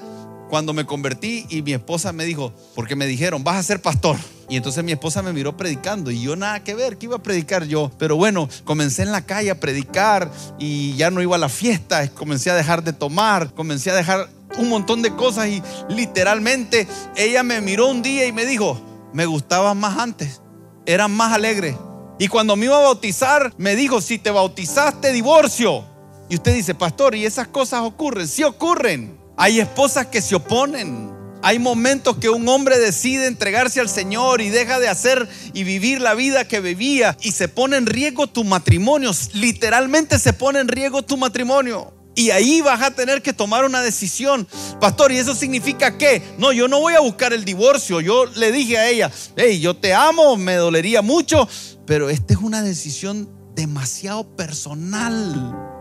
cuando 0.49 0.73
me 0.73 0.85
convertí 0.85 1.45
y 1.49 1.61
mi 1.61 1.73
esposa 1.73 2.13
me 2.13 2.25
dijo, 2.25 2.53
porque 2.75 2.95
me 2.95 3.07
dijeron, 3.07 3.43
vas 3.43 3.57
a 3.57 3.63
ser 3.63 3.81
pastor. 3.81 4.17
Y 4.49 4.55
entonces 4.55 4.83
mi 4.83 4.93
esposa 4.93 5.21
me 5.21 5.33
miró 5.33 5.57
predicando 5.57 6.09
y 6.09 6.21
yo 6.21 6.35
nada 6.35 6.63
que 6.63 6.73
ver, 6.73 6.97
¿qué 6.97 7.07
iba 7.07 7.17
a 7.17 7.23
predicar 7.23 7.65
yo? 7.65 7.91
Pero 7.97 8.15
bueno, 8.15 8.47
comencé 8.63 9.03
en 9.03 9.11
la 9.11 9.25
calle 9.25 9.51
a 9.51 9.59
predicar 9.59 10.31
y 10.57 10.95
ya 10.95 11.11
no 11.11 11.21
iba 11.21 11.35
a 11.35 11.39
la 11.39 11.49
fiesta, 11.49 12.07
comencé 12.11 12.49
a 12.49 12.55
dejar 12.55 12.83
de 12.83 12.93
tomar, 12.93 13.53
comencé 13.53 13.91
a 13.91 13.95
dejar 13.95 14.29
un 14.57 14.69
montón 14.69 15.01
de 15.01 15.13
cosas 15.13 15.47
y 15.47 15.61
literalmente 15.89 16.87
ella 17.17 17.43
me 17.43 17.59
miró 17.59 17.87
un 17.87 18.01
día 18.01 18.25
y 18.25 18.31
me 18.31 18.45
dijo, 18.45 18.79
me 19.13 19.25
gustaba 19.25 19.73
más 19.73 19.97
antes, 19.97 20.41
eran 20.85 21.11
más 21.11 21.33
alegres. 21.33 21.75
Y 22.19 22.29
cuando 22.29 22.55
me 22.55 22.65
iba 22.65 22.77
a 22.77 22.83
bautizar, 22.83 23.53
me 23.57 23.75
dijo, 23.75 24.01
si 24.01 24.17
te 24.17 24.31
bautizaste, 24.31 25.11
divorcio. 25.11 25.83
Y 26.29 26.35
usted 26.35 26.55
dice, 26.55 26.73
pastor, 26.73 27.15
¿y 27.15 27.25
esas 27.25 27.47
cosas 27.47 27.81
ocurren? 27.81 28.27
Sí 28.27 28.43
ocurren. 28.43 29.17
Hay 29.37 29.59
esposas 29.59 30.07
que 30.07 30.21
se 30.21 30.35
oponen. 30.35 31.16
Hay 31.47 31.59
momentos 31.59 32.17
que 32.17 32.29
un 32.29 32.45
hombre 32.49 32.77
decide 32.77 33.25
entregarse 33.25 33.79
al 33.79 33.87
Señor 33.87 34.41
y 34.41 34.49
deja 34.49 34.81
de 34.81 34.89
hacer 34.89 35.29
y 35.53 35.63
vivir 35.63 36.01
la 36.01 36.13
vida 36.13 36.45
que 36.45 36.59
vivía 36.59 37.15
y 37.21 37.31
se 37.31 37.47
pone 37.47 37.77
en 37.77 37.85
riesgo 37.85 38.27
tu 38.27 38.43
matrimonio. 38.43 39.11
Literalmente 39.31 40.19
se 40.19 40.33
pone 40.33 40.59
en 40.59 40.67
riesgo 40.67 41.03
tu 41.03 41.15
matrimonio. 41.15 41.93
Y 42.15 42.31
ahí 42.31 42.59
vas 42.59 42.81
a 42.81 42.91
tener 42.91 43.21
que 43.21 43.31
tomar 43.31 43.63
una 43.63 43.81
decisión. 43.81 44.45
Pastor, 44.81 45.13
¿y 45.13 45.19
eso 45.19 45.33
significa 45.33 45.97
qué? 45.97 46.21
No, 46.37 46.51
yo 46.51 46.67
no 46.67 46.81
voy 46.81 46.95
a 46.95 46.99
buscar 46.99 47.31
el 47.31 47.45
divorcio. 47.45 48.01
Yo 48.01 48.25
le 48.25 48.51
dije 48.51 48.77
a 48.77 48.89
ella, 48.89 49.09
hey, 49.37 49.61
yo 49.61 49.73
te 49.73 49.93
amo, 49.93 50.35
me 50.35 50.55
dolería 50.55 51.01
mucho, 51.01 51.47
pero 51.85 52.09
esta 52.09 52.33
es 52.33 52.39
una 52.41 52.61
decisión 52.61 53.29
demasiado 53.55 54.35
personal. 54.35 55.76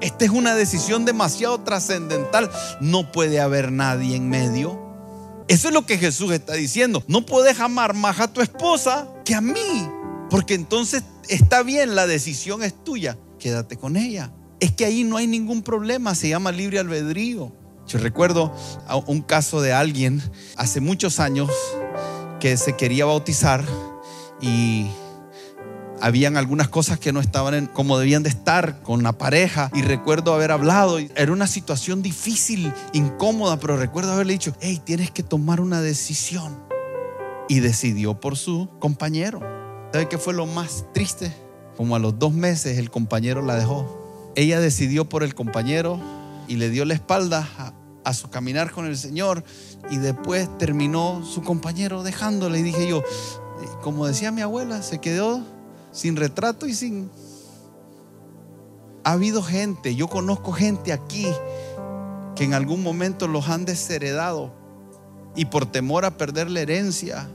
Esta 0.00 0.24
es 0.24 0.30
una 0.30 0.54
decisión 0.54 1.04
demasiado 1.04 1.60
trascendental. 1.60 2.50
No 2.80 3.12
puede 3.12 3.40
haber 3.40 3.70
nadie 3.70 4.16
en 4.16 4.28
medio. 4.28 4.78
Eso 5.48 5.68
es 5.68 5.74
lo 5.74 5.84
que 5.84 5.98
Jesús 5.98 6.32
está 6.32 6.54
diciendo. 6.54 7.02
No 7.08 7.26
puedes 7.26 7.60
amar 7.60 7.94
más 7.94 8.20
a 8.20 8.32
tu 8.32 8.40
esposa 8.40 9.08
que 9.24 9.34
a 9.34 9.40
mí. 9.40 9.88
Porque 10.30 10.54
entonces 10.54 11.02
está 11.28 11.62
bien, 11.62 11.94
la 11.94 12.06
decisión 12.06 12.62
es 12.62 12.84
tuya. 12.84 13.18
Quédate 13.38 13.76
con 13.76 13.96
ella. 13.96 14.32
Es 14.60 14.72
que 14.72 14.84
ahí 14.84 15.04
no 15.04 15.16
hay 15.16 15.26
ningún 15.26 15.62
problema, 15.62 16.14
se 16.14 16.28
llama 16.28 16.52
libre 16.52 16.78
albedrío. 16.78 17.52
Yo 17.88 17.98
recuerdo 17.98 18.54
un 19.06 19.22
caso 19.22 19.60
de 19.60 19.72
alguien 19.72 20.22
hace 20.56 20.80
muchos 20.80 21.18
años 21.18 21.50
que 22.38 22.56
se 22.56 22.76
quería 22.76 23.06
bautizar 23.06 23.64
y 24.40 24.86
habían 26.00 26.36
algunas 26.36 26.68
cosas 26.68 26.98
que 26.98 27.12
no 27.12 27.20
estaban 27.20 27.66
como 27.66 27.98
debían 27.98 28.22
de 28.22 28.28
estar 28.28 28.82
con 28.82 29.02
la 29.02 29.12
pareja 29.12 29.70
y 29.74 29.82
recuerdo 29.82 30.34
haber 30.34 30.50
hablado, 30.50 30.98
era 30.98 31.32
una 31.32 31.46
situación 31.46 32.02
difícil, 32.02 32.72
incómoda, 32.92 33.58
pero 33.58 33.76
recuerdo 33.76 34.12
haberle 34.12 34.34
dicho, 34.34 34.54
hey, 34.60 34.80
tienes 34.82 35.10
que 35.10 35.22
tomar 35.22 35.60
una 35.60 35.80
decisión. 35.80 36.58
Y 37.48 37.60
decidió 37.60 38.20
por 38.20 38.36
su 38.36 38.68
compañero. 38.78 39.40
¿Sabe 39.92 40.08
qué 40.08 40.18
fue 40.18 40.34
lo 40.34 40.46
más 40.46 40.84
triste? 40.94 41.34
Como 41.76 41.96
a 41.96 41.98
los 41.98 42.18
dos 42.18 42.32
meses 42.32 42.78
el 42.78 42.90
compañero 42.90 43.42
la 43.42 43.56
dejó. 43.56 44.30
Ella 44.36 44.60
decidió 44.60 45.08
por 45.08 45.24
el 45.24 45.34
compañero 45.34 46.00
y 46.46 46.56
le 46.56 46.70
dio 46.70 46.84
la 46.84 46.94
espalda 46.94 47.48
a, 47.58 47.72
a 48.04 48.14
su 48.14 48.30
caminar 48.30 48.70
con 48.70 48.86
el 48.86 48.96
Señor 48.96 49.42
y 49.90 49.96
después 49.96 50.48
terminó 50.58 51.24
su 51.24 51.42
compañero 51.42 52.04
dejándole 52.04 52.60
y 52.60 52.62
dije 52.62 52.88
yo, 52.88 53.02
como 53.82 54.06
decía 54.06 54.30
mi 54.30 54.42
abuela, 54.42 54.82
se 54.82 54.98
quedó 54.98 55.44
sin 55.92 56.16
retrato 56.16 56.66
y 56.66 56.74
sin... 56.74 57.10
Ha 59.02 59.12
habido 59.12 59.42
gente, 59.42 59.94
yo 59.94 60.08
conozco 60.08 60.52
gente 60.52 60.92
aquí 60.92 61.26
que 62.36 62.44
en 62.44 62.54
algún 62.54 62.82
momento 62.82 63.28
los 63.28 63.48
han 63.48 63.64
desheredado 63.64 64.52
y 65.34 65.46
por 65.46 65.66
temor 65.66 66.04
a 66.04 66.16
perder 66.16 66.50
la 66.50 66.60
herencia, 66.60 67.28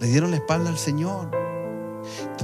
le 0.00 0.06
dieron 0.06 0.30
la 0.30 0.36
espalda 0.36 0.70
al 0.70 0.78
Señor. 0.78 1.30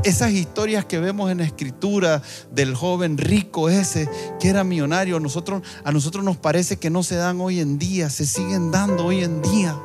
Esas 0.05 0.33
historias 0.33 0.85
que 0.85 0.99
vemos 0.99 1.31
en 1.31 1.39
la 1.39 1.45
escritura 1.45 2.21
del 2.51 2.75
joven 2.75 3.17
rico 3.17 3.69
ese 3.69 4.09
que 4.41 4.49
era 4.49 4.65
millonario, 4.65 5.17
a 5.17 5.21
nosotros, 5.21 5.63
a 5.85 5.93
nosotros 5.93 6.25
nos 6.25 6.37
parece 6.37 6.79
que 6.79 6.91
no 6.91 7.03
se 7.03 7.15
dan 7.15 7.41
hoy 7.41 7.61
en 7.61 7.79
día, 7.79 8.11
se 8.11 8.27
siguen 8.27 8.71
dando 8.71 9.07
hoy 9.07 9.23
en 9.23 9.41
día. 9.41 9.79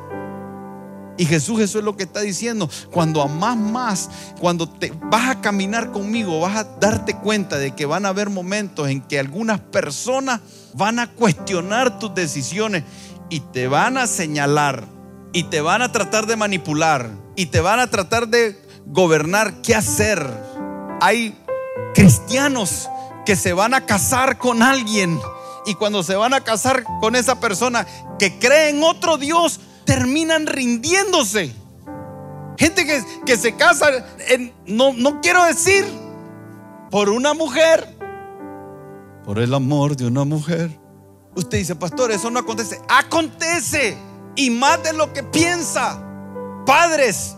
Y 1.18 1.26
Jesús 1.26 1.60
eso 1.60 1.78
es 1.78 1.84
lo 1.84 1.96
que 1.96 2.04
está 2.04 2.20
diciendo. 2.20 2.70
Cuando 2.92 3.20
amas 3.20 3.56
más, 3.56 4.08
cuando 4.40 4.68
te 4.68 4.92
vas 5.10 5.28
a 5.28 5.40
caminar 5.40 5.90
conmigo, 5.90 6.40
vas 6.40 6.56
a 6.56 6.64
darte 6.64 7.16
cuenta 7.16 7.58
de 7.58 7.72
que 7.74 7.86
van 7.86 8.06
a 8.06 8.10
haber 8.10 8.30
momentos 8.30 8.88
en 8.88 9.02
que 9.02 9.18
algunas 9.18 9.58
personas 9.60 10.40
van 10.74 11.00
a 11.00 11.10
cuestionar 11.10 11.98
tus 11.98 12.14
decisiones 12.14 12.84
y 13.28 13.40
te 13.40 13.66
van 13.66 13.98
a 13.98 14.06
señalar 14.06 14.84
y 15.32 15.42
te 15.44 15.60
van 15.60 15.82
a 15.82 15.90
tratar 15.90 16.26
de 16.26 16.36
manipular 16.36 17.10
y 17.34 17.46
te 17.46 17.60
van 17.60 17.80
a 17.80 17.90
tratar 17.90 18.28
de 18.28 18.56
gobernar 18.86 19.60
qué 19.60 19.74
hacer. 19.74 20.24
Hay 21.00 21.36
cristianos 21.94 22.88
que 23.26 23.34
se 23.34 23.52
van 23.52 23.74
a 23.74 23.86
casar 23.86 24.38
con 24.38 24.62
alguien 24.62 25.18
y 25.66 25.74
cuando 25.74 26.02
se 26.02 26.16
van 26.16 26.32
a 26.32 26.42
casar 26.42 26.84
con 27.00 27.14
esa 27.14 27.40
persona 27.40 27.86
que 28.18 28.38
cree 28.38 28.70
en 28.70 28.82
otro 28.82 29.18
Dios, 29.18 29.60
terminan 29.88 30.46
rindiéndose. 30.46 31.50
Gente 32.58 32.84
que, 32.84 33.02
que 33.24 33.38
se 33.38 33.56
casa, 33.56 33.86
no, 34.66 34.92
no 34.92 35.22
quiero 35.22 35.42
decir, 35.44 35.86
por 36.90 37.08
una 37.08 37.32
mujer, 37.32 37.96
por 39.24 39.38
el 39.38 39.54
amor 39.54 39.96
de 39.96 40.06
una 40.06 40.24
mujer. 40.24 40.70
Usted 41.34 41.58
dice, 41.58 41.74
pastor, 41.74 42.10
eso 42.10 42.30
no 42.30 42.40
acontece. 42.40 42.80
Acontece. 42.88 43.96
Y 44.36 44.50
más 44.50 44.82
de 44.82 44.92
lo 44.92 45.12
que 45.12 45.22
piensa. 45.22 46.02
Padres 46.66 47.34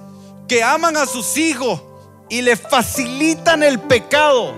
que 0.48 0.62
aman 0.62 0.96
a 0.96 1.06
sus 1.06 1.36
hijos 1.36 1.82
y 2.28 2.42
le 2.42 2.56
facilitan 2.56 3.62
el 3.62 3.78
pecado. 3.80 4.54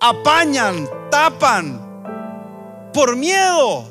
Apañan, 0.00 0.88
tapan. 1.10 2.90
Por 2.92 3.16
miedo. 3.16 3.84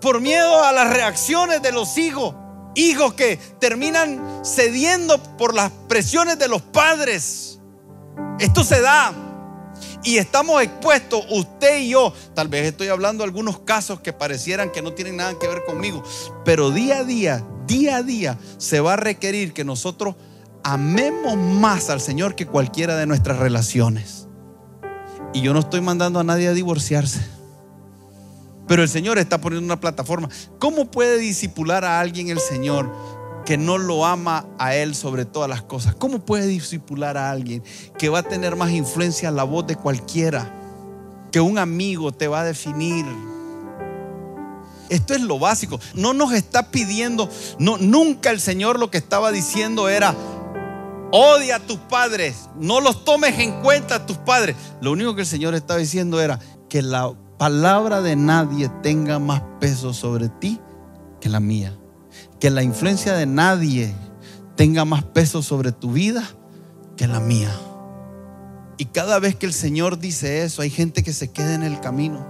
Por 0.00 0.20
miedo 0.20 0.64
a 0.64 0.72
las 0.72 0.90
reacciones 0.90 1.60
de 1.60 1.72
los 1.72 1.98
hijos. 1.98 2.34
Hijos 2.74 3.14
que 3.14 3.36
terminan 3.58 4.42
cediendo 4.44 5.22
por 5.36 5.54
las 5.54 5.70
presiones 5.88 6.38
de 6.38 6.48
los 6.48 6.62
padres. 6.62 7.60
Esto 8.38 8.64
se 8.64 8.80
da. 8.80 9.12
Y 10.02 10.16
estamos 10.16 10.62
expuestos, 10.62 11.24
usted 11.30 11.80
y 11.80 11.90
yo. 11.90 12.12
Tal 12.34 12.48
vez 12.48 12.66
estoy 12.66 12.88
hablando 12.88 13.22
de 13.22 13.28
algunos 13.28 13.60
casos 13.60 14.00
que 14.00 14.12
parecieran 14.12 14.72
que 14.72 14.82
no 14.82 14.94
tienen 14.94 15.16
nada 15.16 15.38
que 15.38 15.46
ver 15.46 15.64
conmigo. 15.64 16.02
Pero 16.44 16.70
día 16.70 16.98
a 16.98 17.04
día, 17.04 17.44
día 17.66 17.96
a 17.96 18.02
día, 18.02 18.38
se 18.56 18.80
va 18.80 18.94
a 18.94 18.96
requerir 18.96 19.52
que 19.52 19.64
nosotros 19.64 20.14
amemos 20.62 21.36
más 21.36 21.90
al 21.90 22.00
Señor 22.00 22.34
que 22.34 22.46
cualquiera 22.46 22.96
de 22.96 23.06
nuestras 23.06 23.38
relaciones. 23.38 24.28
Y 25.32 25.42
yo 25.42 25.52
no 25.52 25.60
estoy 25.60 25.80
mandando 25.80 26.18
a 26.18 26.24
nadie 26.24 26.48
a 26.48 26.52
divorciarse. 26.52 27.39
Pero 28.70 28.84
el 28.84 28.88
Señor 28.88 29.18
está 29.18 29.40
poniendo 29.40 29.64
una 29.64 29.80
plataforma. 29.80 30.28
¿Cómo 30.60 30.92
puede 30.92 31.18
disipular 31.18 31.84
a 31.84 31.98
alguien 31.98 32.28
el 32.28 32.38
Señor 32.38 32.88
que 33.44 33.58
no 33.58 33.78
lo 33.78 34.06
ama 34.06 34.46
a 34.60 34.76
Él 34.76 34.94
sobre 34.94 35.24
todas 35.24 35.50
las 35.50 35.60
cosas? 35.60 35.96
¿Cómo 35.96 36.24
puede 36.24 36.46
disipular 36.46 37.16
a 37.16 37.32
alguien 37.32 37.64
que 37.98 38.08
va 38.08 38.20
a 38.20 38.22
tener 38.22 38.54
más 38.54 38.70
influencia 38.70 39.28
en 39.28 39.34
la 39.34 39.42
voz 39.42 39.66
de 39.66 39.74
cualquiera? 39.74 40.54
Que 41.32 41.40
un 41.40 41.58
amigo 41.58 42.12
te 42.12 42.28
va 42.28 42.42
a 42.42 42.44
definir. 42.44 43.06
Esto 44.88 45.14
es 45.14 45.20
lo 45.20 45.40
básico. 45.40 45.80
No 45.94 46.12
nos 46.12 46.32
está 46.32 46.70
pidiendo, 46.70 47.28
no, 47.58 47.76
nunca 47.76 48.30
el 48.30 48.38
Señor 48.38 48.78
lo 48.78 48.88
que 48.88 48.98
estaba 48.98 49.32
diciendo 49.32 49.88
era, 49.88 50.14
odia 51.10 51.56
a 51.56 51.66
tus 51.66 51.78
padres, 51.78 52.48
no 52.54 52.80
los 52.80 53.04
tomes 53.04 53.36
en 53.40 53.62
cuenta 53.62 53.96
a 53.96 54.06
tus 54.06 54.18
padres. 54.18 54.54
Lo 54.80 54.92
único 54.92 55.16
que 55.16 55.22
el 55.22 55.26
Señor 55.26 55.56
estaba 55.56 55.80
diciendo 55.80 56.20
era 56.20 56.38
que 56.68 56.82
la 56.82 57.12
palabra 57.40 58.02
de 58.02 58.16
nadie 58.16 58.68
tenga 58.82 59.18
más 59.18 59.40
peso 59.60 59.94
sobre 59.94 60.28
ti 60.28 60.60
que 61.22 61.30
la 61.30 61.40
mía. 61.40 61.74
Que 62.38 62.50
la 62.50 62.62
influencia 62.62 63.14
de 63.14 63.24
nadie 63.24 63.94
tenga 64.56 64.84
más 64.84 65.04
peso 65.04 65.40
sobre 65.40 65.72
tu 65.72 65.92
vida 65.92 66.22
que 66.98 67.08
la 67.08 67.18
mía. 67.18 67.50
Y 68.76 68.84
cada 68.84 69.18
vez 69.20 69.36
que 69.36 69.46
el 69.46 69.54
Señor 69.54 69.98
dice 69.98 70.44
eso, 70.44 70.60
hay 70.60 70.68
gente 70.68 71.02
que 71.02 71.14
se 71.14 71.32
queda 71.32 71.54
en 71.54 71.62
el 71.62 71.80
camino. 71.80 72.26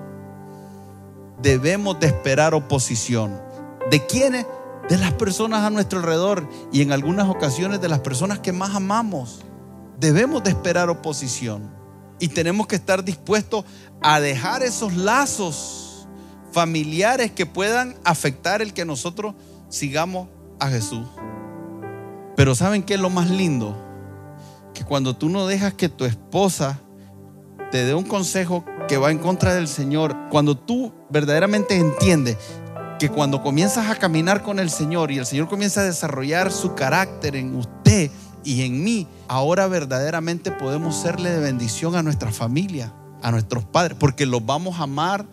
Debemos 1.42 1.98
de 1.98 2.06
esperar 2.06 2.54
oposición. 2.54 3.36
¿De 3.90 4.06
quiénes? 4.06 4.46
De 4.88 4.96
las 4.96 5.12
personas 5.14 5.64
a 5.64 5.70
nuestro 5.70 5.98
alrededor 5.98 6.48
y 6.72 6.82
en 6.82 6.92
algunas 6.92 7.28
ocasiones 7.28 7.80
de 7.80 7.88
las 7.88 7.98
personas 7.98 8.38
que 8.38 8.52
más 8.52 8.76
amamos. 8.76 9.40
Debemos 9.98 10.44
de 10.44 10.50
esperar 10.50 10.88
oposición. 10.88 11.79
Y 12.20 12.28
tenemos 12.28 12.66
que 12.66 12.76
estar 12.76 13.02
dispuestos 13.02 13.64
a 14.00 14.20
dejar 14.20 14.62
esos 14.62 14.94
lazos 14.94 16.06
familiares 16.52 17.32
que 17.32 17.46
puedan 17.46 17.96
afectar 18.04 18.62
el 18.62 18.72
que 18.72 18.84
nosotros 18.84 19.34
sigamos 19.68 20.28
a 20.58 20.68
Jesús. 20.68 21.06
Pero 22.36 22.54
¿saben 22.54 22.82
qué 22.82 22.94
es 22.94 23.00
lo 23.00 23.10
más 23.10 23.30
lindo? 23.30 23.76
Que 24.74 24.84
cuando 24.84 25.16
tú 25.16 25.28
no 25.28 25.46
dejas 25.46 25.74
que 25.74 25.88
tu 25.88 26.04
esposa 26.04 26.78
te 27.70 27.84
dé 27.84 27.94
un 27.94 28.04
consejo 28.04 28.64
que 28.88 28.98
va 28.98 29.10
en 29.10 29.18
contra 29.18 29.54
del 29.54 29.68
Señor, 29.68 30.16
cuando 30.30 30.56
tú 30.56 30.92
verdaderamente 31.10 31.76
entiendes 31.76 32.36
que 32.98 33.08
cuando 33.08 33.42
comienzas 33.42 33.88
a 33.88 33.96
caminar 33.96 34.42
con 34.42 34.58
el 34.58 34.68
Señor 34.68 35.10
y 35.10 35.18
el 35.18 35.26
Señor 35.26 35.48
comienza 35.48 35.80
a 35.80 35.84
desarrollar 35.84 36.52
su 36.52 36.74
carácter 36.74 37.36
en 37.36 37.54
usted, 37.54 38.10
y 38.45 38.62
en 38.62 38.82
mí, 38.82 39.07
ahora 39.28 39.66
verdaderamente 39.66 40.51
podemos 40.51 40.97
serle 40.97 41.30
de 41.30 41.41
bendición 41.41 41.95
a 41.95 42.03
nuestra 42.03 42.32
familia, 42.32 42.93
a 43.22 43.30
nuestros 43.30 43.64
padres, 43.64 43.97
porque 43.99 44.26
los 44.26 44.45
vamos 44.45 44.80
a 44.80 44.84
amar 44.84 45.26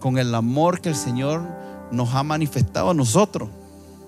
con 0.00 0.18
el 0.18 0.34
amor 0.34 0.80
que 0.80 0.88
el 0.88 0.96
Señor 0.96 1.42
nos 1.90 2.14
ha 2.14 2.22
manifestado 2.22 2.90
a 2.90 2.94
nosotros. 2.94 3.48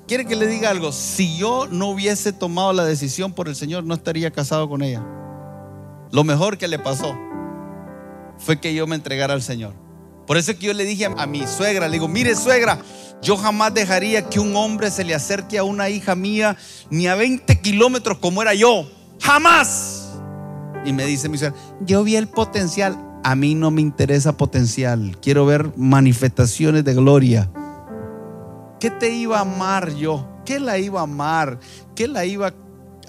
¿Quiere 0.06 0.26
que 0.26 0.34
le 0.34 0.46
diga 0.46 0.70
algo? 0.70 0.90
Si 0.90 1.36
yo 1.36 1.68
no 1.70 1.90
hubiese 1.90 2.32
tomado 2.32 2.72
la 2.72 2.84
decisión 2.84 3.32
por 3.32 3.48
el 3.48 3.54
Señor, 3.54 3.84
no 3.84 3.94
estaría 3.94 4.32
casado 4.32 4.68
con 4.68 4.82
ella. 4.82 5.04
Lo 6.10 6.24
mejor 6.24 6.58
que 6.58 6.66
le 6.66 6.78
pasó 6.78 7.16
fue 8.38 8.58
que 8.58 8.74
yo 8.74 8.86
me 8.88 8.96
entregara 8.96 9.34
al 9.34 9.42
Señor. 9.42 9.74
Por 10.26 10.36
eso 10.36 10.52
es 10.52 10.58
que 10.58 10.66
yo 10.66 10.74
le 10.74 10.84
dije 10.84 11.08
a 11.16 11.26
mi 11.26 11.46
suegra, 11.46 11.86
le 11.86 11.94
digo, 11.94 12.08
mire 12.08 12.34
suegra, 12.34 12.78
yo 13.22 13.36
jamás 13.36 13.74
dejaría 13.74 14.28
que 14.28 14.40
un 14.40 14.56
hombre 14.56 14.90
se 14.90 15.04
le 15.04 15.14
acerque 15.14 15.58
a 15.58 15.64
una 15.64 15.88
hija 15.88 16.14
mía 16.14 16.56
ni 16.90 17.06
a 17.06 17.14
20 17.14 17.60
kilómetros 17.60 18.18
como 18.18 18.40
era 18.40 18.54
yo. 18.54 18.90
Jamás. 19.20 20.12
Y 20.84 20.92
me 20.92 21.04
dice 21.04 21.28
mi 21.28 21.38
yo 21.82 22.04
vi 22.04 22.16
el 22.16 22.28
potencial. 22.28 22.98
A 23.22 23.34
mí 23.34 23.54
no 23.54 23.70
me 23.70 23.82
interesa 23.82 24.36
potencial. 24.36 25.18
Quiero 25.20 25.44
ver 25.44 25.72
manifestaciones 25.76 26.84
de 26.84 26.94
gloria. 26.94 27.50
¿Qué 28.78 28.90
te 28.90 29.10
iba 29.10 29.36
a 29.36 29.42
amar 29.42 29.94
yo? 29.94 30.26
¿Qué 30.46 30.58
la 30.58 30.78
iba 30.78 31.00
a 31.00 31.02
amar? 31.02 31.60
¿Qué 31.94 32.08
la 32.08 32.24
iba 32.24 32.48
a 32.48 32.54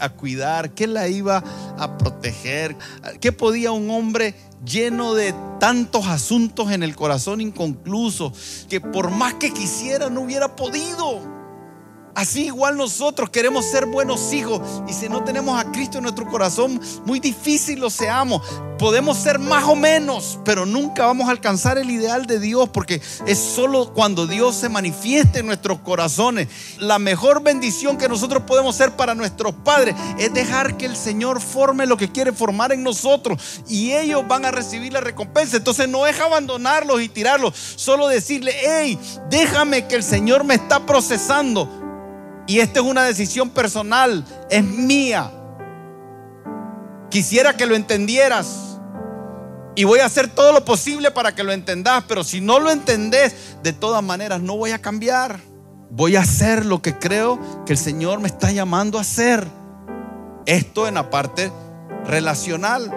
cuidar? 0.09 0.71
¿Qué 0.71 0.87
la 0.87 1.07
iba 1.07 1.43
a 1.77 1.97
proteger? 1.97 2.75
¿Qué 3.19 3.31
podía 3.31 3.71
un 3.71 3.89
hombre 3.89 4.35
lleno 4.65 5.13
de 5.13 5.33
tantos 5.59 6.07
asuntos 6.07 6.71
en 6.71 6.83
el 6.83 6.95
corazón 6.95 7.41
inconclusos 7.41 8.65
que 8.69 8.79
por 8.79 9.11
más 9.11 9.35
que 9.35 9.51
quisiera 9.51 10.09
no 10.09 10.21
hubiera 10.21 10.55
podido. 10.55 11.40
Así 12.15 12.45
igual 12.45 12.77
nosotros 12.77 13.29
queremos 13.29 13.65
ser 13.65 13.85
buenos 13.85 14.33
hijos 14.33 14.61
y 14.87 14.93
si 14.93 15.07
no 15.07 15.23
tenemos 15.23 15.59
a 15.59 15.71
Cristo 15.71 15.97
en 15.97 16.03
nuestro 16.03 16.27
corazón, 16.27 16.79
muy 17.05 17.19
difícil 17.19 17.79
lo 17.79 17.89
seamos. 17.89 18.41
Podemos 18.77 19.17
ser 19.17 19.37
más 19.37 19.65
o 19.65 19.75
menos, 19.75 20.39
pero 20.43 20.65
nunca 20.65 21.05
vamos 21.05 21.27
a 21.27 21.31
alcanzar 21.31 21.77
el 21.77 21.91
ideal 21.91 22.25
de 22.25 22.39
Dios 22.39 22.67
porque 22.69 22.99
es 23.27 23.37
solo 23.37 23.93
cuando 23.93 24.25
Dios 24.25 24.55
se 24.55 24.69
manifieste 24.69 25.39
en 25.39 25.45
nuestros 25.45 25.79
corazones. 25.79 26.47
La 26.79 26.97
mejor 26.97 27.43
bendición 27.43 27.97
que 27.97 28.09
nosotros 28.09 28.43
podemos 28.43 28.75
ser 28.75 28.91
para 28.95 29.13
nuestros 29.13 29.53
padres 29.53 29.95
es 30.17 30.33
dejar 30.33 30.77
que 30.77 30.87
el 30.87 30.95
Señor 30.95 31.39
forme 31.41 31.85
lo 31.85 31.95
que 31.95 32.11
quiere 32.11 32.31
formar 32.31 32.71
en 32.71 32.83
nosotros 32.83 33.61
y 33.69 33.93
ellos 33.93 34.27
van 34.27 34.45
a 34.45 34.51
recibir 34.51 34.91
la 34.91 35.01
recompensa. 35.01 35.57
Entonces 35.57 35.87
no 35.87 36.07
es 36.07 36.19
abandonarlos 36.19 37.01
y 37.01 37.09
tirarlos, 37.09 37.53
solo 37.75 38.07
decirle, 38.07 38.53
hey, 38.65 38.99
déjame 39.29 39.87
que 39.87 39.95
el 39.95 40.03
Señor 40.03 40.43
me 40.43 40.55
está 40.55 40.85
procesando 40.85 41.80
y 42.51 42.59
esta 42.59 42.81
es 42.81 42.85
una 42.85 43.03
decisión 43.03 43.49
personal, 43.49 44.25
es 44.49 44.61
mía. 44.61 45.31
Quisiera 47.09 47.55
que 47.55 47.65
lo 47.65 47.77
entendieras. 47.77 48.77
Y 49.73 49.85
voy 49.85 49.99
a 49.99 50.05
hacer 50.05 50.27
todo 50.27 50.51
lo 50.51 50.65
posible 50.65 51.11
para 51.11 51.33
que 51.33 51.45
lo 51.45 51.53
entendas. 51.53 52.03
Pero 52.09 52.25
si 52.25 52.41
no 52.41 52.59
lo 52.59 52.69
entendés, 52.69 53.33
de 53.63 53.71
todas 53.71 54.03
maneras 54.03 54.41
no 54.41 54.57
voy 54.57 54.71
a 54.71 54.79
cambiar. 54.79 55.39
Voy 55.91 56.17
a 56.17 56.23
hacer 56.23 56.65
lo 56.65 56.81
que 56.81 56.99
creo 56.99 57.39
que 57.65 57.71
el 57.71 57.79
Señor 57.79 58.19
me 58.19 58.27
está 58.27 58.51
llamando 58.51 58.97
a 58.97 59.01
hacer. 59.03 59.47
Esto 60.45 60.89
en 60.89 60.95
la 60.95 61.09
parte 61.09 61.53
relacional. 62.05 62.91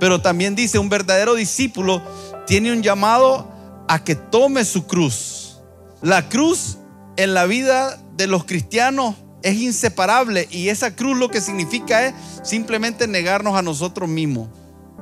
Pero 0.00 0.22
también 0.22 0.54
dice, 0.54 0.78
un 0.78 0.88
verdadero 0.88 1.34
discípulo 1.34 2.00
tiene 2.46 2.72
un 2.72 2.82
llamado 2.82 3.46
a 3.88 4.02
que 4.02 4.14
tome 4.14 4.64
su 4.64 4.86
cruz. 4.86 5.58
La 6.00 6.30
cruz 6.30 6.78
en 7.18 7.34
la 7.34 7.44
vida 7.44 8.00
de 8.16 8.26
los 8.26 8.44
cristianos 8.44 9.16
es 9.42 9.56
inseparable 9.56 10.48
y 10.50 10.68
esa 10.68 10.96
cruz 10.96 11.18
lo 11.18 11.28
que 11.28 11.40
significa 11.40 12.06
es 12.06 12.14
simplemente 12.42 13.06
negarnos 13.06 13.56
a 13.56 13.62
nosotros 13.62 14.08
mismos. 14.08 14.48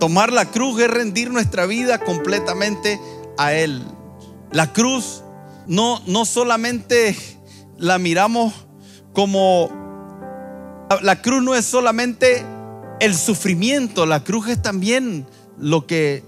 Tomar 0.00 0.32
la 0.32 0.46
cruz 0.46 0.80
es 0.80 0.90
rendir 0.90 1.30
nuestra 1.30 1.66
vida 1.66 1.98
completamente 1.98 3.00
a 3.38 3.52
Él. 3.52 3.84
La 4.50 4.72
cruz 4.72 5.22
no, 5.66 6.00
no 6.06 6.24
solamente 6.24 7.16
la 7.78 7.98
miramos 7.98 8.52
como... 9.12 9.80
La 11.02 11.22
cruz 11.22 11.42
no 11.42 11.54
es 11.54 11.64
solamente 11.64 12.44
el 13.00 13.14
sufrimiento, 13.14 14.04
la 14.04 14.22
cruz 14.24 14.48
es 14.48 14.60
también 14.60 15.26
lo 15.56 15.86
que 15.86 16.22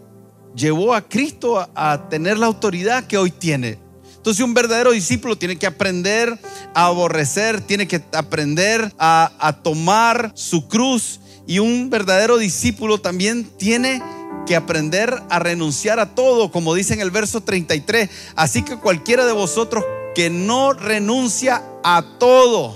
llevó 0.54 0.94
a 0.94 1.02
Cristo 1.02 1.68
a 1.74 2.08
tener 2.08 2.38
la 2.38 2.46
autoridad 2.46 3.04
que 3.04 3.18
hoy 3.18 3.30
tiene. 3.30 3.78
Entonces 4.24 4.42
un 4.42 4.54
verdadero 4.54 4.92
discípulo 4.92 5.36
tiene 5.36 5.56
que 5.56 5.66
aprender 5.66 6.38
a 6.72 6.86
aborrecer, 6.86 7.60
tiene 7.60 7.86
que 7.86 8.02
aprender 8.14 8.90
a, 8.98 9.60
tomar 9.62 10.32
su 10.34 10.66
cruz 10.66 11.20
y 11.46 11.58
un 11.58 11.90
verdadero 11.90 12.38
discípulo 12.38 12.96
también 12.96 13.44
tiene 13.58 14.02
que 14.46 14.56
aprender 14.56 15.22
a 15.28 15.40
renunciar 15.40 16.00
a 16.00 16.14
todo, 16.14 16.50
como 16.50 16.74
dice 16.74 16.94
en 16.94 17.02
el 17.02 17.10
verso 17.10 17.42
33. 17.42 18.08
Así 18.34 18.62
que 18.62 18.78
cualquiera 18.78 19.26
de 19.26 19.32
vosotros 19.32 19.84
que 20.14 20.30
no 20.30 20.72
renuncia 20.72 21.62
a 21.84 22.02
todo 22.18 22.74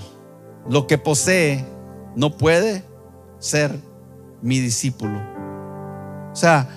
lo 0.69 0.85
que 0.85 0.99
posee, 0.99 1.65
no 2.15 2.37
puede 2.37 2.83
ser 3.39 3.75
mi 4.43 4.59
discípulo. 4.59 5.19
O 6.31 6.35
sea, 6.35 6.69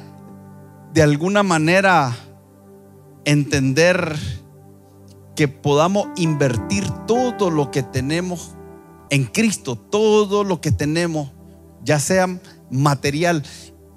de 0.94 1.02
alguna 1.02 1.42
manera 1.42 2.16
entender 3.26 4.16
que 5.34 5.48
podamos 5.48 6.08
invertir 6.16 6.88
todo 7.06 7.50
lo 7.50 7.70
que 7.70 7.82
tenemos 7.82 8.56
en 9.10 9.24
Cristo, 9.24 9.76
todo 9.76 10.44
lo 10.44 10.60
que 10.60 10.72
tenemos, 10.72 11.32
ya 11.84 11.98
sea 11.98 12.40
material. 12.70 13.42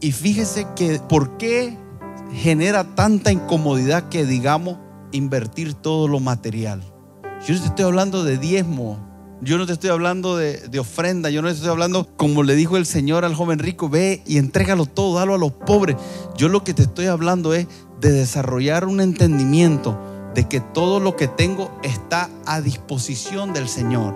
Y 0.02 0.12
fíjese 0.12 0.68
que 0.76 1.00
por 1.00 1.38
qué 1.38 1.78
genera 2.34 2.96
tanta 2.96 3.32
incomodidad 3.32 4.10
que 4.10 4.26
digamos 4.26 4.78
invertir 5.12 5.74
todo 5.74 6.08
lo 6.08 6.20
material. 6.20 6.84
Yo 7.48 7.54
no 7.54 7.62
te 7.62 7.68
estoy 7.68 7.86
hablando 7.86 8.24
de 8.24 8.38
diezmo, 8.38 9.00
yo 9.42 9.58
no 9.58 9.66
te 9.66 9.74
estoy 9.74 9.90
hablando 9.90 10.38
de, 10.38 10.80
ofrenda, 10.80 11.30
yo 11.30 11.42
no 11.42 11.50
te 11.50 11.56
estoy 11.56 11.70
hablando, 11.70 12.08
como 12.18 12.44
le 12.44 12.56
dijo 12.56 12.78
el 12.78 12.86
Señor 12.86 13.26
al 13.26 13.36
joven 13.36 13.60
rico, 13.60 13.90
ve 13.90 14.24
y 14.26 14.38
entrégalo 14.38 14.86
todo, 14.86 15.18
dalo 15.18 15.36
a 15.36 15.38
los 15.38 15.52
pobres. 15.52 15.98
Yo 16.38 16.50
lo 16.50 16.64
que 16.64 16.74
te 16.74 16.84
estoy 16.84 17.06
hablando 17.08 17.54
es 17.54 17.68
de 18.02 18.12
desarrollar 18.12 18.86
un 18.86 19.02
entendimiento 19.02 19.98
de 20.36 20.48
que 20.48 20.60
todo 20.60 21.00
lo 21.00 21.16
que 21.16 21.28
tengo 21.28 21.72
está 21.82 22.30
a 22.46 22.62
disposición 22.62 23.54
del 23.54 23.70
Señor. 23.70 24.14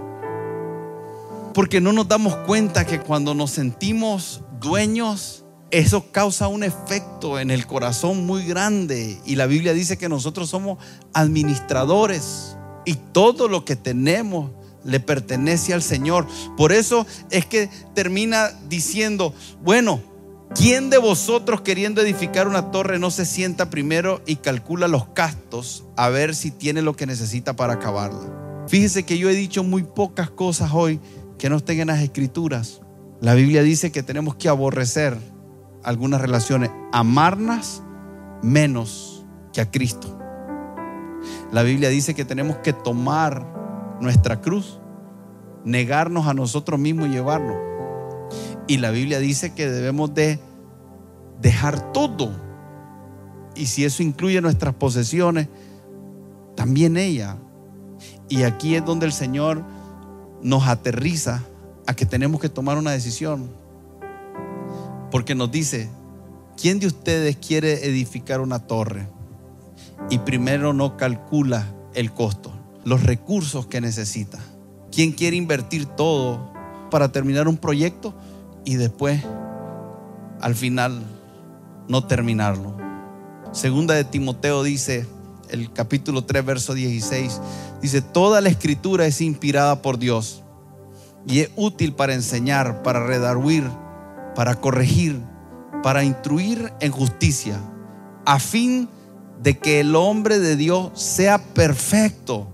Porque 1.54 1.82
no 1.82 1.94
nos 1.94 2.08
damos 2.08 2.36
cuenta 2.46 2.86
que 2.86 3.00
cuando 3.00 3.34
nos 3.34 3.52
sentimos 3.52 4.44
dueños, 4.60 5.46
eso 5.72 6.12
causa 6.12 6.48
un 6.48 6.64
efecto 6.64 7.40
en 7.40 7.52
el 7.52 7.66
corazón 7.66 8.26
muy 8.26 8.46
grande. 8.46 9.20
Y 9.26 9.36
la 9.36 9.46
Biblia 9.46 9.74
dice 9.74 9.98
que 9.98 10.10
nosotros 10.10 10.50
somos 10.50 10.78
administradores 11.14 12.58
y 12.86 12.96
todo 12.96 13.48
lo 13.48 13.64
que 13.64 13.78
tenemos 13.78 14.52
le 14.84 15.00
pertenece 15.00 15.74
al 15.74 15.82
Señor. 15.82 16.28
Por 16.58 16.74
eso 16.74 17.08
es 17.30 17.46
que 17.46 17.70
termina 17.94 18.52
diciendo, 18.68 19.34
bueno, 19.62 20.02
¿Quién 20.56 20.90
de 20.90 20.98
vosotros 20.98 21.62
queriendo 21.62 22.02
edificar 22.02 22.48
una 22.48 22.72
torre 22.72 22.98
no 22.98 23.12
se 23.12 23.26
sienta 23.26 23.70
primero 23.70 24.22
y 24.26 24.38
calcula 24.38 24.88
los 24.88 25.14
gastos 25.14 25.86
a 25.96 26.10
ver 26.10 26.34
si 26.34 26.50
tiene 26.50 26.82
lo 26.82 26.96
que 26.96 27.06
necesita 27.06 27.56
para 27.56 27.74
acabarla? 27.74 28.66
Fíjese 28.68 29.04
que 29.04 29.20
yo 29.20 29.30
he 29.30 29.36
dicho 29.36 29.64
muy 29.64 29.84
pocas 29.84 30.32
cosas 30.32 30.72
hoy 30.74 31.00
que 31.38 31.50
no 31.50 31.58
estén 31.58 31.80
en 31.82 31.88
las 31.88 32.02
escrituras. 32.02 32.82
La 33.22 33.36
Biblia 33.36 33.62
dice 33.62 33.92
que 33.92 34.02
tenemos 34.02 34.36
que 34.36 34.50
aborrecer 34.50 35.18
algunas 35.84 36.20
relaciones, 36.20 36.72
amarlas 36.92 37.84
menos 38.42 39.26
que 39.54 39.62
a 39.62 39.70
Cristo. 39.70 40.18
La 41.52 41.62
Biblia 41.62 41.90
dice 41.90 42.16
que 42.16 42.26
tenemos 42.26 42.58
que 42.58 42.74
tomar 42.74 43.46
nuestra 44.02 44.42
cruz, 44.42 44.80
negarnos 45.64 46.28
a 46.28 46.34
nosotros 46.34 46.80
mismos 46.80 47.08
y 47.08 47.12
llevarnos. 47.12 47.69
Y 48.70 48.78
la 48.78 48.92
Biblia 48.92 49.18
dice 49.18 49.56
que 49.56 49.68
debemos 49.68 50.14
de 50.14 50.40
dejar 51.42 51.92
todo. 51.92 52.30
Y 53.56 53.66
si 53.66 53.84
eso 53.84 54.04
incluye 54.04 54.40
nuestras 54.42 54.76
posesiones, 54.76 55.48
también 56.56 56.96
ella. 56.96 57.38
Y 58.30 58.44
aquí 58.44 58.76
es 58.76 58.86
donde 58.86 59.08
el 59.08 59.12
Señor 59.12 59.64
nos 60.44 60.68
aterriza 60.68 61.42
a 61.88 61.96
que 61.96 62.06
tenemos 62.06 62.40
que 62.40 62.48
tomar 62.48 62.78
una 62.78 62.92
decisión. 62.92 63.50
Porque 65.10 65.34
nos 65.34 65.50
dice, 65.50 65.90
¿quién 66.56 66.80
de 66.80 66.86
ustedes 66.86 67.38
quiere 67.38 67.88
edificar 67.88 68.40
una 68.40 68.60
torre? 68.60 69.08
Y 70.12 70.20
primero 70.20 70.74
no 70.74 70.96
calcula 70.96 71.74
el 71.96 72.14
costo, 72.14 72.54
los 72.86 73.02
recursos 73.02 73.66
que 73.66 73.82
necesita. 73.82 74.38
¿Quién 74.92 75.12
quiere 75.12 75.38
invertir 75.38 75.88
todo 75.88 76.54
para 76.92 77.12
terminar 77.12 77.48
un 77.48 77.58
proyecto? 77.58 78.14
Y 78.66 78.76
después 78.76 79.24
al 80.42 80.56
final 80.56 81.02
no 81.88 82.06
terminarlo. 82.06 82.76
Segunda 83.52 83.96
de 83.96 84.04
Timoteo 84.04 84.64
dice, 84.64 85.08
el 85.50 85.74
capítulo 85.74 86.24
3, 86.24 86.46
verso 86.46 86.74
16, 86.74 87.42
dice, 87.82 88.02
toda 88.02 88.42
la 88.42 88.50
escritura 88.50 89.06
es 89.06 89.22
inspirada 89.22 89.82
por 89.82 89.98
Dios 89.98 90.44
y 91.28 91.40
es 91.40 91.52
útil 91.56 91.94
para 91.94 92.14
enseñar, 92.14 92.84
para 92.84 93.06
redarguir, 93.06 93.70
para 94.36 94.56
corregir, 94.56 95.20
para 95.84 96.04
instruir 96.04 96.72
en 96.80 96.92
justicia, 96.92 97.60
a 98.26 98.40
fin 98.40 98.88
de 99.42 99.58
que 99.58 99.80
el 99.80 99.96
hombre 99.96 100.40
de 100.40 100.56
Dios 100.56 100.92
sea 100.94 101.40
perfecto, 101.40 102.48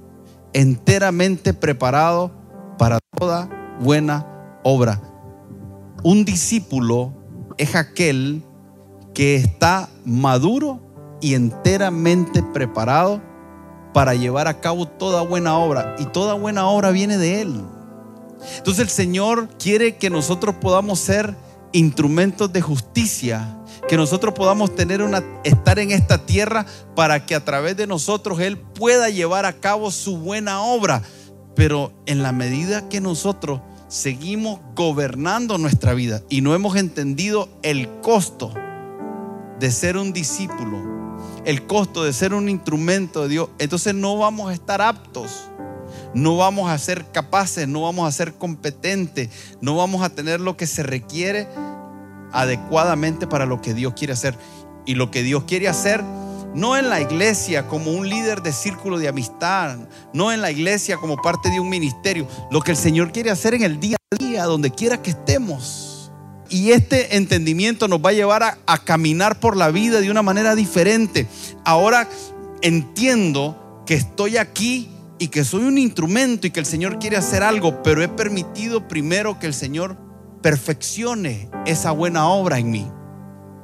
enteramente 0.54 1.54
preparado 1.54 2.32
para 2.78 3.00
toda 3.18 3.50
buena 3.82 4.26
obra. 4.64 5.02
Un 6.06 6.24
discípulo 6.24 7.12
es 7.58 7.74
aquel 7.74 8.44
que 9.16 9.38
está 9.38 9.90
maduro 10.06 10.80
y 11.20 11.34
enteramente 11.34 12.44
preparado 12.44 13.24
para 13.92 14.14
llevar 14.14 14.48
a 14.48 14.62
cabo 14.62 14.88
toda 14.88 15.24
buena 15.24 15.58
obra. 15.58 15.96
Y 15.98 16.06
toda 16.06 16.36
buena 16.36 16.68
obra 16.68 16.92
viene 16.92 17.18
de 17.18 17.42
Él. 17.42 17.60
Entonces 18.56 18.84
el 18.84 18.90
Señor 18.90 19.50
quiere 19.58 19.96
que 19.96 20.12
nosotros 20.12 20.54
podamos 20.62 21.00
ser 21.00 21.36
instrumentos 21.72 22.54
de 22.54 22.62
justicia, 22.62 23.58
que 23.88 23.98
nosotros 23.98 24.36
podamos 24.36 24.76
tener 24.76 25.02
una, 25.02 25.24
estar 25.44 25.80
en 25.80 25.90
esta 25.90 26.24
tierra 26.24 26.68
para 26.96 27.26
que 27.26 27.34
a 27.34 27.44
través 27.44 27.78
de 27.78 27.88
nosotros 27.88 28.40
Él 28.42 28.60
pueda 28.60 29.10
llevar 29.10 29.48
a 29.48 29.54
cabo 29.54 29.90
su 29.90 30.20
buena 30.20 30.62
obra. 30.62 31.02
Pero 31.56 31.94
en 32.06 32.22
la 32.22 32.32
medida 32.32 32.90
que 32.90 33.02
nosotros 33.02 33.60
seguimos 33.96 34.60
gobernando 34.76 35.58
nuestra 35.58 35.94
vida 35.94 36.22
y 36.28 36.42
no 36.42 36.54
hemos 36.54 36.76
entendido 36.76 37.48
el 37.64 37.88
costo 38.02 38.54
de 39.58 39.72
ser 39.72 39.96
un 39.96 40.12
discípulo, 40.12 41.18
el 41.46 41.66
costo 41.66 42.04
de 42.04 42.12
ser 42.12 42.34
un 42.34 42.50
instrumento 42.50 43.22
de 43.22 43.30
Dios, 43.30 43.50
entonces 43.58 43.96
no 43.96 44.18
vamos 44.18 44.52
a 44.52 44.54
estar 44.54 44.82
aptos, 44.82 45.50
no 46.14 46.36
vamos 46.36 46.70
a 46.70 46.78
ser 46.78 47.06
capaces, 47.14 47.70
no 47.70 47.84
vamos 47.84 48.06
a 48.06 48.12
ser 48.12 48.34
competentes, 48.34 49.30
no 49.62 49.78
vamos 49.78 50.04
a 50.04 50.10
tener 50.10 50.42
lo 50.42 50.58
que 50.58 50.68
se 50.68 50.84
requiere 50.84 51.48
adecuadamente 52.34 53.28
para 53.28 53.46
lo 53.46 53.62
que 53.62 53.74
Dios 53.74 53.94
quiere 53.96 54.12
hacer. 54.12 54.38
Y 54.86 54.96
lo 54.96 55.10
que 55.10 55.24
Dios 55.24 55.46
quiere 55.46 55.70
hacer 55.70 56.04
no 56.56 56.78
en 56.78 56.90
la 56.90 57.02
iglesia 57.02 57.68
como 57.68 57.92
un 57.92 58.08
líder 58.08 58.42
de 58.42 58.54
círculo 58.54 58.98
de 58.98 59.10
amistad, 59.10 59.78
no 60.14 60.32
en 60.32 60.42
la 60.42 60.52
iglesia 60.52 60.98
como 60.98 61.18
parte 61.18 61.50
de 61.50 61.60
un 61.60 61.70
ministerio, 61.70 62.28
lo 62.50 62.62
que 62.62 62.72
el 62.72 62.78
Señor 62.78 63.12
quiere 63.12 63.30
hacer 63.30 63.54
en 63.54 63.64
el 63.64 63.80
día 63.80 63.98
a 64.12 64.16
día, 64.16 64.46
donde 64.46 64.72
quiera 64.72 65.02
que 65.02 65.12
estemos. 65.12 66.12
Y 66.50 66.72
este 66.72 67.18
entendimiento 67.18 67.90
nos 67.90 68.00
va 68.00 68.12
a 68.12 68.14
llevar 68.14 68.44
a, 68.44 68.58
a 68.66 68.78
caminar 68.78 69.40
por 69.40 69.58
la 69.58 69.70
vida 69.70 70.00
de 70.00 70.10
una 70.10 70.22
manera 70.22 70.56
diferente. 70.56 71.28
Ahora 71.66 72.08
entiendo 72.62 73.84
que 73.86 73.96
estoy 73.96 74.38
aquí 74.38 74.90
y 75.20 75.28
que 75.28 75.44
soy 75.44 75.66
un 75.66 75.78
instrumento 75.78 76.48
y 76.48 76.52
que 76.52 76.62
el 76.62 76.66
Señor 76.66 77.00
quiere 77.00 77.18
hacer 77.18 77.44
algo, 77.44 77.84
pero 77.84 78.02
he 78.02 78.08
permitido 78.08 78.88
primero 78.88 79.40
que 79.40 79.48
el 79.48 79.54
Señor 79.54 79.98
perfeccione 80.42 81.50
esa 81.66 81.92
buena 81.92 82.30
obra 82.30 82.60
en 82.60 82.70
mí. 82.70 82.88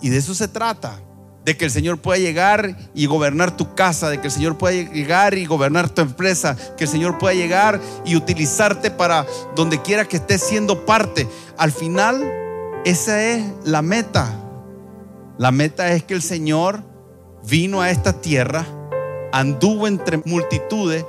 Y 0.02 0.10
de 0.10 0.18
eso 0.18 0.34
se 0.34 0.48
trata 0.50 1.00
de 1.46 1.58
que 1.58 1.66
el 1.66 1.72
Señor 1.72 1.98
pueda 1.98 2.20
llegar 2.20 2.78
y 2.94 3.08
gobernar 3.08 3.56
tu 3.58 3.74
casa, 3.74 4.10
de 4.10 4.20
que 4.20 4.28
el 4.28 4.34
Señor 4.34 4.58
pueda 4.58 4.76
llegar 4.76 5.34
y 5.34 5.46
gobernar 5.46 5.90
tu 5.90 6.02
empresa, 6.02 6.56
que 6.78 6.84
el 6.84 6.90
Señor 6.90 7.18
pueda 7.18 7.34
llegar 7.34 7.82
y 8.06 8.16
utilizarte 8.16 8.92
para 8.92 9.26
donde 9.56 9.82
quiera 9.82 10.06
que 10.06 10.18
estés 10.18 10.42
siendo 10.42 10.86
parte. 10.86 11.28
Al 11.58 11.72
final, 11.72 12.22
esa 12.86 13.24
es 13.24 13.44
la 13.64 13.82
meta. 13.82 14.32
La 15.38 15.52
meta 15.52 15.92
es 15.92 16.04
que 16.04 16.14
el 16.14 16.22
Señor 16.22 16.84
vino 17.48 17.82
a 17.82 17.90
esta 17.90 18.22
tierra, 18.22 18.66
anduvo 19.32 19.88
entre 19.88 20.18
multitudes, 20.18 21.06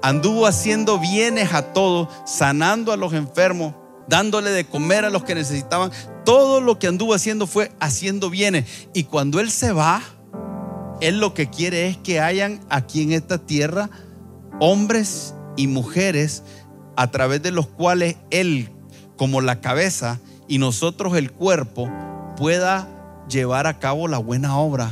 anduvo 0.00 0.46
haciendo 0.46 0.98
bienes 0.98 1.52
a 1.52 1.72
todos, 1.72 2.08
sanando 2.24 2.92
a 2.92 2.96
los 2.96 3.12
enfermos, 3.12 3.74
dándole 4.08 4.50
de 4.50 4.64
comer 4.64 5.04
a 5.04 5.10
los 5.10 5.24
que 5.24 5.34
necesitaban. 5.34 5.90
Todo 6.24 6.60
lo 6.60 6.78
que 6.78 6.86
anduvo 6.86 7.14
haciendo 7.14 7.46
fue 7.46 7.72
haciendo 7.80 8.30
bienes. 8.30 8.88
Y 8.92 9.04
cuando 9.04 9.40
Él 9.40 9.50
se 9.50 9.72
va, 9.72 10.02
Él 11.00 11.18
lo 11.18 11.34
que 11.34 11.50
quiere 11.50 11.88
es 11.88 11.96
que 11.96 12.20
hayan 12.20 12.60
aquí 12.68 13.02
en 13.02 13.12
esta 13.12 13.38
tierra 13.38 13.90
hombres 14.60 15.34
y 15.56 15.66
mujeres 15.66 16.42
a 16.96 17.10
través 17.10 17.42
de 17.42 17.50
los 17.50 17.66
cuales 17.66 18.16
Él, 18.30 18.70
como 19.16 19.40
la 19.40 19.60
cabeza 19.60 20.20
y 20.48 20.58
nosotros 20.58 21.16
el 21.16 21.32
cuerpo, 21.32 21.90
pueda 22.36 22.88
llevar 23.28 23.66
a 23.66 23.78
cabo 23.78 24.08
la 24.08 24.18
buena 24.18 24.58
obra. 24.58 24.90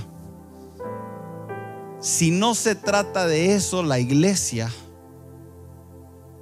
Si 2.01 2.31
no 2.31 2.55
se 2.55 2.75
trata 2.75 3.27
de 3.27 3.55
eso, 3.55 3.83
la 3.83 4.01
iglesia, 4.01 4.71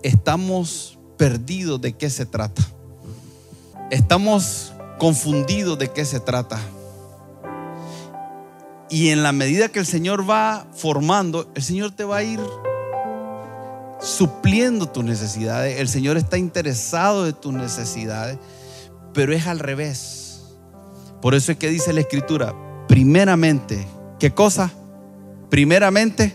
estamos 0.03 0.99
perdidos 1.21 1.79
de 1.83 1.93
qué 1.93 2.09
se 2.09 2.25
trata. 2.25 2.63
Estamos 3.91 4.73
confundidos 4.99 5.79
de 5.79 5.89
qué 5.89 6.07
se 6.07 6.19
trata. 6.19 6.59
Y 8.89 9.11
en 9.11 9.23
la 9.23 9.33
medida 9.33 9.69
que 9.69 9.81
el 9.81 9.85
Señor 9.85 10.29
va 10.29 10.67
formando, 10.75 11.51
el 11.55 11.63
Señor 11.63 11.91
te 11.91 12.05
va 12.05 12.17
a 12.17 12.23
ir 12.23 12.41
supliendo 14.01 14.89
tus 14.89 15.05
necesidades. 15.05 15.79
El 15.79 15.89
Señor 15.89 16.17
está 16.17 16.39
interesado 16.39 17.25
de 17.25 17.35
tus 17.35 17.53
necesidades, 17.53 18.39
pero 19.13 19.35
es 19.35 19.47
al 19.47 19.59
revés. 19.59 20.41
Por 21.21 21.35
eso 21.35 21.53
es 21.53 21.59
que 21.59 21.69
dice 21.69 21.93
la 21.93 22.01
Escritura, 22.01 22.55
primeramente, 22.89 23.87
¿qué 24.19 24.31
cosa? 24.31 24.71
Primeramente, 25.51 26.35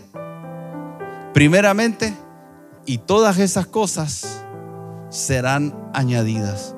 primeramente, 1.34 2.14
y 2.86 2.98
todas 2.98 3.38
esas 3.38 3.66
cosas 3.66 4.45
serán 5.10 5.74
añadidas. 5.92 6.74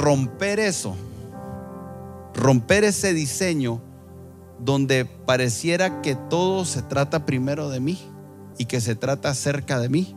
Romper 0.00 0.60
eso, 0.60 0.96
romper 2.34 2.84
ese 2.84 3.12
diseño 3.14 3.80
donde 4.58 5.04
pareciera 5.04 6.02
que 6.02 6.14
todo 6.14 6.64
se 6.64 6.82
trata 6.82 7.26
primero 7.26 7.68
de 7.68 7.80
mí 7.80 7.98
y 8.58 8.66
que 8.66 8.80
se 8.80 8.94
trata 8.94 9.34
cerca 9.34 9.80
de 9.80 9.88
mí 9.88 10.16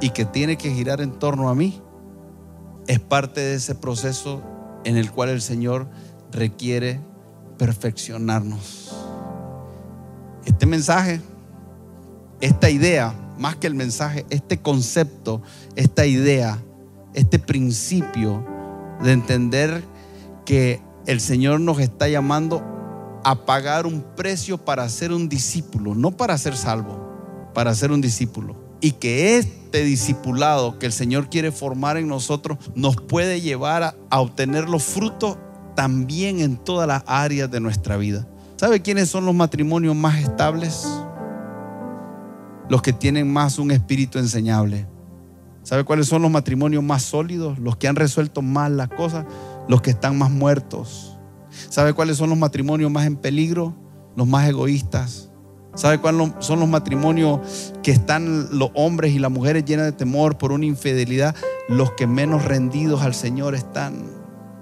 y 0.00 0.10
que 0.10 0.24
tiene 0.24 0.56
que 0.56 0.72
girar 0.72 1.00
en 1.00 1.18
torno 1.18 1.50
a 1.50 1.54
mí, 1.54 1.82
es 2.86 3.00
parte 3.00 3.40
de 3.40 3.54
ese 3.54 3.74
proceso 3.74 4.42
en 4.84 4.96
el 4.96 5.12
cual 5.12 5.28
el 5.28 5.42
Señor 5.42 5.88
requiere 6.32 7.00
perfeccionarnos. 7.58 8.94
Este 10.46 10.64
mensaje, 10.64 11.20
esta 12.40 12.70
idea, 12.70 13.14
más 13.38 13.56
que 13.56 13.66
el 13.66 13.74
mensaje, 13.74 14.26
este 14.30 14.60
concepto, 14.60 15.42
esta 15.76 16.06
idea, 16.06 16.58
este 17.14 17.38
principio 17.38 18.44
de 19.02 19.12
entender 19.12 19.82
que 20.44 20.80
el 21.06 21.20
Señor 21.20 21.60
nos 21.60 21.80
está 21.80 22.08
llamando 22.08 22.62
a 23.24 23.44
pagar 23.44 23.86
un 23.86 24.02
precio 24.16 24.58
para 24.58 24.88
ser 24.88 25.12
un 25.12 25.28
discípulo, 25.28 25.94
no 25.94 26.12
para 26.12 26.36
ser 26.38 26.56
salvo, 26.56 27.50
para 27.54 27.74
ser 27.74 27.92
un 27.92 28.00
discípulo. 28.00 28.56
Y 28.80 28.92
que 28.92 29.36
este 29.36 29.84
discipulado 29.84 30.78
que 30.78 30.86
el 30.86 30.92
Señor 30.92 31.28
quiere 31.28 31.52
formar 31.52 31.96
en 31.96 32.08
nosotros 32.08 32.58
nos 32.74 32.96
puede 32.96 33.40
llevar 33.40 33.82
a, 33.82 34.20
obtener 34.20 34.68
los 34.68 34.82
frutos 34.82 35.36
también 35.76 36.40
en 36.40 36.56
todas 36.56 36.88
las 36.88 37.02
áreas 37.06 37.50
de 37.50 37.60
nuestra 37.60 37.96
vida. 37.96 38.26
¿Sabe 38.56 38.80
quiénes 38.80 39.08
son 39.08 39.26
los 39.26 39.34
matrimonios 39.34 39.96
más 39.96 40.18
estables? 40.18 40.86
Los 42.70 42.82
que 42.82 42.92
tienen 42.92 43.30
más 43.30 43.58
un 43.58 43.72
espíritu 43.72 44.20
enseñable. 44.20 44.86
¿Sabe 45.64 45.84
cuáles 45.84 46.06
son 46.06 46.22
los 46.22 46.30
matrimonios 46.30 46.84
más 46.84 47.02
sólidos? 47.02 47.58
Los 47.58 47.76
que 47.76 47.88
han 47.88 47.96
resuelto 47.96 48.42
más 48.42 48.70
las 48.70 48.88
cosas, 48.88 49.26
los 49.68 49.82
que 49.82 49.90
están 49.90 50.16
más 50.16 50.30
muertos. 50.30 51.18
¿Sabe 51.68 51.92
cuáles 51.94 52.16
son 52.16 52.30
los 52.30 52.38
matrimonios 52.38 52.88
más 52.90 53.06
en 53.06 53.16
peligro? 53.16 53.74
Los 54.14 54.28
más 54.28 54.48
egoístas. 54.48 55.32
¿Sabe 55.74 55.98
cuáles 55.98 56.32
son 56.38 56.60
los 56.60 56.68
matrimonios 56.68 57.40
que 57.82 57.90
están 57.90 58.56
los 58.56 58.70
hombres 58.74 59.12
y 59.14 59.18
las 59.18 59.32
mujeres 59.32 59.64
llenas 59.64 59.86
de 59.86 59.92
temor 59.92 60.38
por 60.38 60.52
una 60.52 60.64
infidelidad? 60.64 61.34
Los 61.68 61.92
que 61.92 62.06
menos 62.06 62.44
rendidos 62.44 63.02
al 63.02 63.14
Señor 63.14 63.56
están. 63.56 64.04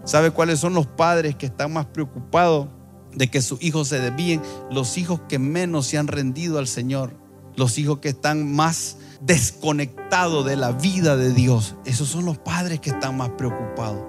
¿Sabe 0.04 0.30
cuáles 0.30 0.58
son 0.60 0.72
los 0.72 0.86
padres 0.86 1.36
que 1.36 1.44
están 1.44 1.74
más 1.74 1.84
preocupados 1.84 2.68
de 3.14 3.30
que 3.30 3.42
sus 3.42 3.62
hijos 3.62 3.88
se 3.88 4.00
desvíen? 4.00 4.40
Los 4.70 4.96
hijos 4.96 5.20
que 5.28 5.38
menos 5.38 5.86
se 5.86 5.98
han 5.98 6.06
rendido 6.06 6.58
al 6.58 6.66
Señor 6.66 7.27
los 7.58 7.76
hijos 7.76 7.98
que 7.98 8.10
están 8.10 8.54
más 8.54 8.96
desconectados 9.20 10.46
de 10.46 10.56
la 10.56 10.72
vida 10.72 11.16
de 11.16 11.32
Dios. 11.34 11.74
Esos 11.84 12.08
son 12.08 12.24
los 12.24 12.38
padres 12.38 12.80
que 12.80 12.90
están 12.90 13.16
más 13.16 13.30
preocupados. 13.30 14.00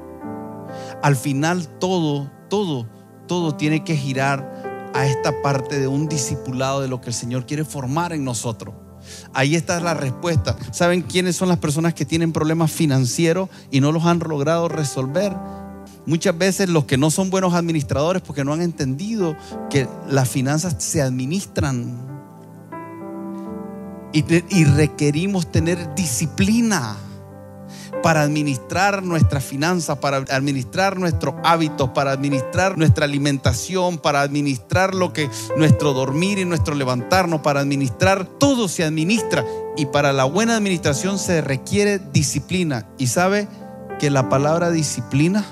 Al 1.01 1.15
final 1.15 1.67
todo, 1.79 2.31
todo, 2.49 2.87
todo 3.27 3.55
tiene 3.55 3.83
que 3.83 3.97
girar 3.97 4.91
a 4.93 5.07
esta 5.07 5.41
parte 5.41 5.79
de 5.79 5.87
un 5.87 6.07
discipulado 6.07 6.81
de 6.81 6.87
lo 6.87 7.01
que 7.01 7.07
el 7.07 7.13
Señor 7.13 7.45
quiere 7.45 7.65
formar 7.65 8.13
en 8.13 8.23
nosotros. 8.23 8.75
Ahí 9.33 9.55
está 9.55 9.79
la 9.79 9.95
respuesta. 9.95 10.55
¿Saben 10.71 11.01
quiénes 11.01 11.35
son 11.35 11.49
las 11.49 11.57
personas 11.57 11.93
que 11.93 12.05
tienen 12.05 12.31
problemas 12.31 12.71
financieros 12.71 13.49
y 13.71 13.81
no 13.81 13.91
los 13.91 14.05
han 14.05 14.19
logrado 14.19 14.67
resolver? 14.67 15.35
Muchas 16.05 16.37
veces 16.37 16.69
los 16.69 16.85
que 16.85 16.97
no 16.97 17.09
son 17.09 17.29
buenos 17.29 17.53
administradores 17.53 18.21
porque 18.21 18.43
no 18.43 18.53
han 18.53 18.61
entendido 18.61 19.35
que 19.69 19.87
las 20.07 20.29
finanzas 20.29 20.75
se 20.79 21.01
administran 21.01 22.09
y, 24.12 24.66
requerimos 24.66 25.51
tener 25.51 25.93
disciplina 25.95 26.97
para 28.01 28.22
administrar 28.22 29.03
nuestras 29.03 29.43
finanzas, 29.43 29.97
para 29.97 30.18
administrar 30.18 30.97
nuestros 30.97 31.36
hábitos, 31.43 31.89
para 31.89 32.12
administrar 32.12 32.78
nuestra 32.78 33.05
alimentación, 33.05 33.97
para 33.97 34.22
administrar 34.22 34.95
lo 34.95 35.12
que 35.12 35.30
nuestro 35.57 35.93
dormir 35.93 36.39
y 36.39 36.45
nuestro 36.45 36.76
levantarnos, 36.76 37.41
para 37.41 37.60
administrar 37.60 38.26
todo 38.26 38.68
se 38.68 38.84
administra 38.84 39.45
y 39.76 39.88
para 39.88 40.14
la 40.14 40.24
buena 40.24 40.55
administración 40.55 41.20
se 41.20 41.41
requiere 41.41 41.99
disciplina. 41.99 42.88
Y 42.97 43.07
sabe 43.07 43.47
que 43.99 44.10
la 44.10 44.30
palabra 44.30 44.72
disciplina 44.72 45.45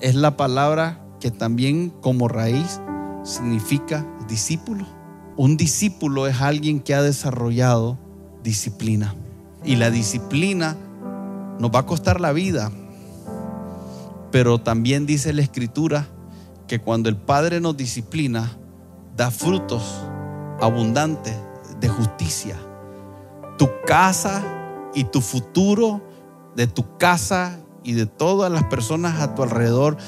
es 0.00 0.14
la 0.14 0.36
palabra 0.36 1.00
que 1.20 1.30
también 1.30 1.90
como 2.00 2.28
raíz 2.28 2.80
significa 3.24 4.06
discípulo. 4.28 4.97
Un 5.38 5.56
discípulo 5.56 6.26
es 6.26 6.40
alguien 6.40 6.80
que 6.80 6.96
ha 6.96 7.00
desarrollado 7.00 7.96
disciplina. 8.42 9.14
Y 9.64 9.76
la 9.76 9.88
disciplina 9.88 10.76
nos 11.60 11.70
va 11.70 11.78
a 11.78 11.86
costar 11.86 12.20
la 12.20 12.32
vida. 12.32 12.72
Pero 14.32 14.60
también 14.60 15.06
dice 15.06 15.32
la 15.32 15.42
escritura 15.42 16.08
que 16.66 16.80
cuando 16.80 17.08
el 17.08 17.16
Padre 17.16 17.60
nos 17.60 17.76
disciplina, 17.76 18.50
da 19.16 19.30
frutos 19.30 19.84
abundantes 20.60 21.36
de 21.78 21.88
justicia. 21.88 22.56
Tu 23.58 23.68
casa 23.86 24.42
y 24.92 25.04
tu 25.04 25.20
futuro 25.20 26.00
de 26.56 26.66
tu 26.66 26.96
casa 26.96 27.60
y 27.84 27.92
de 27.92 28.06
todas 28.06 28.50
las 28.50 28.64
personas 28.64 29.20
a 29.20 29.36
tu 29.36 29.44
alrededor 29.44 29.98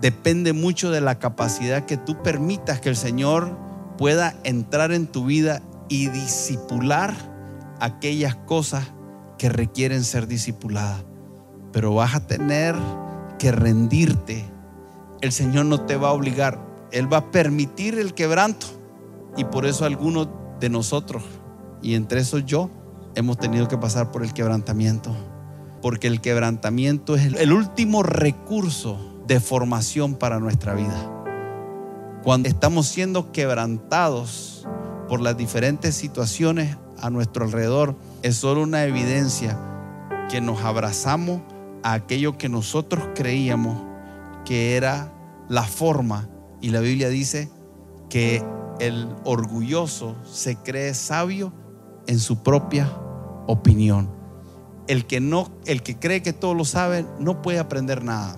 depende 0.00 0.54
mucho 0.54 0.90
de 0.90 1.02
la 1.02 1.18
capacidad 1.18 1.84
que 1.84 1.98
tú 1.98 2.22
permitas 2.22 2.80
que 2.80 2.88
el 2.88 2.96
Señor 2.96 3.68
pueda 4.00 4.34
entrar 4.44 4.92
en 4.92 5.06
tu 5.06 5.26
vida 5.26 5.60
y 5.90 6.08
disipular 6.08 7.14
aquellas 7.80 8.34
cosas 8.34 8.94
que 9.36 9.50
requieren 9.50 10.04
ser 10.04 10.26
discipuladas. 10.26 11.04
Pero 11.70 11.94
vas 11.94 12.14
a 12.14 12.26
tener 12.26 12.74
que 13.38 13.52
rendirte. 13.52 14.42
El 15.20 15.32
Señor 15.32 15.66
no 15.66 15.82
te 15.82 15.96
va 15.96 16.08
a 16.08 16.12
obligar. 16.12 16.58
Él 16.92 17.12
va 17.12 17.18
a 17.18 17.30
permitir 17.30 17.98
el 17.98 18.14
quebranto. 18.14 18.68
Y 19.36 19.44
por 19.44 19.66
eso 19.66 19.84
algunos 19.84 20.30
de 20.60 20.70
nosotros, 20.70 21.22
y 21.82 21.94
entre 21.94 22.20
esos 22.20 22.46
yo, 22.46 22.70
hemos 23.16 23.36
tenido 23.36 23.68
que 23.68 23.76
pasar 23.76 24.10
por 24.10 24.24
el 24.24 24.32
quebrantamiento. 24.32 25.14
Porque 25.82 26.06
el 26.06 26.22
quebrantamiento 26.22 27.16
es 27.16 27.34
el 27.34 27.52
último 27.52 28.02
recurso 28.02 29.20
de 29.26 29.40
formación 29.40 30.14
para 30.14 30.40
nuestra 30.40 30.72
vida. 30.72 31.19
Cuando 32.22 32.50
estamos 32.50 32.86
siendo 32.86 33.32
quebrantados 33.32 34.68
por 35.08 35.22
las 35.22 35.38
diferentes 35.38 35.94
situaciones 35.94 36.76
a 36.98 37.08
nuestro 37.08 37.46
alrededor, 37.46 37.96
es 38.22 38.36
solo 38.36 38.62
una 38.62 38.84
evidencia 38.84 39.58
que 40.28 40.42
nos 40.42 40.60
abrazamos 40.60 41.40
a 41.82 41.94
aquello 41.94 42.36
que 42.36 42.50
nosotros 42.50 43.08
creíamos 43.14 43.82
que 44.44 44.76
era 44.76 45.10
la 45.48 45.62
forma. 45.62 46.28
Y 46.60 46.70
la 46.70 46.80
Biblia 46.80 47.08
dice 47.08 47.50
que 48.10 48.44
el 48.80 49.08
orgulloso 49.24 50.14
se 50.30 50.56
cree 50.56 50.92
sabio 50.92 51.54
en 52.06 52.18
su 52.18 52.42
propia 52.42 52.92
opinión. 53.46 54.10
El 54.88 55.06
que 55.06 55.20
no, 55.20 55.50
el 55.64 55.82
que 55.82 55.98
cree 55.98 56.20
que 56.20 56.34
todo 56.34 56.52
lo 56.52 56.66
sabe, 56.66 57.06
no 57.18 57.40
puede 57.40 57.60
aprender 57.60 58.04
nada. 58.04 58.36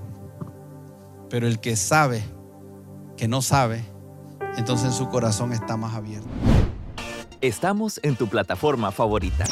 Pero 1.29 1.49
el 1.49 1.59
que 1.59 1.75
sabe 1.75 2.23
que 3.23 3.29
no 3.29 3.41
sabe, 3.41 3.85
entonces 4.57 4.97
su 4.97 5.09
corazón 5.09 5.53
está 5.53 5.77
más 5.77 5.95
abierto. 5.95 6.27
Estamos 7.41 8.01
en 8.03 8.17
tu 8.17 8.27
plataforma 8.27 8.91
favorita. 8.91 9.45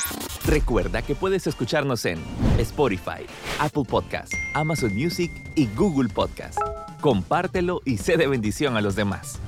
Recuerda 0.45 1.03
que 1.03 1.15
puedes 1.15 1.47
escucharnos 1.47 2.05
en 2.05 2.19
Spotify, 2.59 3.27
Apple 3.61 3.85
Podcast, 3.89 4.35
Amazon 4.55 4.93
Music 4.93 5.31
y 5.55 5.69
Google 5.77 6.09
Podcast. 6.09 6.59
Compártelo 7.01 7.81
y 7.85 7.99
sé 7.99 8.17
de 8.17 8.27
bendición 8.27 8.77
a 8.77 8.81
los 8.81 8.97
demás. 8.97 9.39